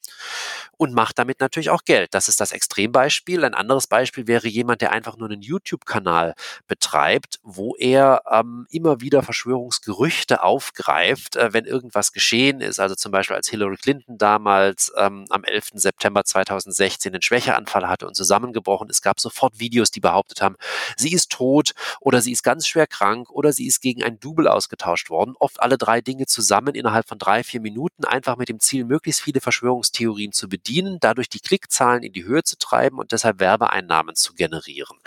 und 0.77 0.93
macht 0.93 1.19
damit 1.19 1.39
natürlich 1.39 1.69
auch 1.69 1.83
Geld. 1.83 2.13
Das 2.13 2.29
ist 2.29 2.39
das 2.39 2.51
Extrembeispiel. 2.51 3.43
Ein 3.43 3.53
anderes 3.53 3.87
Beispiel 3.87 4.27
wäre 4.27 4.47
jemand, 4.47 4.81
der 4.81 4.91
einfach 4.91 5.17
nur 5.17 5.29
einen 5.29 5.41
YouTube-Kanal 5.41 6.35
betreibt, 6.67 7.39
wo 7.43 7.75
er 7.75 8.21
ähm, 8.31 8.65
immer 8.69 9.01
wieder 9.01 9.21
Verschwörungsgerüchte 9.21 10.41
aufgreift, 10.41 11.35
äh, 11.35 11.53
wenn 11.53 11.65
irgendwas 11.65 12.13
geschehen 12.13 12.61
ist. 12.61 12.79
Also 12.79 12.95
zum 12.95 13.11
Beispiel 13.11 13.28
als 13.35 13.49
Hillary 13.49 13.77
Clinton 13.77 14.17
damals 14.17 14.91
ähm, 14.97 15.25
am 15.29 15.43
11. 15.43 15.71
September 15.75 16.23
2016 16.23 17.13
einen 17.13 17.21
Schwächeanfall 17.21 17.87
hatte 17.87 18.07
und 18.07 18.15
zusammengebrochen. 18.15 18.89
Es 18.89 19.01
gab 19.01 19.19
sofort 19.19 19.59
Videos, 19.59 19.91
die 19.91 19.99
behauptet 19.99 20.41
haben, 20.41 20.55
sie 20.97 21.13
ist 21.13 21.31
tot 21.31 21.73
oder 21.99 22.21
sie 22.21 22.31
ist 22.31 22.43
ganz 22.43 22.67
schwer 22.67 22.87
krank 22.87 23.29
oder 23.29 23.53
sie 23.53 23.67
ist 23.67 23.81
gegen 23.81 24.03
ein 24.03 24.19
Double 24.19 24.47
ausgetauscht 24.47 25.09
worden. 25.09 25.35
Oft 25.39 25.61
alle 25.61 25.77
drei 25.77 26.01
Dinge 26.01 26.25
zusammen 26.25 26.75
innerhalb 26.75 27.07
von 27.07 27.17
drei, 27.17 27.43
vier 27.43 27.61
Minuten, 27.61 28.05
einfach 28.05 28.37
mit 28.37 28.49
dem 28.49 28.59
Ziel, 28.59 28.85
möglichst 28.85 29.21
viele 29.21 29.41
Verschwörungstheorien 29.41 30.31
zu 30.31 30.49
bedienen, 30.49 30.99
dadurch 30.99 31.29
die 31.29 31.39
Klickzahlen 31.39 32.03
in 32.03 32.13
die 32.13 32.23
Höhe 32.23 32.43
zu 32.43 32.57
treiben 32.57 32.99
und 32.99 33.11
deshalb 33.11 33.39
Werbeeinnahmen 33.39 34.15
zu 34.15 34.33
generieren. 34.33 34.97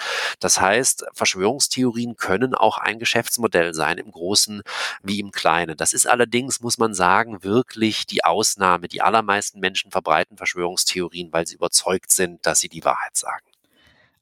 Das 0.41 0.61
heißt, 0.61 1.05
Verschwörungstheorien 1.13 2.17
können 2.17 2.55
auch 2.55 2.79
ein 2.79 2.99
Geschäftsmodell 2.99 3.75
sein, 3.75 3.99
im 3.99 4.11
Großen 4.11 4.63
wie 5.03 5.21
im 5.21 5.31
Kleinen. 5.31 5.77
Das 5.77 5.93
ist 5.93 6.07
allerdings, 6.07 6.61
muss 6.61 6.79
man 6.79 6.95
sagen, 6.95 7.43
wirklich 7.45 8.07
die 8.13 8.25
Ausnahme. 8.25 8.89
Die 8.89 9.03
allermeisten 9.03 9.59
Menschen 9.61 9.91
verbreiten 9.91 10.37
Verschwörungstheorien, 10.37 11.33
weil 11.33 11.47
sie 11.47 11.57
überzeugt 11.57 12.11
sind, 12.13 12.47
dass 12.47 12.61
sie 12.61 12.69
die 12.69 12.85
Wahrheit 12.85 13.17
sagen. 13.17 13.47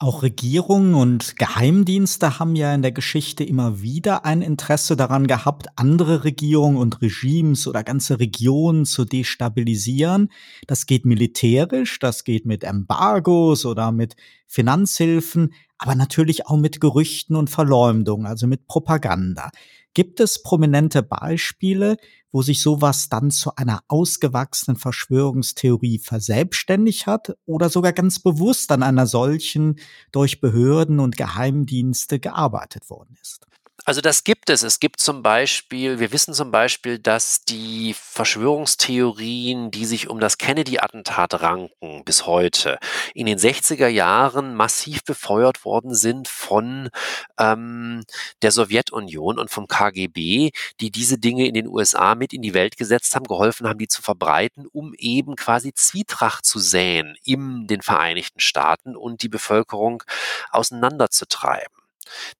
Auch 0.03 0.23
Regierungen 0.23 0.95
und 0.95 1.37
Geheimdienste 1.37 2.39
haben 2.39 2.57
ja 2.57 2.75
in 2.75 2.81
der 2.81 2.91
Geschichte 2.91 3.45
immer 3.45 3.83
wieder 3.83 4.25
ein 4.25 4.41
Interesse 4.41 4.97
daran 4.97 5.27
gehabt, 5.27 5.67
andere 5.77 6.25
Regierungen 6.25 6.79
und 6.79 7.03
Regimes 7.03 7.67
oder 7.67 7.85
ganze 7.85 8.19
Regionen 8.19 8.87
zu 8.87 9.05
destabilisieren. 9.05 10.31
Das 10.67 10.87
geht 10.87 11.05
militärisch, 11.05 11.99
das 11.99 12.25
geht 12.25 12.47
mit 12.47 12.65
Embargos 12.65 13.67
oder 13.67 13.93
mit 13.93 14.17
Finanzhilfen, 14.47 15.53
aber 15.77 15.95
natürlich 15.95 16.47
auch 16.47 16.57
mit 16.57 16.81
Gerüchten 16.81 17.37
und 17.37 17.51
Verleumdung, 17.51 18.25
also 18.25 18.47
mit 18.47 18.69
Propaganda. 18.69 19.51
Gibt 19.93 20.21
es 20.21 20.43
prominente 20.43 21.03
Beispiele, 21.03 21.99
wo 22.33 22.43
sich 22.43 22.61
sowas 22.63 23.09
dann 23.09 23.31
zu 23.31 23.55
einer 23.57 23.83
ausgewachsenen 23.89 24.77
Verschwörungstheorie 24.77 25.99
verselbstständigt 25.99 27.07
hat 27.07 27.37
oder 27.47 27.69
sogar 27.69 27.93
ganz 27.93 28.21
bewusst 28.21 28.71
an 28.73 28.83
einer 28.83 29.07
solchen 29.07 29.79
durch 30.13 30.41
Behörden 30.41 31.01
und 31.01 31.17
Geheimdienste 31.17 32.21
gearbeitet 32.21 32.89
worden 32.91 33.17
ist? 33.21 33.50
Also 33.87 34.01
das 34.03 34.25
gibt 34.25 34.51
es. 34.51 34.63
Es 34.63 34.79
gibt 34.79 35.01
zum 35.01 35.23
Beispiel, 35.23 35.99
wir 36.01 36.13
wissen 36.13 36.35
zum 36.35 36.51
Beispiel, 36.51 36.99
dass 36.99 37.45
die 37.45 37.95
Verschwörungstheorien, 37.99 39.71
die 39.71 39.87
sich 39.87 40.09
um 40.09 40.21
das 40.21 40.39
Kennedy-Attentat 40.39 41.43
ranken 41.43 42.05
bis 42.05 42.27
heute, 42.27 42.79
in 43.15 43.27
den 43.27 43.39
60er 43.39 43.89
Jahren 43.89 44.55
massiv 44.55 45.03
befeuert 45.05 45.65
worden 45.65 45.95
sind 45.95 46.29
von 46.29 46.91
ähm, 47.39 48.05
der 48.43 48.53
Sowjetunion 48.53 49.39
und 49.39 49.51
vom 49.51 49.67
KGB, 49.67 50.51
die 50.81 50.91
diese 50.91 51.19
Dinge 51.19 51.47
in 51.47 51.55
den 51.55 51.67
USA 51.67 52.15
mit 52.15 52.35
in 52.35 52.43
die 52.43 52.55
Welt 52.55 52.77
gesetzt 52.77 53.15
haben, 53.15 53.25
geholfen 53.27 53.67
haben, 53.67 53.79
die 53.79 53.89
zu 53.89 54.03
verbreiten, 54.03 54.67
um 54.71 54.93
eben 54.99 55.37
quasi 55.37 55.73
Zwietracht 55.73 56.45
zu 56.45 56.59
säen 56.59 57.17
in 57.25 57.67
den 57.67 57.81
Vereinigten 57.81 58.41
Staaten 58.41 58.95
und 58.95 59.23
die 59.23 59.29
Bevölkerung 59.29 60.03
auseinanderzutreiben. 60.51 61.80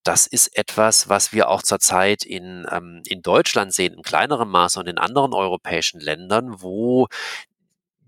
Das 0.03 0.27
ist 0.27 0.57
etwas, 0.57 1.09
was 1.09 1.33
wir 1.33 1.49
auch 1.49 1.63
zurzeit 1.63 2.25
in, 2.25 2.67
ähm, 2.71 3.03
in 3.07 3.23
Deutschland 3.23 3.73
sehen, 3.73 3.95
in 3.95 4.03
kleinerem 4.03 4.51
Maße 4.51 4.81
und 4.81 4.89
in 4.89 4.99
anderen 4.99 5.35
europäischen 5.35 6.01
Ländern, 6.01 6.63
wo 6.63 7.09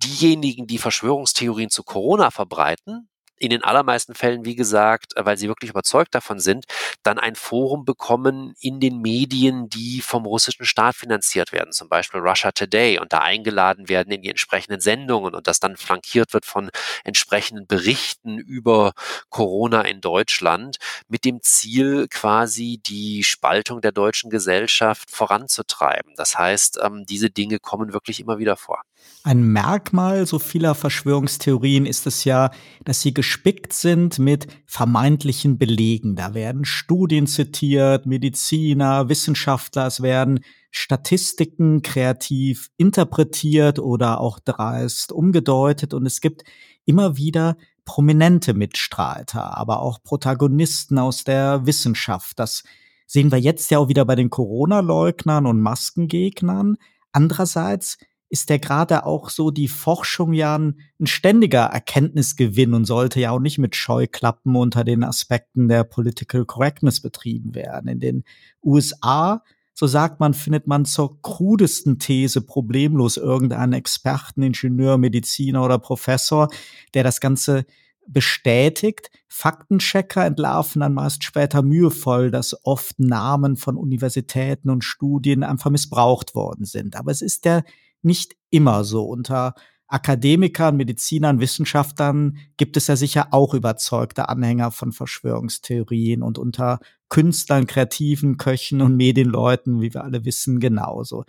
diejenigen, 0.02 0.66
die 0.66 0.78
Verschwörungstheorien 0.78 1.70
zu 1.70 1.84
Corona 1.84 2.30
verbreiten, 2.30 3.08
in 3.42 3.50
den 3.50 3.64
allermeisten 3.64 4.14
Fällen, 4.14 4.44
wie 4.44 4.54
gesagt, 4.54 5.16
äh, 5.16 5.24
weil 5.24 5.36
sie 5.36 5.48
wirklich 5.48 5.70
überzeugt 5.70 6.14
davon 6.14 6.38
sind, 6.38 6.64
dann 7.02 7.18
ein 7.18 7.34
Forum 7.34 7.84
bekommen 7.84 8.54
in 8.60 8.78
den 8.78 9.00
Medien, 9.00 9.68
die 9.68 10.00
vom 10.00 10.24
russischen 10.26 10.64
Staat 10.64 10.94
finanziert 10.94 11.50
werden, 11.50 11.72
zum 11.72 11.88
Beispiel 11.88 12.20
Russia 12.20 12.52
Today, 12.52 13.00
und 13.00 13.12
da 13.12 13.18
eingeladen 13.18 13.88
werden 13.88 14.12
in 14.12 14.22
die 14.22 14.30
entsprechenden 14.30 14.80
Sendungen 14.80 15.34
und 15.34 15.48
das 15.48 15.58
dann 15.58 15.76
flankiert 15.76 16.32
wird 16.34 16.46
von 16.46 16.70
entsprechenden 17.02 17.66
Berichten 17.66 18.38
über 18.38 18.92
Corona 19.28 19.82
in 19.82 20.00
Deutschland 20.00 20.76
mit 21.08 21.24
dem 21.24 21.42
Ziel, 21.42 22.06
quasi 22.08 22.80
die 22.86 23.24
Spaltung 23.24 23.80
der 23.80 23.90
deutschen 23.92 24.30
Gesellschaft 24.30 25.10
voranzutreiben. 25.10 26.14
Das 26.16 26.38
heißt, 26.38 26.78
ähm, 26.80 27.04
diese 27.08 27.30
Dinge 27.30 27.58
kommen 27.58 27.92
wirklich 27.92 28.20
immer 28.20 28.38
wieder 28.38 28.56
vor. 28.56 28.82
Ein 29.24 29.44
Merkmal 29.44 30.26
so 30.26 30.40
vieler 30.40 30.74
Verschwörungstheorien 30.74 31.86
ist 31.86 32.08
es 32.08 32.24
ja, 32.24 32.50
dass 32.84 33.02
sie 33.02 33.14
gespickt 33.14 33.72
sind 33.72 34.18
mit 34.18 34.48
vermeintlichen 34.66 35.58
Belegen. 35.58 36.16
Da 36.16 36.34
werden 36.34 36.64
Studien 36.64 37.28
zitiert, 37.28 38.04
Mediziner, 38.04 39.08
Wissenschaftler, 39.08 39.86
es 39.86 40.02
werden 40.02 40.40
Statistiken 40.72 41.82
kreativ 41.82 42.70
interpretiert 42.78 43.78
oder 43.78 44.20
auch 44.20 44.40
dreist 44.40 45.12
umgedeutet 45.12 45.94
und 45.94 46.04
es 46.04 46.20
gibt 46.20 46.42
immer 46.84 47.16
wieder 47.16 47.56
prominente 47.84 48.54
Mitstreiter, 48.54 49.56
aber 49.56 49.82
auch 49.82 50.02
Protagonisten 50.02 50.98
aus 50.98 51.22
der 51.22 51.64
Wissenschaft. 51.64 52.38
Das 52.38 52.64
sehen 53.06 53.30
wir 53.30 53.38
jetzt 53.38 53.70
ja 53.70 53.78
auch 53.78 53.88
wieder 53.88 54.04
bei 54.04 54.16
den 54.16 54.30
Corona-Leugnern 54.30 55.46
und 55.46 55.60
Maskengegnern. 55.60 56.76
Andererseits 57.12 57.98
ist 58.32 58.48
ja 58.48 58.56
gerade 58.56 59.04
auch 59.04 59.28
so 59.28 59.50
die 59.50 59.68
Forschung 59.68 60.32
ja 60.32 60.56
ein, 60.56 60.80
ein, 60.98 61.06
ständiger 61.06 61.64
Erkenntnisgewinn 61.64 62.72
und 62.72 62.86
sollte 62.86 63.20
ja 63.20 63.30
auch 63.30 63.40
nicht 63.40 63.58
mit 63.58 63.76
Scheuklappen 63.76 64.56
unter 64.56 64.84
den 64.84 65.04
Aspekten 65.04 65.68
der 65.68 65.84
Political 65.84 66.46
Correctness 66.46 67.02
betrieben 67.02 67.54
werden. 67.54 67.88
In 67.88 68.00
den 68.00 68.24
USA, 68.64 69.42
so 69.74 69.86
sagt 69.86 70.18
man, 70.18 70.32
findet 70.32 70.66
man 70.66 70.86
zur 70.86 71.20
krudesten 71.20 71.98
These 71.98 72.40
problemlos 72.40 73.18
irgendeinen 73.18 73.74
Experten, 73.74 74.40
Ingenieur, 74.40 74.96
Mediziner 74.96 75.62
oder 75.62 75.78
Professor, 75.78 76.48
der 76.94 77.04
das 77.04 77.20
Ganze 77.20 77.66
bestätigt. 78.06 79.10
Faktenchecker 79.28 80.24
entlarven 80.24 80.80
dann 80.80 80.94
meist 80.94 81.22
später 81.22 81.60
mühevoll, 81.60 82.30
dass 82.30 82.56
oft 82.64 82.98
Namen 82.98 83.56
von 83.56 83.76
Universitäten 83.76 84.70
und 84.70 84.84
Studien 84.84 85.42
einfach 85.42 85.70
missbraucht 85.70 86.34
worden 86.34 86.64
sind. 86.64 86.96
Aber 86.96 87.10
es 87.10 87.20
ist 87.20 87.44
der 87.44 87.62
nicht 88.04 88.36
immer 88.50 88.84
so. 88.84 89.04
Unter 89.04 89.54
Akademikern, 89.86 90.76
Medizinern, 90.76 91.40
Wissenschaftlern 91.40 92.38
gibt 92.56 92.78
es 92.78 92.86
ja 92.86 92.96
sicher 92.96 93.28
auch 93.30 93.52
überzeugte 93.52 94.28
Anhänger 94.28 94.70
von 94.70 94.92
Verschwörungstheorien 94.92 96.22
und 96.22 96.38
unter 96.38 96.80
Künstlern, 97.10 97.66
Kreativen, 97.66 98.38
Köchen 98.38 98.80
und 98.80 98.96
Medienleuten, 98.96 99.82
wie 99.82 99.92
wir 99.92 100.02
alle 100.02 100.24
wissen, 100.24 100.60
genauso. 100.60 101.24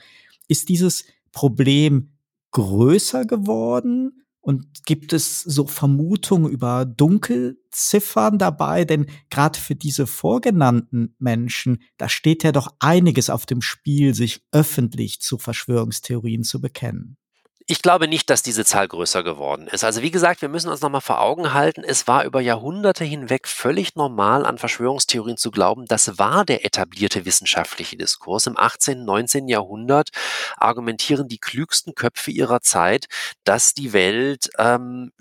Ist 0.48 0.70
dieses 0.70 1.06
Problem 1.34 2.14
größer 2.52 3.26
geworden? 3.26 4.23
Und 4.44 4.84
gibt 4.86 5.14
es 5.14 5.40
so 5.40 5.68
Vermutungen 5.68 6.52
über 6.52 6.84
Dunkelziffern 6.84 8.38
dabei? 8.38 8.84
Denn 8.84 9.06
gerade 9.30 9.58
für 9.58 9.74
diese 9.74 10.06
vorgenannten 10.06 11.16
Menschen, 11.18 11.82
da 11.98 12.10
steht 12.10 12.44
ja 12.44 12.52
doch 12.52 12.76
einiges 12.80 13.30
auf 13.30 13.46
dem 13.46 13.62
Spiel, 13.62 14.14
sich 14.14 14.46
öffentlich 14.52 15.22
zu 15.22 15.38
Verschwörungstheorien 15.38 16.44
zu 16.44 16.60
bekennen. 16.60 17.16
Ich 17.66 17.82
glaube 17.82 18.10
nicht, 18.10 18.30
dass 18.30 18.44
diese 18.44 18.66
Zahl 18.66 18.90
größer 18.90 19.24
geworden 19.24 19.68
ist. 19.68 19.86
Also 19.86 20.02
wie 20.02 20.12
gesagt, 20.12 20.42
wir 20.42 20.50
müssen 20.50 20.68
uns 20.70 20.82
nochmal 20.82 21.00
vor 21.00 21.22
Augen 21.22 21.54
halten, 21.54 21.84
es 21.86 22.08
war 22.08 22.26
über 22.26 22.42
Jahrhunderte 22.42 23.06
hinweg 23.06 23.48
völlig 23.48 23.96
normal, 23.96 24.46
an 24.46 24.58
Verschwörungstheorien 24.58 25.38
zu 25.38 25.50
glauben. 25.50 25.86
Das 25.86 26.18
war 26.20 26.44
der 26.44 26.66
etablierte 26.66 27.24
wissenschaftliche 27.26 27.96
Diskurs. 27.96 28.48
Im 28.48 28.58
18., 28.58 29.06
19. 29.06 29.48
Jahrhundert 29.48 30.10
argumentieren 30.58 31.30
die 31.30 31.38
klügsten 31.38 31.96
Köpfe 31.96 32.32
ihrer 32.32 32.60
Zeit, 32.60 33.06
dass 33.46 33.74
die 33.74 33.94
Welt, 33.94 34.50
ähm, 34.58 35.14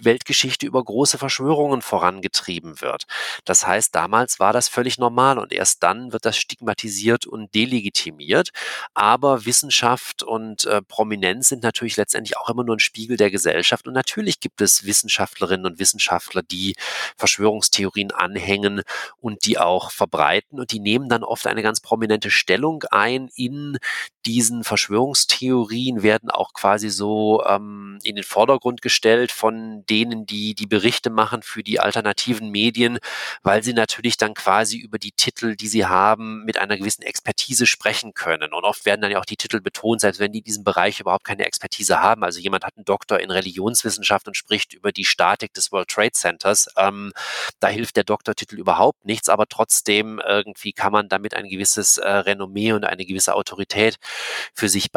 Weltgeschichte 0.00 0.66
über 0.66 0.84
große 0.84 1.18
Verschwörungen 1.18 1.82
vorangetrieben 1.82 2.80
wird. 2.80 3.06
Das 3.44 3.66
heißt, 3.66 3.92
damals 3.96 4.38
war 4.38 4.52
das 4.52 4.68
völlig 4.68 4.98
normal 4.98 5.38
und 5.38 5.52
erst 5.52 5.82
dann 5.82 6.12
wird 6.12 6.24
das 6.24 6.36
stigmatisiert 6.36 7.26
und 7.26 7.52
delegitimiert. 7.52 8.50
Aber 8.94 9.44
Wissenschaft 9.44 10.22
und 10.22 10.66
äh, 10.66 10.82
Prominenz 10.82 11.48
sind 11.48 11.64
natürlich 11.64 11.79
natürlich 11.80 11.96
letztendlich 11.96 12.36
auch 12.36 12.50
immer 12.50 12.62
nur 12.62 12.76
ein 12.76 12.80
Spiegel 12.80 13.16
der 13.16 13.30
Gesellschaft. 13.30 13.88
Und 13.88 13.94
natürlich 13.94 14.40
gibt 14.40 14.60
es 14.60 14.84
Wissenschaftlerinnen 14.84 15.64
und 15.64 15.78
Wissenschaftler, 15.78 16.42
die 16.42 16.76
Verschwörungstheorien 17.16 18.12
anhängen 18.12 18.82
und 19.18 19.46
die 19.46 19.58
auch 19.58 19.90
verbreiten. 19.90 20.60
Und 20.60 20.72
die 20.72 20.80
nehmen 20.80 21.08
dann 21.08 21.24
oft 21.24 21.46
eine 21.46 21.62
ganz 21.62 21.80
prominente 21.80 22.30
Stellung 22.30 22.84
ein 22.90 23.30
in 23.34 23.78
diesen 24.26 24.62
Verschwörungstheorien, 24.62 26.02
werden 26.02 26.30
auch 26.30 26.52
quasi 26.52 26.90
so 26.90 27.42
ähm, 27.46 27.98
in 28.02 28.16
den 28.16 28.24
Vordergrund 28.24 28.82
gestellt 28.82 29.32
von 29.32 29.86
denen, 29.86 30.26
die 30.26 30.54
die 30.54 30.66
Berichte 30.66 31.08
machen 31.08 31.42
für 31.42 31.62
die 31.62 31.80
alternativen 31.80 32.50
Medien, 32.50 32.98
weil 33.42 33.62
sie 33.62 33.72
natürlich 33.72 34.18
dann 34.18 34.34
quasi 34.34 34.76
über 34.76 34.98
die 34.98 35.12
Titel, 35.12 35.56
die 35.56 35.68
sie 35.68 35.86
haben, 35.86 36.44
mit 36.44 36.58
einer 36.58 36.76
gewissen 36.76 37.02
Expertise 37.02 37.66
sprechen 37.66 38.12
können. 38.12 38.52
Und 38.52 38.64
oft 38.64 38.84
werden 38.84 39.00
dann 39.00 39.10
ja 39.10 39.18
auch 39.18 39.24
die 39.24 39.38
Titel 39.38 39.62
betont, 39.62 40.02
selbst 40.02 40.20
wenn 40.20 40.32
die 40.32 40.38
in 40.38 40.44
diesem 40.44 40.64
Bereich 40.64 41.00
überhaupt 41.00 41.24
keine 41.24 41.46
Expertise 41.46 41.69
Expertise 41.70 42.00
haben. 42.00 42.24
Also 42.24 42.40
jemand 42.40 42.64
hat 42.64 42.76
einen 42.76 42.84
Doktor 42.84 43.20
in 43.20 43.30
Religionswissenschaft 43.30 44.26
und 44.26 44.36
spricht 44.36 44.74
über 44.74 44.92
die 44.92 45.04
Statik 45.04 45.54
des 45.54 45.70
World 45.72 45.88
Trade 45.88 46.12
Centers. 46.12 46.68
Ähm, 46.76 47.12
da 47.60 47.68
hilft 47.68 47.96
der 47.96 48.04
Doktortitel 48.04 48.58
überhaupt 48.58 49.04
nichts, 49.04 49.28
aber 49.28 49.46
trotzdem 49.46 50.20
irgendwie 50.26 50.72
kann 50.72 50.92
man 50.92 51.08
damit 51.08 51.34
ein 51.34 51.48
gewisses 51.48 51.98
äh, 51.98 52.08
Renommee 52.08 52.72
und 52.72 52.84
eine 52.84 53.06
gewisse 53.06 53.34
Autorität 53.34 53.96
für 54.52 54.68
sich 54.68 54.90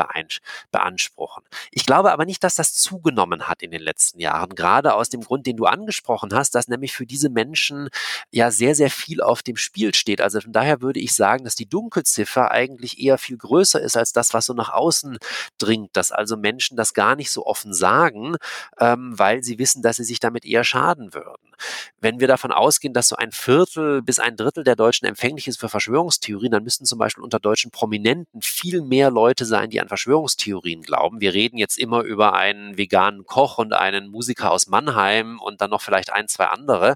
beanspruchen. 0.72 1.44
Ich 1.72 1.86
glaube 1.86 2.12
aber 2.12 2.26
nicht, 2.26 2.44
dass 2.44 2.56
das 2.56 2.74
zugenommen 2.74 3.48
hat 3.48 3.62
in 3.62 3.72
den 3.72 3.82
letzten 3.82 4.20
Jahren, 4.20 4.56
gerade 4.56 4.96
aus 4.96 5.10
dem 5.10 5.22
Grund, 5.22 5.46
den 5.46 5.58
du 5.58 5.66
angesprochen 5.66 6.34
hast, 6.34 6.56
dass 6.56 6.68
nämlich 6.68 6.94
für 6.94 7.06
diese 7.06 7.30
Menschen 7.30 7.90
ja 8.32 8.50
sehr, 8.52 8.76
sehr 8.76 8.90
viel 8.90 9.22
auf 9.22 9.44
dem 9.44 9.58
Spiel 9.58 9.94
steht. 9.94 10.22
Also 10.22 10.42
von 10.42 10.52
daher 10.52 10.82
würde 10.82 11.00
ich 11.00 11.14
sagen, 11.14 11.44
dass 11.44 11.56
die 11.56 11.70
Dunkelziffer 11.70 12.52
eigentlich 12.52 13.00
eher 13.00 13.18
viel 13.18 13.38
größer 13.38 13.80
ist 13.80 13.96
als 13.96 14.12
das, 14.12 14.34
was 14.34 14.46
so 14.46 14.54
nach 14.54 14.70
außen 14.70 15.18
dringt, 15.58 15.96
dass 15.96 16.12
also 16.12 16.36
Menschen 16.36 16.63
Menschen 16.64 16.78
das 16.78 16.94
gar 16.94 17.16
nicht 17.16 17.30
so 17.30 17.46
offen 17.46 17.74
sagen, 17.74 18.38
ähm, 18.80 19.18
weil 19.18 19.44
sie 19.44 19.60
wissen, 19.60 19.82
dass 19.82 19.98
sie 19.98 20.06
sich 20.06 20.20
damit 20.20 20.46
eher 20.46 20.64
schaden 20.64 21.14
würden. 21.14 21.54
Wenn 22.00 22.20
wir 22.20 22.28
davon 22.28 22.52
ausgehen, 22.52 22.94
dass 22.94 23.10
so 23.10 23.16
ein 23.18 23.32
Viertel 23.32 24.02
bis 24.02 24.20
ein 24.20 24.38
Drittel 24.38 24.64
der 24.64 24.76
Deutschen 24.76 25.06
empfänglich 25.06 25.48
ist 25.48 25.60
für 25.60 25.70
Verschwörungstheorien, 25.70 26.52
dann 26.52 26.64
müssten 26.64 26.86
zum 26.86 27.00
Beispiel 27.00 27.24
unter 27.24 27.40
deutschen 27.40 27.72
Prominenten 27.72 28.42
viel 28.42 28.82
mehr 28.82 29.12
Leute 29.12 29.46
sein, 29.46 29.70
die 29.70 29.82
an 29.82 29.88
Verschwörungstheorien 29.90 30.82
glauben. 30.84 31.20
Wir 31.20 31.34
reden 31.34 31.58
jetzt 31.58 31.78
immer 31.78 32.02
über 32.04 32.34
einen 32.34 32.78
veganen 32.78 33.26
Koch 33.26 33.58
und 33.58 33.74
einen 33.74 34.08
Musiker 34.08 34.52
aus 34.52 34.68
Mannheim 34.68 35.40
und 35.40 35.60
dann 35.62 35.70
noch 35.70 35.82
vielleicht 35.82 36.14
ein, 36.14 36.28
zwei 36.28 36.46
andere. 36.46 36.96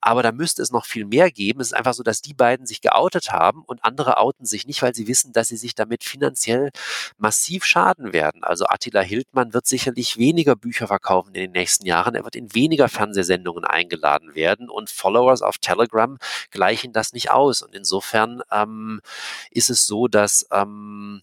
Aber 0.00 0.22
da 0.22 0.32
müsste 0.32 0.62
es 0.62 0.70
noch 0.70 0.86
viel 0.86 1.04
mehr 1.04 1.30
geben. 1.30 1.60
Es 1.60 1.68
ist 1.68 1.74
einfach 1.74 1.94
so, 1.94 2.02
dass 2.02 2.22
die 2.22 2.34
beiden 2.34 2.66
sich 2.66 2.80
geoutet 2.80 3.30
haben 3.30 3.62
und 3.66 3.84
andere 3.84 4.16
outen 4.18 4.46
sich 4.46 4.66
nicht, 4.66 4.82
weil 4.82 4.94
sie 4.94 5.06
wissen, 5.06 5.32
dass 5.32 5.48
sie 5.48 5.56
sich 5.56 5.74
damit 5.74 6.04
finanziell 6.04 6.70
massiv 7.18 7.64
schaden 7.64 8.12
werden. 8.12 8.44
Also 8.44 8.66
Attila 8.66 8.93
Hildmann 9.02 9.54
wird 9.54 9.66
sicherlich 9.66 10.18
weniger 10.18 10.56
Bücher 10.56 10.86
verkaufen 10.86 11.34
in 11.34 11.42
den 11.42 11.52
nächsten 11.52 11.86
Jahren. 11.86 12.14
Er 12.14 12.24
wird 12.24 12.36
in 12.36 12.54
weniger 12.54 12.88
Fernsehsendungen 12.88 13.64
eingeladen 13.64 14.34
werden 14.34 14.68
und 14.68 14.90
Followers 14.90 15.42
auf 15.42 15.58
Telegram 15.58 16.18
gleichen 16.50 16.92
das 16.92 17.12
nicht 17.12 17.30
aus. 17.30 17.62
Und 17.62 17.74
insofern 17.74 18.42
ähm, 18.50 19.00
ist 19.50 19.70
es 19.70 19.86
so, 19.86 20.08
dass 20.08 20.46
ähm, 20.52 21.22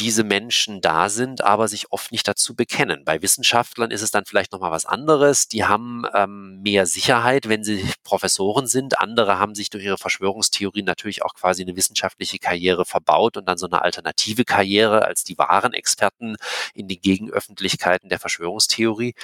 diese 0.00 0.24
Menschen 0.24 0.80
da 0.80 1.10
sind, 1.10 1.42
aber 1.42 1.68
sich 1.68 1.92
oft 1.92 2.10
nicht 2.10 2.26
dazu 2.26 2.54
bekennen. 2.54 3.04
Bei 3.04 3.20
Wissenschaftlern 3.20 3.90
ist 3.90 4.00
es 4.00 4.10
dann 4.10 4.24
vielleicht 4.24 4.50
nochmal 4.50 4.70
was 4.70 4.86
anderes. 4.86 5.46
Die 5.46 5.64
haben 5.64 6.04
ähm, 6.14 6.62
mehr 6.62 6.86
Sicherheit, 6.86 7.50
wenn 7.50 7.64
sie 7.64 7.84
Professoren 8.02 8.66
sind. 8.66 8.98
Andere 8.98 9.38
haben 9.38 9.54
sich 9.54 9.68
durch 9.68 9.84
ihre 9.84 9.98
Verschwörungstheorien 9.98 10.86
natürlich 10.86 11.22
auch 11.22 11.34
quasi 11.34 11.62
eine 11.62 11.76
wissenschaftliche 11.76 12.38
Karriere 12.38 12.86
verbaut 12.86 13.36
und 13.36 13.46
dann 13.46 13.58
so 13.58 13.66
eine 13.66 13.82
alternative 13.82 14.46
Karriere 14.46 15.04
als 15.04 15.22
die 15.22 15.36
wahren 15.36 15.74
Experten 15.74 16.36
in 16.72 16.88
die 16.88 16.98
Gegenöffentlichkeiten 16.98 18.08
der 18.08 18.18
Verschwörungstheorie 18.18 19.14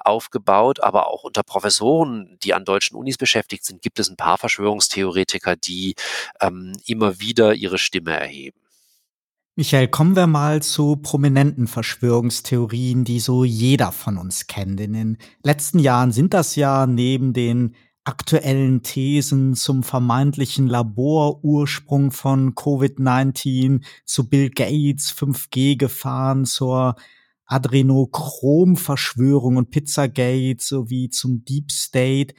aufgebaut. 0.00 0.80
Aber 0.80 1.08
auch 1.08 1.24
unter 1.24 1.42
Professoren, 1.42 2.38
die 2.42 2.54
an 2.54 2.64
deutschen 2.64 2.96
Unis 2.96 3.18
beschäftigt 3.18 3.66
sind, 3.66 3.82
gibt 3.82 3.98
es 3.98 4.08
ein 4.08 4.16
paar 4.16 4.38
Verschwörungstheoretiker, 4.38 5.56
die 5.56 5.94
ähm, 6.40 6.72
immer 6.86 7.20
wieder 7.20 7.52
ihre 7.52 7.76
Stimme 7.76 8.18
erheben. 8.18 8.61
Michael, 9.54 9.88
kommen 9.88 10.16
wir 10.16 10.26
mal 10.26 10.62
zu 10.62 10.96
prominenten 10.96 11.66
Verschwörungstheorien, 11.66 13.04
die 13.04 13.20
so 13.20 13.44
jeder 13.44 13.92
von 13.92 14.16
uns 14.16 14.46
kennt. 14.46 14.80
In 14.80 14.94
den 14.94 15.18
letzten 15.42 15.78
Jahren 15.78 16.10
sind 16.10 16.32
das 16.32 16.56
ja 16.56 16.86
neben 16.86 17.34
den 17.34 17.74
aktuellen 18.02 18.82
Thesen 18.82 19.54
zum 19.54 19.82
vermeintlichen 19.82 20.68
Laborursprung 20.68 22.12
von 22.12 22.54
Covid-19, 22.54 23.84
zu 24.06 24.30
Bill 24.30 24.48
Gates 24.48 25.12
5G-Gefahren, 25.12 26.46
zur 26.46 26.96
Adrenochrom-Verschwörung 27.44 29.58
und 29.58 29.70
Pizzagate 29.70 30.56
sowie 30.60 31.10
zum 31.10 31.44
Deep 31.44 31.70
State 31.70 32.34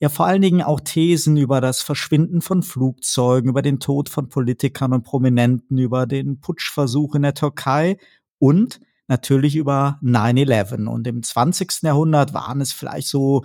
ja 0.00 0.08
vor 0.08 0.26
allen 0.26 0.42
Dingen 0.42 0.62
auch 0.62 0.80
Thesen 0.80 1.36
über 1.36 1.60
das 1.60 1.82
Verschwinden 1.82 2.40
von 2.40 2.62
Flugzeugen, 2.62 3.50
über 3.50 3.62
den 3.62 3.80
Tod 3.80 4.08
von 4.08 4.28
Politikern 4.28 4.92
und 4.94 5.02
Prominenten, 5.02 5.78
über 5.78 6.06
den 6.06 6.40
Putschversuch 6.40 7.14
in 7.14 7.22
der 7.22 7.34
Türkei 7.34 7.98
und 8.38 8.80
natürlich 9.08 9.56
über 9.56 9.98
9-11. 10.02 10.86
Und 10.86 11.06
im 11.06 11.22
20. 11.22 11.82
Jahrhundert 11.82 12.32
waren 12.32 12.60
es 12.62 12.72
vielleicht 12.72 13.08
so 13.08 13.42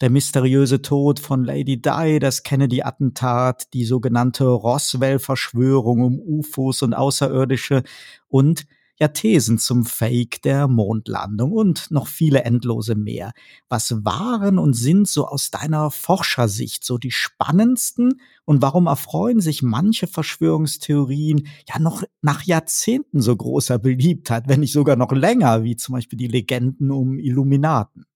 der 0.00 0.10
mysteriöse 0.10 0.82
Tod 0.82 1.20
von 1.20 1.44
Lady 1.44 1.80
Di, 1.80 2.18
das 2.18 2.42
Kennedy-Attentat, 2.42 3.72
die 3.72 3.84
sogenannte 3.84 4.44
Roswell-Verschwörung 4.44 6.02
um 6.02 6.20
UFOs 6.20 6.82
und 6.82 6.94
Außerirdische 6.94 7.82
und 8.28 8.66
ja 8.98 9.08
Thesen 9.08 9.58
zum 9.58 9.84
Fake 9.84 10.42
der 10.42 10.68
Mondlandung 10.68 11.52
und 11.52 11.90
noch 11.90 12.06
viele 12.06 12.44
endlose 12.44 12.94
mehr. 12.94 13.32
Was 13.68 14.04
waren 14.04 14.58
und 14.58 14.74
sind 14.74 15.08
so 15.08 15.26
aus 15.26 15.50
deiner 15.50 15.90
Forschersicht 15.90 16.84
so 16.84 16.98
die 16.98 17.10
spannendsten 17.10 18.20
und 18.44 18.62
warum 18.62 18.86
erfreuen 18.86 19.40
sich 19.40 19.62
manche 19.62 20.06
Verschwörungstheorien 20.06 21.46
ja 21.68 21.78
noch 21.78 22.02
nach 22.22 22.42
Jahrzehnten 22.42 23.20
so 23.20 23.34
großer 23.36 23.78
Beliebtheit, 23.78 24.48
wenn 24.48 24.60
nicht 24.60 24.72
sogar 24.72 24.96
noch 24.96 25.12
länger, 25.12 25.64
wie 25.64 25.76
zum 25.76 25.94
Beispiel 25.94 26.18
die 26.18 26.28
Legenden 26.28 26.90
um 26.90 27.18
Illuminaten? 27.18 28.06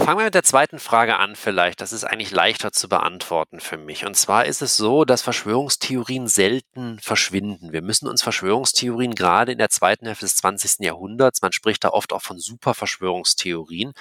Fangen 0.00 0.20
wir 0.20 0.26
mit 0.26 0.34
der 0.34 0.44
zweiten 0.44 0.78
Frage 0.78 1.16
an 1.18 1.34
vielleicht. 1.34 1.80
Das 1.80 1.92
ist 1.92 2.04
eigentlich 2.04 2.30
leichter 2.30 2.70
zu 2.70 2.88
beantworten 2.88 3.58
für 3.58 3.76
mich. 3.76 4.06
Und 4.06 4.16
zwar 4.16 4.46
ist 4.46 4.62
es 4.62 4.76
so, 4.76 5.04
dass 5.04 5.22
Verschwörungstheorien 5.22 6.28
selten 6.28 7.00
verschwinden. 7.00 7.72
Wir 7.72 7.82
müssen 7.82 8.06
uns 8.06 8.22
Verschwörungstheorien 8.22 9.16
gerade 9.16 9.50
in 9.52 9.58
der 9.58 9.70
zweiten 9.70 10.06
Hälfte 10.06 10.24
des 10.24 10.36
20. 10.36 10.84
Jahrhunderts, 10.84 11.42
man 11.42 11.50
spricht 11.50 11.82
da 11.82 11.88
oft 11.88 12.12
auch 12.12 12.22
von 12.22 12.38
Superverschwörungstheorien, 12.38 13.92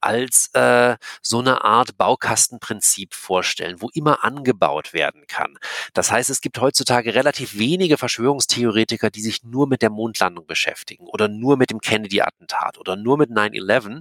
als 0.00 0.48
äh, 0.54 0.96
so 1.20 1.40
eine 1.40 1.62
Art 1.62 1.98
Baukastenprinzip 1.98 3.12
vorstellen, 3.12 3.82
wo 3.82 3.90
immer 3.92 4.24
angebaut 4.24 4.94
werden 4.94 5.26
kann. 5.28 5.58
Das 5.92 6.10
heißt, 6.10 6.30
es 6.30 6.40
gibt 6.40 6.58
heutzutage 6.60 7.14
relativ 7.14 7.58
wenige 7.58 7.98
Verschwörungstheoretiker, 7.98 9.10
die 9.10 9.22
sich 9.22 9.44
nur 9.44 9.66
mit 9.68 9.82
der 9.82 9.90
Mondlandung 9.90 10.46
beschäftigen 10.46 11.06
oder 11.06 11.28
nur 11.28 11.58
mit 11.58 11.70
dem 11.70 11.80
Kennedy-Attentat 11.80 12.78
oder 12.78 12.96
nur 12.96 13.18
mit 13.18 13.30
9-11. 13.30 14.00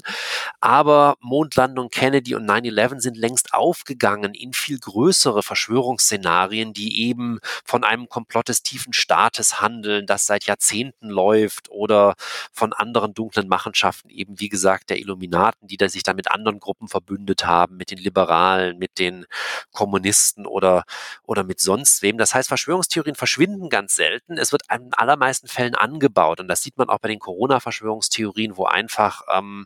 Aber 0.61 1.17
Mondlandung, 1.26 1.89
Kennedy 1.89 2.36
und 2.36 2.45
9-11 2.49 2.99
sind 3.01 3.17
längst 3.17 3.53
aufgegangen 3.53 4.34
in 4.34 4.53
viel 4.53 4.80
größere 4.80 5.41
Verschwörungsszenarien, 5.41 6.71
die 6.71 7.01
eben 7.07 7.39
von 7.65 7.84
einem 7.84 8.07
Komplott 8.07 8.49
des 8.49 8.61
tiefen 8.61 8.93
Staates 8.93 9.59
handeln, 9.59 10.05
das 10.05 10.28
seit 10.28 10.45
Jahrzehnten 10.45 11.09
läuft 11.09 11.69
oder 11.71 12.13
von 12.53 12.73
anderen 12.73 13.13
dunklen 13.13 13.47
Machenschaften, 13.47 14.09
eben 14.09 14.39
wie 14.39 14.49
gesagt 14.49 14.89
der 14.89 14.99
Illuminaten, 14.99 15.67
die 15.67 15.78
da 15.78 15.89
sich 15.89 16.03
dann 16.03 16.15
mit 16.15 16.32
anderen 16.32 16.59
Gruppen 16.59 16.88
verbündet 16.88 17.45
haben, 17.45 17.78
mit 17.78 17.89
den 17.89 17.97
Liberalen, 17.97 18.78
mit 18.78 18.99
den 18.99 19.26
Kommunisten 19.71 20.45
oder, 20.45 20.84
oder 21.23 21.43
mit 21.43 21.59
sonst 21.59 22.03
wem. 22.03 22.17
Das 22.17 22.36
heißt, 22.36 22.47
Verschwörungstheorien 22.47 23.15
verschwinden 23.15 23.69
ganz 23.69 23.95
selten. 23.95 24.38
Es 24.38 24.51
wird 24.51 24.61
in 24.71 24.93
allermeisten 24.93 25.47
Fällen 25.47 25.73
angebaut 25.73 26.39
und 26.39 26.47
das 26.47 26.61
sieht 26.61 26.78
man 26.78 26.89
auch 26.89 26.99
bei 26.99 27.07
den 27.07 27.19
Corona-Verschwörungstheorien, 27.19 28.57
wo 28.57 28.65
einfach 28.65 29.23
ähm, 29.34 29.65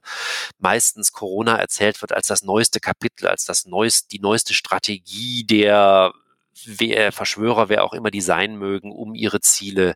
meistens 0.58 1.12
Corona 1.12 1.49
Corona 1.50 1.60
erzählt 1.60 2.02
wird 2.02 2.14
als 2.14 2.28
das 2.28 2.44
neueste 2.44 2.80
Kapitel, 2.80 3.28
als 3.28 3.46
das 3.46 3.66
neueste, 3.66 4.10
die 4.10 4.20
neueste 4.20 4.54
Strategie 4.54 5.46
der 5.46 6.14
wer, 6.66 7.12
Verschwörer, 7.12 7.70
wer 7.70 7.84
auch 7.84 7.94
immer 7.94 8.12
die 8.12 8.22
sein 8.22 8.56
mögen, 8.56 8.92
um 8.92 9.16
ihre 9.16 9.42
Ziele, 9.42 9.96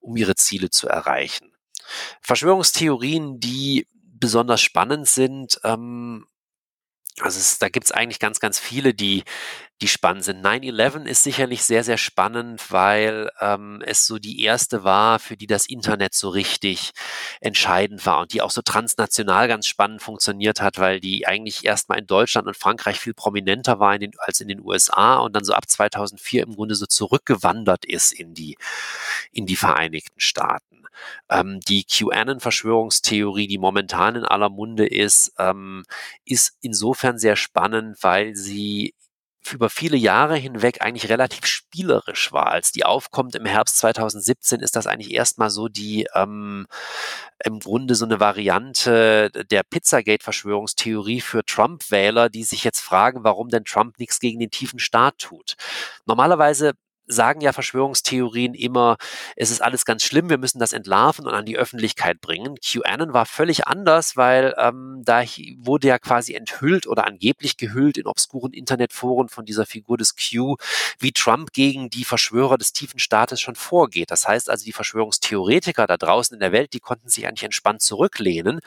um 0.00 0.16
ihre 0.16 0.34
Ziele 0.34 0.70
zu 0.70 0.88
erreichen. 0.88 1.52
Verschwörungstheorien, 2.20 3.40
die 3.40 3.86
besonders 3.92 4.60
spannend 4.60 5.08
sind, 5.08 5.60
ähm, 5.64 6.26
also 7.20 7.38
es, 7.38 7.58
da 7.58 7.68
gibt's 7.68 7.92
eigentlich 7.92 8.18
ganz, 8.18 8.40
ganz 8.40 8.58
viele, 8.58 8.94
die, 8.94 9.24
die 9.80 9.88
spannend 9.88 10.24
sind. 10.24 10.44
9-11 10.44 11.06
ist 11.06 11.22
sicherlich 11.22 11.64
sehr, 11.64 11.84
sehr 11.84 11.96
spannend, 11.96 12.70
weil 12.70 13.30
ähm, 13.40 13.82
es 13.86 14.06
so 14.06 14.18
die 14.18 14.42
erste 14.42 14.84
war, 14.84 15.18
für 15.18 15.36
die 15.36 15.46
das 15.46 15.66
Internet 15.66 16.14
so 16.14 16.28
richtig 16.28 16.92
entscheidend 17.40 18.04
war 18.04 18.20
und 18.20 18.32
die 18.32 18.42
auch 18.42 18.50
so 18.50 18.62
transnational 18.62 19.48
ganz 19.48 19.66
spannend 19.66 20.02
funktioniert 20.02 20.60
hat, 20.60 20.78
weil 20.78 21.00
die 21.00 21.26
eigentlich 21.26 21.64
erstmal 21.64 21.98
in 21.98 22.06
Deutschland 22.06 22.46
und 22.46 22.56
Frankreich 22.56 23.00
viel 23.00 23.14
prominenter 23.14 23.80
war 23.80 23.94
in 23.94 24.00
den, 24.00 24.12
als 24.18 24.40
in 24.40 24.48
den 24.48 24.60
USA 24.60 25.16
und 25.16 25.34
dann 25.34 25.44
so 25.44 25.54
ab 25.54 25.68
2004 25.68 26.42
im 26.42 26.54
Grunde 26.54 26.74
so 26.74 26.86
zurückgewandert 26.86 27.84
ist 27.84 28.12
in 28.12 28.34
die, 28.34 28.56
in 29.32 29.46
die 29.46 29.56
Vereinigten 29.56 30.20
Staaten. 30.20 30.84
Ähm, 31.30 31.60
die 31.60 31.84
QAnon-Verschwörungstheorie, 31.84 33.46
die 33.46 33.58
momentan 33.58 34.16
in 34.16 34.24
aller 34.24 34.50
Munde 34.50 34.86
ist, 34.86 35.32
ähm, 35.38 35.84
ist 36.26 36.56
insofern 36.60 37.18
sehr 37.18 37.36
spannend, 37.36 37.96
weil 38.02 38.34
sie 38.36 38.94
über 39.52 39.70
viele 39.70 39.96
Jahre 39.96 40.36
hinweg 40.36 40.80
eigentlich 40.80 41.10
relativ 41.10 41.46
spielerisch 41.46 42.32
war. 42.32 42.48
Als 42.48 42.72
die 42.72 42.84
aufkommt 42.84 43.34
im 43.34 43.46
Herbst 43.46 43.78
2017, 43.78 44.60
ist 44.60 44.76
das 44.76 44.86
eigentlich 44.86 45.12
erstmal 45.12 45.50
so 45.50 45.68
die 45.68 46.06
ähm, 46.14 46.66
im 47.44 47.60
Grunde 47.60 47.94
so 47.94 48.04
eine 48.04 48.20
Variante 48.20 49.30
der 49.50 49.62
Pizzagate-Verschwörungstheorie 49.62 51.20
für 51.20 51.44
Trump-Wähler, 51.44 52.28
die 52.28 52.44
sich 52.44 52.64
jetzt 52.64 52.80
fragen, 52.80 53.24
warum 53.24 53.48
denn 53.48 53.64
Trump 53.64 53.98
nichts 53.98 54.20
gegen 54.20 54.40
den 54.40 54.50
tiefen 54.50 54.78
Staat 54.78 55.18
tut. 55.18 55.56
Normalerweise 56.06 56.74
sagen 57.10 57.40
ja 57.40 57.52
Verschwörungstheorien 57.52 58.54
immer, 58.54 58.96
es 59.36 59.50
ist 59.50 59.62
alles 59.62 59.84
ganz 59.84 60.02
schlimm, 60.02 60.30
wir 60.30 60.38
müssen 60.38 60.58
das 60.58 60.72
entlarven 60.72 61.26
und 61.26 61.34
an 61.34 61.44
die 61.44 61.56
Öffentlichkeit 61.56 62.20
bringen. 62.20 62.56
QAnon 62.64 63.12
war 63.12 63.26
völlig 63.26 63.66
anders, 63.66 64.16
weil 64.16 64.54
ähm, 64.58 65.02
da 65.04 65.22
wurde 65.58 65.88
ja 65.88 65.98
quasi 65.98 66.34
enthüllt 66.34 66.86
oder 66.86 67.06
angeblich 67.06 67.56
gehüllt 67.56 67.98
in 67.98 68.06
obskuren 68.06 68.52
Internetforen 68.52 69.28
von 69.28 69.44
dieser 69.44 69.66
Figur 69.66 69.96
des 69.98 70.14
Q, 70.16 70.56
wie 70.98 71.12
Trump 71.12 71.52
gegen 71.52 71.90
die 71.90 72.04
Verschwörer 72.04 72.58
des 72.58 72.72
tiefen 72.72 72.98
Staates 72.98 73.40
schon 73.40 73.56
vorgeht. 73.56 74.10
Das 74.10 74.26
heißt 74.26 74.50
also, 74.50 74.64
die 74.64 74.72
Verschwörungstheoretiker 74.72 75.86
da 75.86 75.96
draußen 75.96 76.34
in 76.34 76.40
der 76.40 76.52
Welt, 76.52 76.72
die 76.72 76.80
konnten 76.80 77.08
sich 77.08 77.26
eigentlich 77.26 77.44
entspannt 77.44 77.82
zurücklehnen 77.82 78.60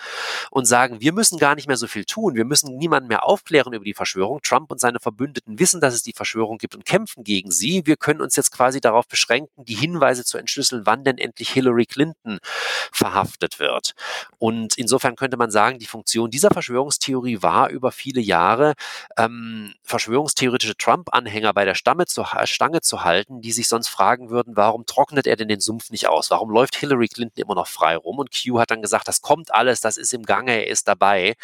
und 0.51 0.65
sagen, 0.65 1.01
wir 1.01 1.13
müssen 1.13 1.39
gar 1.39 1.55
nicht 1.55 1.67
mehr 1.67 1.77
so 1.77 1.87
viel 1.87 2.05
tun, 2.05 2.35
wir 2.35 2.45
müssen 2.45 2.77
niemanden 2.77 3.07
mehr 3.07 3.25
aufklären 3.25 3.73
über 3.73 3.85
die 3.85 3.93
Verschwörung. 3.93 4.41
Trump 4.41 4.71
und 4.71 4.79
seine 4.79 4.99
Verbündeten 4.99 5.59
wissen, 5.59 5.81
dass 5.81 5.93
es 5.93 6.03
die 6.03 6.13
Verschwörung 6.13 6.57
gibt 6.57 6.75
und 6.75 6.85
kämpfen 6.85 7.23
gegen 7.23 7.51
sie. 7.51 7.85
Wir 7.85 7.97
können 7.97 8.21
uns 8.21 8.32
uns 8.33 8.37
jetzt 8.37 8.51
quasi 8.51 8.81
darauf 8.81 9.07
beschränken, 9.07 9.63
die 9.63 9.75
Hinweise 9.75 10.25
zu 10.25 10.37
entschlüsseln, 10.37 10.85
wann 10.85 11.03
denn 11.03 11.17
endlich 11.19 11.51
Hillary 11.51 11.85
Clinton 11.85 12.39
verhaftet 12.91 13.59
wird. 13.59 13.93
Und 14.39 14.77
insofern 14.77 15.15
könnte 15.15 15.37
man 15.37 15.51
sagen, 15.51 15.77
die 15.77 15.85
Funktion 15.85 16.31
dieser 16.31 16.49
Verschwörungstheorie 16.49 17.41
war 17.41 17.69
über 17.69 17.91
viele 17.91 18.21
Jahre, 18.21 18.73
ähm, 19.17 19.73
verschwörungstheoretische 19.83 20.75
Trump-Anhänger 20.77 21.53
bei 21.53 21.65
der 21.65 21.75
Stamme 21.75 22.07
zu, 22.07 22.25
Stange 22.45 22.81
zu 22.81 23.03
halten, 23.03 23.41
die 23.41 23.51
sich 23.51 23.67
sonst 23.67 23.87
fragen 23.87 24.29
würden, 24.29 24.55
warum 24.55 24.85
trocknet 24.85 25.27
er 25.27 25.35
denn 25.35 25.47
den 25.47 25.59
Sumpf 25.59 25.91
nicht 25.91 26.07
aus? 26.07 26.31
Warum 26.31 26.49
läuft 26.49 26.75
Hillary 26.75 27.07
Clinton 27.07 27.41
immer 27.41 27.55
noch 27.55 27.67
frei 27.67 27.95
rum? 27.95 28.17
Und 28.17 28.31
Q 28.31 28.59
hat 28.59 28.71
dann 28.71 28.81
gesagt, 28.81 29.07
das 29.07 29.21
kommt 29.21 29.53
alles, 29.53 29.81
das 29.81 29.97
ist 29.97 30.13
im 30.13 30.23
Gange, 30.23 30.53
er 30.53 30.67
ist 30.67 30.87
dabei. 30.87 31.35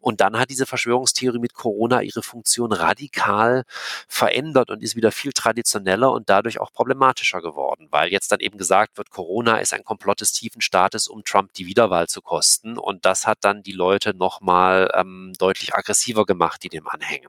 Und 0.00 0.20
dann 0.20 0.38
hat 0.38 0.48
diese 0.50 0.66
Verschwörungstheorie 0.66 1.38
mit 1.38 1.52
Corona 1.52 2.00
ihre 2.00 2.22
Funktion 2.22 2.72
radikal 2.72 3.64
verändert 4.08 4.70
und 4.70 4.82
ist 4.82 4.96
wieder 4.96 5.12
viel 5.12 5.32
traditioneller 5.32 6.12
und 6.12 6.27
dadurch 6.28 6.60
auch 6.60 6.72
problematischer 6.72 7.40
geworden, 7.40 7.88
weil 7.90 8.10
jetzt 8.10 8.32
dann 8.32 8.40
eben 8.40 8.58
gesagt 8.58 8.98
wird, 8.98 9.10
Corona 9.10 9.58
ist 9.58 9.74
ein 9.74 9.84
Komplott 9.84 10.20
des 10.20 10.32
tiefen 10.32 10.60
Staates, 10.60 11.08
um 11.08 11.24
Trump 11.24 11.52
die 11.54 11.66
Wiederwahl 11.66 12.08
zu 12.08 12.22
kosten. 12.22 12.78
Und 12.78 13.04
das 13.04 13.26
hat 13.26 13.38
dann 13.42 13.62
die 13.62 13.72
Leute 13.72 14.14
nochmal 14.14 14.90
ähm, 14.94 15.32
deutlich 15.38 15.74
aggressiver 15.74 16.26
gemacht, 16.26 16.62
die 16.62 16.68
dem 16.68 16.88
anhängen. 16.88 17.28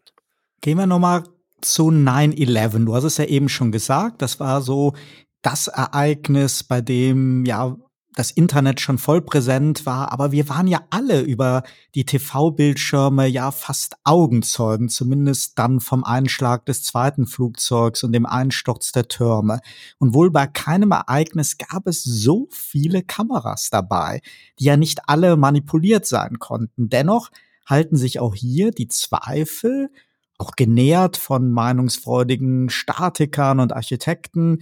Gehen 0.61 0.77
wir 0.77 0.87
nochmal 0.87 1.23
zu 1.61 1.89
9-11. 1.89 2.85
Du 2.85 2.95
hast 2.95 3.03
es 3.03 3.17
ja 3.17 3.25
eben 3.25 3.49
schon 3.49 3.71
gesagt, 3.71 4.21
das 4.21 4.39
war 4.39 4.61
so 4.61 4.93
das 5.41 5.67
Ereignis, 5.67 6.63
bei 6.63 6.81
dem 6.81 7.45
ja 7.45 7.75
das 8.15 8.31
Internet 8.31 8.81
schon 8.81 8.97
voll 8.97 9.21
präsent 9.21 9.85
war, 9.85 10.11
aber 10.11 10.31
wir 10.31 10.49
waren 10.49 10.67
ja 10.67 10.81
alle 10.89 11.21
über 11.21 11.63
die 11.95 12.05
TV-Bildschirme 12.05 13.27
ja 13.27 13.51
fast 13.51 13.95
Augenzeugen, 14.03 14.89
zumindest 14.89 15.59
dann 15.59 15.79
vom 15.79 16.03
Einschlag 16.03 16.65
des 16.65 16.83
zweiten 16.83 17.27
Flugzeugs 17.27 18.03
und 18.03 18.11
dem 18.11 18.25
Einsturz 18.25 18.91
der 18.91 19.07
Türme. 19.07 19.59
Und 19.99 20.13
wohl 20.13 20.31
bei 20.31 20.47
keinem 20.47 20.91
Ereignis 20.91 21.57
gab 21.57 21.87
es 21.87 22.03
so 22.03 22.47
viele 22.51 23.03
Kameras 23.03 23.69
dabei, 23.69 24.21
die 24.59 24.65
ja 24.65 24.75
nicht 24.75 25.07
alle 25.07 25.37
manipuliert 25.37 26.05
sein 26.05 26.39
konnten. 26.39 26.89
Dennoch 26.89 27.29
halten 27.67 27.95
sich 27.95 28.19
auch 28.19 28.33
hier 28.33 28.71
die 28.71 28.87
Zweifel, 28.87 29.91
auch 30.39 30.53
genährt 30.55 31.17
von 31.17 31.51
meinungsfreudigen 31.51 32.69
Statikern 32.69 33.59
und 33.59 33.73
Architekten, 33.73 34.59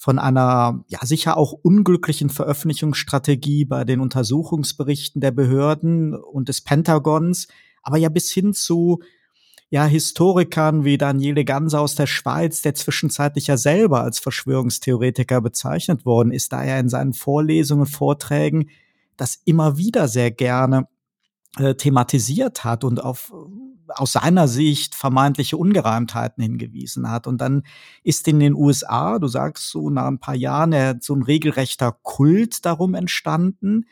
von 0.00 0.18
einer 0.18 0.82
ja 0.88 1.04
sicher 1.04 1.36
auch 1.36 1.52
unglücklichen 1.52 2.30
Veröffentlichungsstrategie 2.30 3.66
bei 3.66 3.84
den 3.84 4.00
Untersuchungsberichten 4.00 5.20
der 5.20 5.30
Behörden 5.30 6.14
und 6.14 6.48
des 6.48 6.62
Pentagons, 6.62 7.48
aber 7.82 7.98
ja 7.98 8.08
bis 8.08 8.30
hin 8.30 8.54
zu 8.54 9.02
ja 9.68 9.84
Historikern 9.84 10.84
wie 10.84 10.96
Daniele 10.96 11.44
Ganser 11.44 11.82
aus 11.82 11.96
der 11.96 12.06
Schweiz, 12.06 12.62
der 12.62 12.74
zwischenzeitlich 12.74 13.48
ja 13.48 13.58
selber 13.58 14.00
als 14.00 14.18
Verschwörungstheoretiker 14.20 15.42
bezeichnet 15.42 16.06
worden 16.06 16.32
ist, 16.32 16.54
da 16.54 16.62
er 16.62 16.80
in 16.80 16.88
seinen 16.88 17.12
Vorlesungen, 17.12 17.84
Vorträgen 17.84 18.70
das 19.18 19.42
immer 19.44 19.76
wieder 19.76 20.08
sehr 20.08 20.30
gerne 20.30 20.88
äh, 21.58 21.74
thematisiert 21.74 22.64
hat 22.64 22.84
und 22.84 23.04
auf 23.04 23.34
aus 23.94 24.12
seiner 24.12 24.48
Sicht 24.48 24.94
vermeintliche 24.94 25.56
Ungereimtheiten 25.56 26.42
hingewiesen 26.42 27.10
hat. 27.10 27.26
Und 27.26 27.40
dann 27.40 27.62
ist 28.02 28.28
in 28.28 28.40
den 28.40 28.54
USA, 28.54 29.18
du 29.18 29.28
sagst 29.28 29.70
so 29.70 29.90
nach 29.90 30.06
ein 30.06 30.18
paar 30.18 30.34
Jahren, 30.34 31.00
so 31.00 31.14
ein 31.14 31.22
regelrechter 31.22 31.96
Kult 32.02 32.64
darum 32.64 32.94
entstanden. 32.94 33.86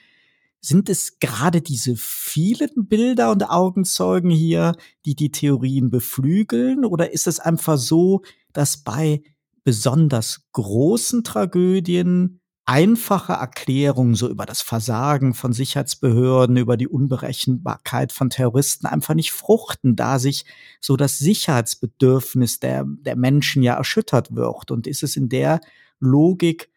Sind 0.61 0.89
es 0.89 1.19
gerade 1.21 1.61
diese 1.61 1.95
vielen 1.97 2.89
Bilder 2.89 3.31
und 3.31 3.49
Augenzeugen 3.49 4.31
hier, 4.31 4.75
die 5.07 5.15
die 5.15 5.31
Theorien 5.31 5.91
beflügeln? 5.91 6.85
Oder 6.85 7.13
ist 7.13 7.27
es 7.27 7.39
einfach 7.39 7.79
so, 7.79 8.23
dass 8.53 8.79
bei 8.79 9.23
besonders 9.63 10.47
großen 10.53 11.23
Tragödien 11.25 12.38
einfache 12.69 13.33
Erklärungen 13.33 14.15
so 14.15 14.29
über 14.29 14.45
das 14.45 14.61
Versagen 14.61 15.33
von 15.33 15.55
Sicherheitsbehörden, 15.55 16.59
über 16.59 16.77
die 16.77 16.87
Unberechenbarkeit 16.87 18.13
von 18.13 18.29
Terroristen 18.29 18.87
einfach 18.87 19.15
nicht 19.15 19.33
fruchten, 19.33 19.97
da 19.97 20.19
sich 20.19 20.45
so 20.79 20.99
das 20.99 21.19
Sicherheitsbedürfnis 21.19 22.61
der, 22.61 22.85
der 22.87 23.17
Menschen 23.17 23.63
ja 23.63 23.73
erschüttert 23.73 24.37
wird. 24.37 24.71
Und 24.71 24.87
ist 24.87 25.03
es 25.03 25.17
in 25.17 25.31
der 25.31 25.63
Logik 25.99 26.69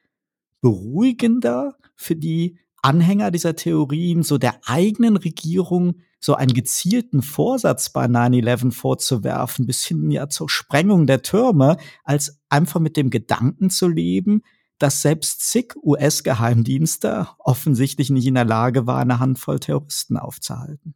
beruhigender 0.61 1.75
für 1.97 2.15
die 2.15 2.57
Anhänger 2.81 3.29
dieser 3.29 3.57
Theorien, 3.57 4.23
so 4.23 4.37
der 4.37 4.61
eigenen 4.65 5.17
Regierung 5.17 5.95
so 6.21 6.35
einen 6.35 6.53
gezielten 6.53 7.21
Vorsatz 7.21 7.89
bei 7.89 8.05
9-11 8.05 8.71
vorzuwerfen, 8.71 9.65
bis 9.65 9.83
hin 9.83 10.09
ja 10.09 10.29
zur 10.29 10.47
Sprengung 10.49 11.05
der 11.05 11.21
Türme, 11.21 11.75
als 12.05 12.39
einfach 12.47 12.79
mit 12.79 12.95
dem 12.95 13.09
Gedanken 13.09 13.69
zu 13.69 13.89
leben, 13.89 14.43
dass 14.81 15.01
selbst 15.01 15.41
zig 15.49 15.75
US-Geheimdienste 15.83 17.29
offensichtlich 17.39 18.09
nicht 18.09 18.25
in 18.25 18.35
der 18.35 18.45
Lage 18.45 18.87
war, 18.87 18.99
eine 18.99 19.19
Handvoll 19.19 19.59
Terroristen 19.59 20.17
aufzuhalten. 20.17 20.95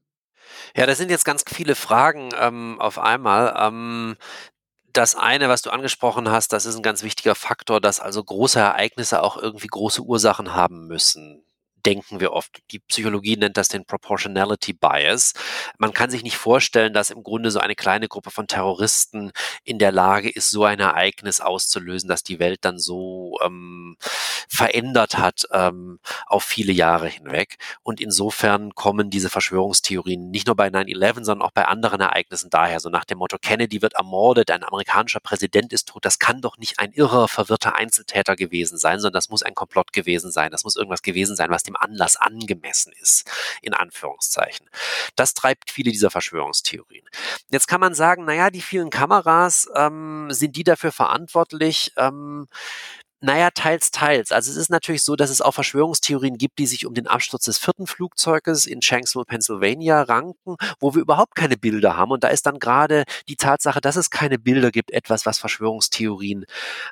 Ja, 0.75 0.85
das 0.85 0.97
sind 0.97 1.09
jetzt 1.09 1.25
ganz 1.25 1.43
viele 1.47 1.75
Fragen 1.75 2.29
ähm, 2.39 2.79
auf 2.79 2.99
einmal. 2.99 3.55
Ähm, 3.57 4.15
das 4.93 5.15
eine, 5.15 5.49
was 5.49 5.61
du 5.61 5.71
angesprochen 5.71 6.29
hast, 6.29 6.53
das 6.53 6.65
ist 6.65 6.77
ein 6.77 6.83
ganz 6.83 7.03
wichtiger 7.03 7.35
Faktor, 7.35 7.81
dass 7.81 7.99
also 7.99 8.23
große 8.23 8.59
Ereignisse 8.59 9.21
auch 9.21 9.37
irgendwie 9.37 9.67
große 9.67 10.01
Ursachen 10.01 10.53
haben 10.53 10.87
müssen 10.87 11.43
denken 11.85 12.19
wir 12.19 12.33
oft. 12.33 12.61
Die 12.71 12.79
Psychologie 12.79 13.37
nennt 13.37 13.57
das 13.57 13.67
den 13.67 13.85
Proportionality 13.85 14.73
Bias. 14.73 15.33
Man 15.77 15.93
kann 15.93 16.09
sich 16.09 16.23
nicht 16.23 16.37
vorstellen, 16.37 16.93
dass 16.93 17.11
im 17.11 17.23
Grunde 17.23 17.51
so 17.51 17.59
eine 17.59 17.75
kleine 17.75 18.07
Gruppe 18.07 18.31
von 18.31 18.47
Terroristen 18.47 19.31
in 19.63 19.79
der 19.79 19.91
Lage 19.91 20.29
ist, 20.29 20.49
so 20.49 20.63
ein 20.63 20.79
Ereignis 20.79 21.41
auszulösen, 21.41 22.09
dass 22.09 22.23
die 22.23 22.39
Welt 22.39 22.59
dann 22.63 22.79
so 22.79 23.37
ähm, 23.43 23.97
verändert 24.47 25.17
hat 25.17 25.47
ähm, 25.51 25.99
auf 26.27 26.43
viele 26.43 26.73
Jahre 26.73 27.07
hinweg. 27.07 27.57
Und 27.83 28.01
insofern 28.01 28.73
kommen 28.73 29.09
diese 29.09 29.29
Verschwörungstheorien 29.29 30.29
nicht 30.29 30.47
nur 30.47 30.55
bei 30.55 30.67
9-11, 30.67 31.23
sondern 31.23 31.47
auch 31.47 31.51
bei 31.51 31.65
anderen 31.65 32.01
Ereignissen 32.01 32.49
daher. 32.49 32.79
So 32.79 32.89
nach 32.89 33.05
dem 33.05 33.19
Motto, 33.19 33.37
Kennedy 33.37 33.81
wird 33.81 33.93
ermordet, 33.93 34.51
ein 34.51 34.63
amerikanischer 34.63 35.19
Präsident 35.19 35.73
ist 35.73 35.89
tot. 35.89 36.05
Das 36.05 36.19
kann 36.19 36.41
doch 36.41 36.57
nicht 36.57 36.79
ein 36.79 36.91
irrer, 36.93 37.27
verwirrter 37.27 37.75
Einzeltäter 37.75 38.35
gewesen 38.35 38.77
sein, 38.77 38.99
sondern 38.99 39.17
das 39.17 39.29
muss 39.29 39.43
ein 39.43 39.55
Komplott 39.55 39.93
gewesen 39.93 40.31
sein. 40.31 40.51
Das 40.51 40.63
muss 40.63 40.75
irgendwas 40.75 41.01
gewesen 41.01 41.35
sein, 41.35 41.49
was 41.49 41.63
dem 41.63 41.74
Anlass 41.75 42.15
angemessen 42.15 42.93
ist, 43.01 43.29
in 43.61 43.73
Anführungszeichen. 43.73 44.69
Das 45.15 45.33
treibt 45.33 45.71
viele 45.71 45.91
dieser 45.91 46.11
Verschwörungstheorien. 46.11 47.05
Jetzt 47.51 47.67
kann 47.67 47.81
man 47.81 47.93
sagen, 47.93 48.25
naja, 48.25 48.49
die 48.49 48.61
vielen 48.61 48.89
Kameras, 48.89 49.69
ähm, 49.75 50.27
sind 50.31 50.55
die 50.55 50.63
dafür 50.63 50.91
verantwortlich, 50.91 51.91
ähm, 51.97 52.47
naja, 53.25 53.49
teils, 53.49 53.89
teils. 53.89 54.31
Also 54.31 54.51
es 54.51 54.57
ist 54.57 54.69
natürlich 54.69 55.01
so, 55.01 55.15
dass 55.15 55.31
es 55.31 55.41
auch 55.41 55.53
Verschwörungstheorien 55.53 56.37
gibt, 56.37 56.59
die 56.59 56.67
sich 56.67 56.85
um 56.85 56.93
den 56.93 57.07
Absturz 57.07 57.45
des 57.45 57.57
vierten 57.57 57.87
Flugzeuges 57.87 58.67
in 58.67 58.83
Shanksville, 58.83 59.25
Pennsylvania 59.25 60.03
ranken, 60.03 60.57
wo 60.79 60.93
wir 60.93 61.01
überhaupt 61.01 61.33
keine 61.33 61.57
Bilder 61.57 61.97
haben. 61.97 62.11
Und 62.11 62.23
da 62.23 62.27
ist 62.27 62.45
dann 62.45 62.59
gerade 62.59 63.03
die 63.27 63.35
Tatsache, 63.35 63.81
dass 63.81 63.95
es 63.95 64.11
keine 64.11 64.37
Bilder 64.37 64.69
gibt, 64.69 64.91
etwas, 64.91 65.25
was 65.25 65.39
Verschwörungstheorien 65.39 66.45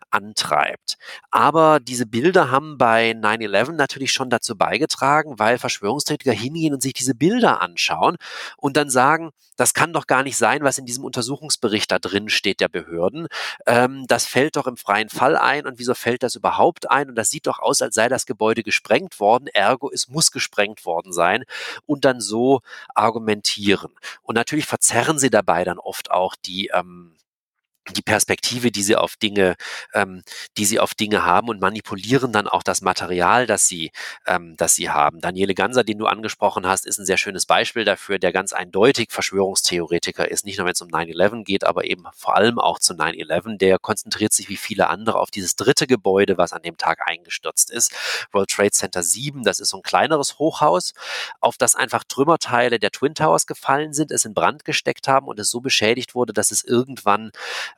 antreibt. 0.10 0.98
Aber 1.30 1.80
diese 1.80 2.08
Bilder 2.08 2.50
haben 2.50 2.80
bei 2.80 3.12
9-11 3.12 3.74
natürlich 3.74 4.12
schon 4.12 4.32
dazu 4.32 4.58
beigetragen, 4.58 5.38
weil 5.38 5.60
Verschwörungstheoretiker 5.60 6.32
hingehen 6.34 6.74
und 6.74 6.82
sich 6.82 6.94
diese 6.94 7.14
Bilder 7.14 7.62
anschauen 7.62 8.18
und 8.58 8.76
dann 8.76 8.90
sagen, 8.90 9.30
das 9.56 9.76
kann 9.76 9.94
doch 9.94 10.08
gar 10.08 10.24
nicht 10.24 10.38
sein, 10.38 10.64
was 10.64 10.80
in 10.80 10.86
diesem 10.86 11.04
Untersuchungsbericht 11.04 11.92
da 11.92 12.00
drin 12.00 12.30
steht 12.30 12.60
der 12.60 12.70
Behörden. 12.70 13.28
Ähm, 13.68 14.06
das 14.08 14.26
fällt 14.26 14.56
doch 14.56 14.66
im 14.66 14.78
freien 14.78 15.10
Fall 15.10 15.38
ein 15.38 15.68
und 15.68 15.78
wieso 15.80 15.94
fällt 15.94 16.23
das 16.24 16.36
überhaupt 16.36 16.90
ein? 16.90 17.10
Und 17.10 17.16
das 17.16 17.30
sieht 17.30 17.48
doch 17.48 17.60
aus, 17.60 17.82
als 17.82 17.96
sei 17.96 18.10
das 18.10 18.26
Gebäude 18.26 18.64
gesprengt 18.64 19.20
worden, 19.20 19.48
ergo 19.48 19.92
es 19.92 20.08
muss 20.08 20.32
gesprengt 20.32 20.86
worden 20.86 21.14
sein 21.14 21.44
und 21.86 22.06
dann 22.06 22.22
so 22.22 22.62
argumentieren. 22.96 23.92
Und 24.22 24.36
natürlich 24.36 24.66
verzerren 24.66 25.20
sie 25.20 25.30
dabei 25.30 25.64
dann 25.64 25.80
oft 25.80 26.12
auch 26.12 26.36
die 26.36 26.68
ähm, 26.74 27.14
die 27.92 28.02
Perspektive, 28.02 28.72
die 28.72 28.84
sie 28.84 28.96
auf 28.96 29.18
Dinge, 29.18 29.56
ähm, 29.94 30.24
die 30.58 30.66
sie 30.66 30.80
auf 30.80 30.94
Dinge 30.94 31.26
haben 31.26 31.50
und 31.50 31.60
manipulieren 31.60 32.32
dann 32.32 32.48
auch 32.48 32.64
das 32.64 32.82
Material, 32.82 33.46
das 33.46 33.68
sie, 33.68 33.92
ähm, 34.26 34.56
das 34.58 34.76
sie 34.76 34.90
haben. 34.90 35.20
Daniele 35.20 35.54
Ganser, 35.54 35.84
den 35.84 35.98
du 35.98 36.06
angesprochen 36.06 36.66
hast, 36.66 36.86
ist 36.86 36.98
ein 36.98 37.06
sehr 37.06 37.18
schönes 37.18 37.46
Beispiel 37.46 37.84
dafür, 37.84 38.20
der 38.20 38.32
ganz 38.32 38.54
eindeutig 38.54 39.12
Verschwörungstheoretiker 39.12 40.30
ist, 40.30 40.46
nicht 40.46 40.58
nur 40.58 40.66
wenn 40.66 40.74
es 40.74 40.82
um 40.82 40.90
9-11 40.90 41.44
geht, 41.44 41.66
aber 41.66 41.84
eben 41.84 42.06
vor 42.16 42.36
allem 42.36 42.58
auch 42.58 42.80
zu 42.80 42.94
9-11. 42.94 43.58
Der 43.58 43.80
konzentriert 43.80 44.32
sich 44.32 44.48
wie 44.48 44.58
viele 44.58 44.88
andere 44.88 45.20
auf 45.20 45.30
dieses 45.30 45.56
dritte 45.56 45.86
Gebäude, 45.86 46.38
was 46.38 46.54
an 46.54 46.62
dem 46.62 46.78
Tag 46.78 47.06
eingestürzt 47.06 47.70
ist. 47.70 47.94
World 48.32 48.50
Trade 48.50 48.72
Center 48.72 49.04
7, 49.04 49.44
das 49.44 49.60
ist 49.60 49.70
so 49.70 49.78
ein 49.78 49.84
kleineres 49.84 50.40
Hochhaus, 50.40 50.94
auf 51.42 51.58
das 51.58 51.76
einfach 51.76 52.04
Trümmerteile 52.06 52.80
der 52.80 52.92
Twin 52.92 53.14
Towers 53.14 53.46
gefallen 53.46 53.94
sind, 53.94 54.12
es 54.12 54.24
in 54.24 54.34
Brand 54.34 54.64
gesteckt 54.64 55.08
haben 55.10 55.28
und 55.28 55.40
es 55.40 55.50
so 55.50 55.60
beschädigt 55.60 56.16
wurde, 56.16 56.32
dass 56.32 56.52
es 56.52 56.64
irgendwann 56.64 57.32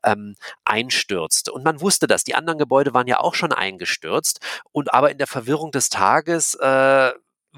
ähm, 0.04 0.36
einstürzte. 0.64 1.52
Und 1.52 1.64
man 1.64 1.82
wusste 1.82 2.08
das. 2.08 2.24
Die 2.24 2.36
anderen 2.36 2.60
Gebäude 2.60 2.94
waren 2.94 3.08
ja 3.08 3.20
auch 3.20 3.36
schon 3.36 3.52
eingestürzt. 3.52 4.40
Und 4.72 4.94
aber 4.94 5.12
in 5.12 5.18
der 5.18 5.28
Verwirrung 5.28 5.72
des 5.72 5.90
Tages 5.90 6.56
äh, 6.56 7.12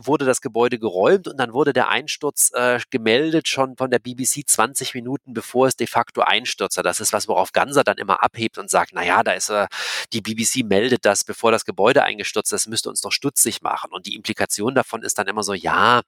wurde 0.06 0.26
das 0.26 0.42
Gebäude 0.42 0.80
geräumt 0.80 1.28
und 1.28 1.38
dann 1.38 1.54
wurde 1.54 1.74
der 1.74 1.90
Einsturz 1.90 2.52
äh, 2.54 2.80
gemeldet 2.90 3.48
schon 3.48 3.76
von 3.78 3.90
der 3.90 4.00
BBC 4.00 4.48
20 4.48 4.94
Minuten 4.94 5.34
bevor 5.34 5.68
es 5.68 5.76
de 5.76 5.88
facto 5.88 6.22
einstürzte. 6.22 6.84
Das 6.84 7.00
ist 7.00 7.14
was, 7.14 7.28
worauf 7.28 7.52
Ganser 7.52 7.84
dann 7.84 7.98
immer 7.98 8.24
abhebt 8.24 8.58
und 8.58 8.70
sagt, 8.70 8.92
na 8.94 9.04
ja, 9.04 9.24
da 9.24 9.32
ist 9.32 9.50
äh, 9.50 9.68
die 10.14 10.22
BBC 10.22 10.64
meldet 10.66 11.06
das, 11.06 11.24
bevor 11.24 11.52
das 11.52 11.66
Gebäude 11.66 12.04
eingestürzt 12.04 12.54
ist, 12.54 12.66
das 12.66 12.68
müsste 12.68 12.90
uns 12.90 13.02
doch 13.02 13.12
stutzig 13.12 13.62
machen. 13.62 13.92
Und 13.92 14.06
die 14.06 14.16
Implikation 14.16 14.76
davon 14.76 15.04
ist 15.04 15.18
dann 15.18 15.28
immer 15.28 15.44
so, 15.44 15.54
ja, 15.54 16.02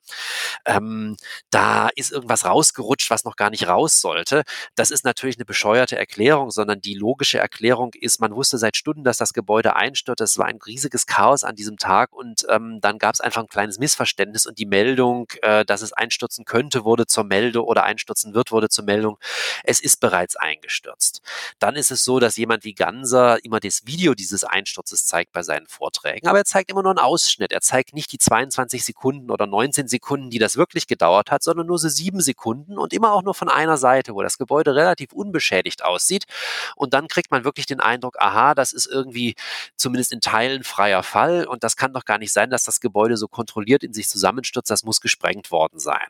ähm, 0.65 1.17
da 1.49 1.89
ist 1.95 2.11
irgendwas 2.11 2.45
rausgerutscht, 2.45 3.09
was 3.09 3.23
noch 3.23 3.35
gar 3.35 3.49
nicht 3.49 3.67
raus 3.67 4.01
sollte. 4.01 4.43
Das 4.75 4.91
ist 4.91 5.03
natürlich 5.05 5.37
eine 5.37 5.45
bescheuerte 5.45 5.97
Erklärung, 5.97 6.51
sondern 6.51 6.81
die 6.81 6.93
logische 6.93 7.39
Erklärung 7.39 7.93
ist, 7.93 8.19
man 8.19 8.35
wusste 8.35 8.57
seit 8.57 8.77
Stunden, 8.77 9.03
dass 9.03 9.17
das 9.17 9.33
Gebäude 9.33 9.75
einstürzt. 9.75 10.21
Es 10.21 10.37
war 10.37 10.45
ein 10.45 10.59
riesiges 10.65 11.05
Chaos 11.05 11.43
an 11.43 11.55
diesem 11.55 11.77
Tag 11.77 12.13
und 12.13 12.45
ähm, 12.49 12.79
dann 12.81 12.97
gab 12.99 13.13
es 13.13 13.21
einfach 13.21 13.41
ein 13.41 13.47
kleines 13.47 13.78
Missverständnis 13.79 14.45
und 14.45 14.59
die 14.59 14.65
Meldung, 14.65 15.27
äh, 15.41 15.65
dass 15.65 15.81
es 15.81 15.93
einstürzen 15.93 16.45
könnte, 16.45 16.85
wurde 16.85 17.07
zur 17.07 17.23
Meldung 17.23 17.65
oder 17.65 17.83
einstürzen 17.83 18.33
wird, 18.33 18.51
wurde 18.51 18.69
zur 18.69 18.85
Meldung, 18.85 19.17
es 19.63 19.79
ist 19.79 19.99
bereits 19.99 20.35
eingestürzt. 20.35 21.21
Dann 21.59 21.75
ist 21.75 21.91
es 21.91 22.03
so, 22.03 22.19
dass 22.19 22.37
jemand 22.37 22.63
wie 22.63 22.73
Ganser 22.73 23.43
immer 23.43 23.59
das 23.59 23.85
Video 23.85 24.13
dieses 24.13 24.43
Einsturzes 24.43 25.05
zeigt 25.05 25.31
bei 25.31 25.43
seinen 25.43 25.67
Vorträgen, 25.67 26.27
aber 26.27 26.39
er 26.39 26.45
zeigt 26.45 26.69
immer 26.69 26.83
nur 26.83 26.91
einen 26.91 26.99
Ausschnitt. 26.99 27.51
Er 27.51 27.61
zeigt 27.61 27.93
nicht 27.93 28.11
die 28.11 28.17
22 28.17 28.83
Sekunden 28.85 29.31
oder 29.31 29.47
19 29.47 29.87
Sekunden, 29.87 30.29
die 30.29 30.39
das 30.39 30.57
wirklich 30.57 30.87
gedauert 30.87 31.31
hat, 31.31 31.43
sondern 31.43 31.67
nur 31.67 31.79
so 31.79 31.89
sieben 31.89 32.21
Sekunden 32.21 32.77
und 32.77 32.93
immer 32.93 33.13
auch 33.13 33.23
nur 33.23 33.33
von 33.33 33.49
einer 33.49 33.77
Seite, 33.77 34.13
wo 34.13 34.21
das 34.21 34.37
Gebäude 34.37 34.75
relativ 34.75 35.13
unbeschädigt 35.13 35.83
aussieht. 35.83 36.25
Und 36.75 36.93
dann 36.93 37.07
kriegt 37.07 37.31
man 37.31 37.43
wirklich 37.43 37.65
den 37.65 37.79
Eindruck, 37.79 38.17
aha, 38.19 38.53
das 38.55 38.73
ist 38.73 38.87
irgendwie 38.87 39.35
zumindest 39.75 40.11
in 40.11 40.21
Teilen 40.21 40.63
freier 40.63 41.03
Fall 41.03 41.45
und 41.45 41.63
das 41.63 41.75
kann 41.75 41.93
doch 41.93 42.05
gar 42.05 42.17
nicht 42.17 42.33
sein, 42.33 42.49
dass 42.49 42.63
das 42.63 42.79
Gebäude 42.79 43.17
so 43.17 43.27
kontrolliert 43.27 43.68
in 43.83 43.93
sich 43.93 44.09
zusammenstürzt, 44.09 44.69
das 44.69 44.83
muss 44.83 45.01
gesprengt 45.01 45.51
worden 45.51 45.79
sein. 45.79 46.07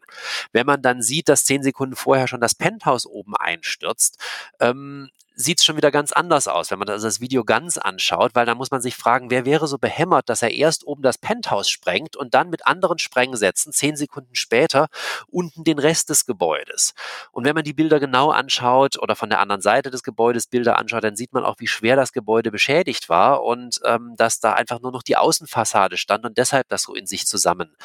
Wenn 0.52 0.66
man 0.66 0.82
dann 0.82 1.02
sieht, 1.02 1.30
dass 1.30 1.46
zehn 1.46 1.64
Sekunden 1.64 1.96
vorher 1.96 2.28
schon 2.28 2.42
das 2.42 2.56
Penthouse 2.56 3.06
oben 3.06 3.36
einstürzt, 3.36 4.18
ähm, 4.60 5.10
sieht 5.42 5.60
es 5.60 5.66
schon 5.66 5.78
wieder 5.78 5.90
ganz 5.90 6.12
anders 6.12 6.50
aus, 6.50 6.70
wenn 6.70 6.80
man 6.80 6.88
das, 6.88 7.22
Video 7.22 7.46
ganz 7.46 7.78
anschaut, 7.78 8.32
weil 8.36 8.46
da 8.46 8.56
muss 8.56 8.72
man 8.72 8.82
sich 8.82 8.96
fragen, 8.96 9.30
wer 9.30 9.46
wäre 9.46 9.68
so 9.68 9.78
behämmert, 9.78 10.28
dass 10.28 10.42
er 10.42 10.52
erst 10.52 10.86
oben 10.86 11.02
das 11.02 11.18
Penthouse 11.18 11.70
sprengt 11.70 12.18
und 12.18 12.34
dann 12.34 12.50
mit 12.50 12.68
anderen 12.68 13.00
Sprengsätzen 13.00 13.72
zehn 13.72 13.96
Sekunden 13.96 14.36
später 14.36 14.90
unten 15.28 15.64
den 15.64 15.80
Rest 15.80 16.10
des 16.10 16.26
Gebäudes. 16.26 16.94
Und 17.32 17.46
wenn 17.46 17.56
man 17.56 17.64
die 17.64 17.74
Bilder 17.74 18.02
genau 18.02 18.32
anschaut 18.32 19.02
oder 19.02 19.16
von 19.16 19.30
der 19.30 19.40
anderen 19.40 19.62
Seite 19.62 19.90
des 19.90 20.04
Gebäudes 20.04 20.48
Bilder 20.48 20.78
anschaut, 20.78 21.06
dann 21.06 21.16
sieht 21.16 21.32
man 21.32 21.46
auch, 21.46 21.56
wie 21.60 21.68
schwer 21.68 21.96
das 21.96 22.12
Gebäude 22.12 22.52
beschädigt 22.52 23.08
war 23.08 23.44
und 23.44 23.80
ähm, 23.86 24.16
dass 24.18 24.42
da 24.42 24.54
einfach 24.54 24.82
nur 24.82 24.92
noch 24.92 25.04
die 25.04 25.16
Außenfassade 25.16 25.96
stand 25.96 26.26
und 26.26 26.38
deshalb 26.38 26.68
das 26.68 26.84
so 26.84 26.94
in 26.94 27.08
sich 27.08 27.26
zusammen 27.26 27.76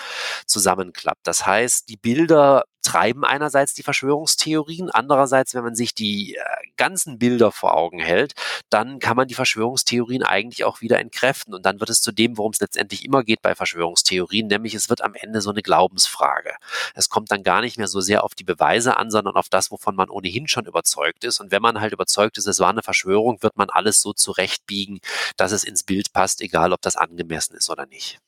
zusammenklappt. 0.46 1.24
Das 1.24 1.46
heißt, 1.46 1.88
die 1.88 1.96
Bilder 1.96 2.64
treiben 2.85 3.24
einerseits 3.24 3.74
die 3.74 3.82
Verschwörungstheorien, 3.82 4.91
andererseits, 4.91 5.55
wenn 5.55 5.64
man 5.64 5.74
sich 5.74 5.95
die 5.95 6.37
äh, 6.37 6.41
ganzen 6.76 7.18
Bilder 7.18 7.51
vor 7.51 7.74
Augen 7.74 7.99
hält, 7.99 8.35
dann 8.70 8.99
kann 9.01 9.16
man 9.16 9.26
die 9.26 9.35
Verschwörungstheorien 9.35 10.22
eigentlich 10.22 10.64
auch 10.64 10.80
wieder 10.80 11.01
entkräften 11.01 11.55
und 11.55 11.66
dann 11.66 11.80
wird 11.80 11.91
es 11.91 12.01
zu 12.01 12.12
dem, 12.12 12.39
worum 12.39 12.53
es 12.53 12.61
letztendlich 12.61 13.05
immer 13.05 13.24
geht 13.24 13.43
bei 13.43 13.55
Verschwörungstheorien, 13.55 14.47
nämlich 14.47 14.74
es 14.74 14.89
wird 14.89 15.03
am 15.03 15.14
Ende 15.14 15.41
so 15.41 15.51
eine 15.51 15.62
Glaubensfrage. 15.62 16.55
Es 16.95 17.09
kommt 17.09 17.30
dann 17.32 17.43
gar 17.43 17.62
nicht 17.62 17.78
mehr 17.78 17.89
so 17.89 18.01
sehr 18.01 18.22
auf 18.22 18.35
die 18.35 18.45
Beweise 18.45 18.97
an, 18.97 19.11
sondern 19.11 19.37
auf 19.37 19.49
das, 19.49 19.70
wovon 19.70 19.97
man 19.97 20.11
ohnehin 20.11 20.47
schon 20.47 20.66
überzeugt 20.66 21.24
ist 21.24 21.41
und 21.41 21.51
wenn 21.51 21.62
man 21.62 21.80
halt 21.80 21.93
überzeugt 21.93 22.39
ist, 22.39 22.47
es 22.47 22.61
war 22.61 22.70
eine 22.70 22.82
Verschwörung, 22.82 23.43
wird 23.43 23.57
man 23.57 23.70
alles 23.70 24.01
so 24.01 24.12
zurechtbiegen, 24.12 25.01
dass 25.37 25.53
es 25.53 25.64
ins 25.64 25.82
Bild 25.82 26.12
passt, 26.12 26.41
egal 26.41 26.72
ob 26.72 26.82
das 26.82 26.97
angemessen 26.97 27.57
ist 27.57 27.70
oder 27.70 27.87
nicht. 27.87 28.20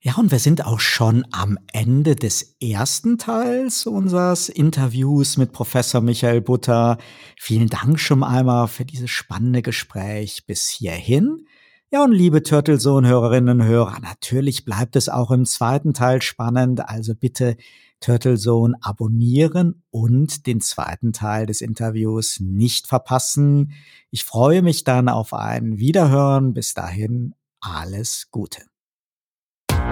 Ja, 0.00 0.14
und 0.16 0.30
wir 0.30 0.38
sind 0.38 0.64
auch 0.64 0.78
schon 0.78 1.26
am 1.32 1.58
Ende 1.72 2.14
des 2.14 2.54
ersten 2.62 3.18
Teils 3.18 3.84
unseres 3.84 4.48
Interviews 4.48 5.36
mit 5.36 5.50
Professor 5.50 6.00
Michael 6.00 6.40
Butter. 6.40 6.98
Vielen 7.36 7.68
Dank 7.68 7.98
schon 7.98 8.22
einmal 8.22 8.68
für 8.68 8.84
dieses 8.84 9.10
spannende 9.10 9.60
Gespräch 9.60 10.46
bis 10.46 10.68
hierhin. 10.68 11.46
Ja, 11.90 12.04
und 12.04 12.12
liebe 12.12 12.44
Turtlesohn-Hörerinnen 12.44 13.60
und 13.60 13.66
Hörer, 13.66 13.98
natürlich 14.00 14.64
bleibt 14.64 14.94
es 14.94 15.08
auch 15.08 15.32
im 15.32 15.44
zweiten 15.46 15.94
Teil 15.94 16.22
spannend, 16.22 16.88
also 16.88 17.16
bitte 17.16 17.56
Turtlesohn 17.98 18.76
abonnieren 18.80 19.82
und 19.90 20.46
den 20.46 20.60
zweiten 20.60 21.12
Teil 21.12 21.46
des 21.46 21.60
Interviews 21.60 22.38
nicht 22.38 22.86
verpassen. 22.86 23.72
Ich 24.12 24.24
freue 24.24 24.62
mich 24.62 24.84
dann 24.84 25.08
auf 25.08 25.34
ein 25.34 25.78
Wiederhören. 25.78 26.54
Bis 26.54 26.74
dahin 26.74 27.34
alles 27.60 28.28
Gute. 28.30 28.67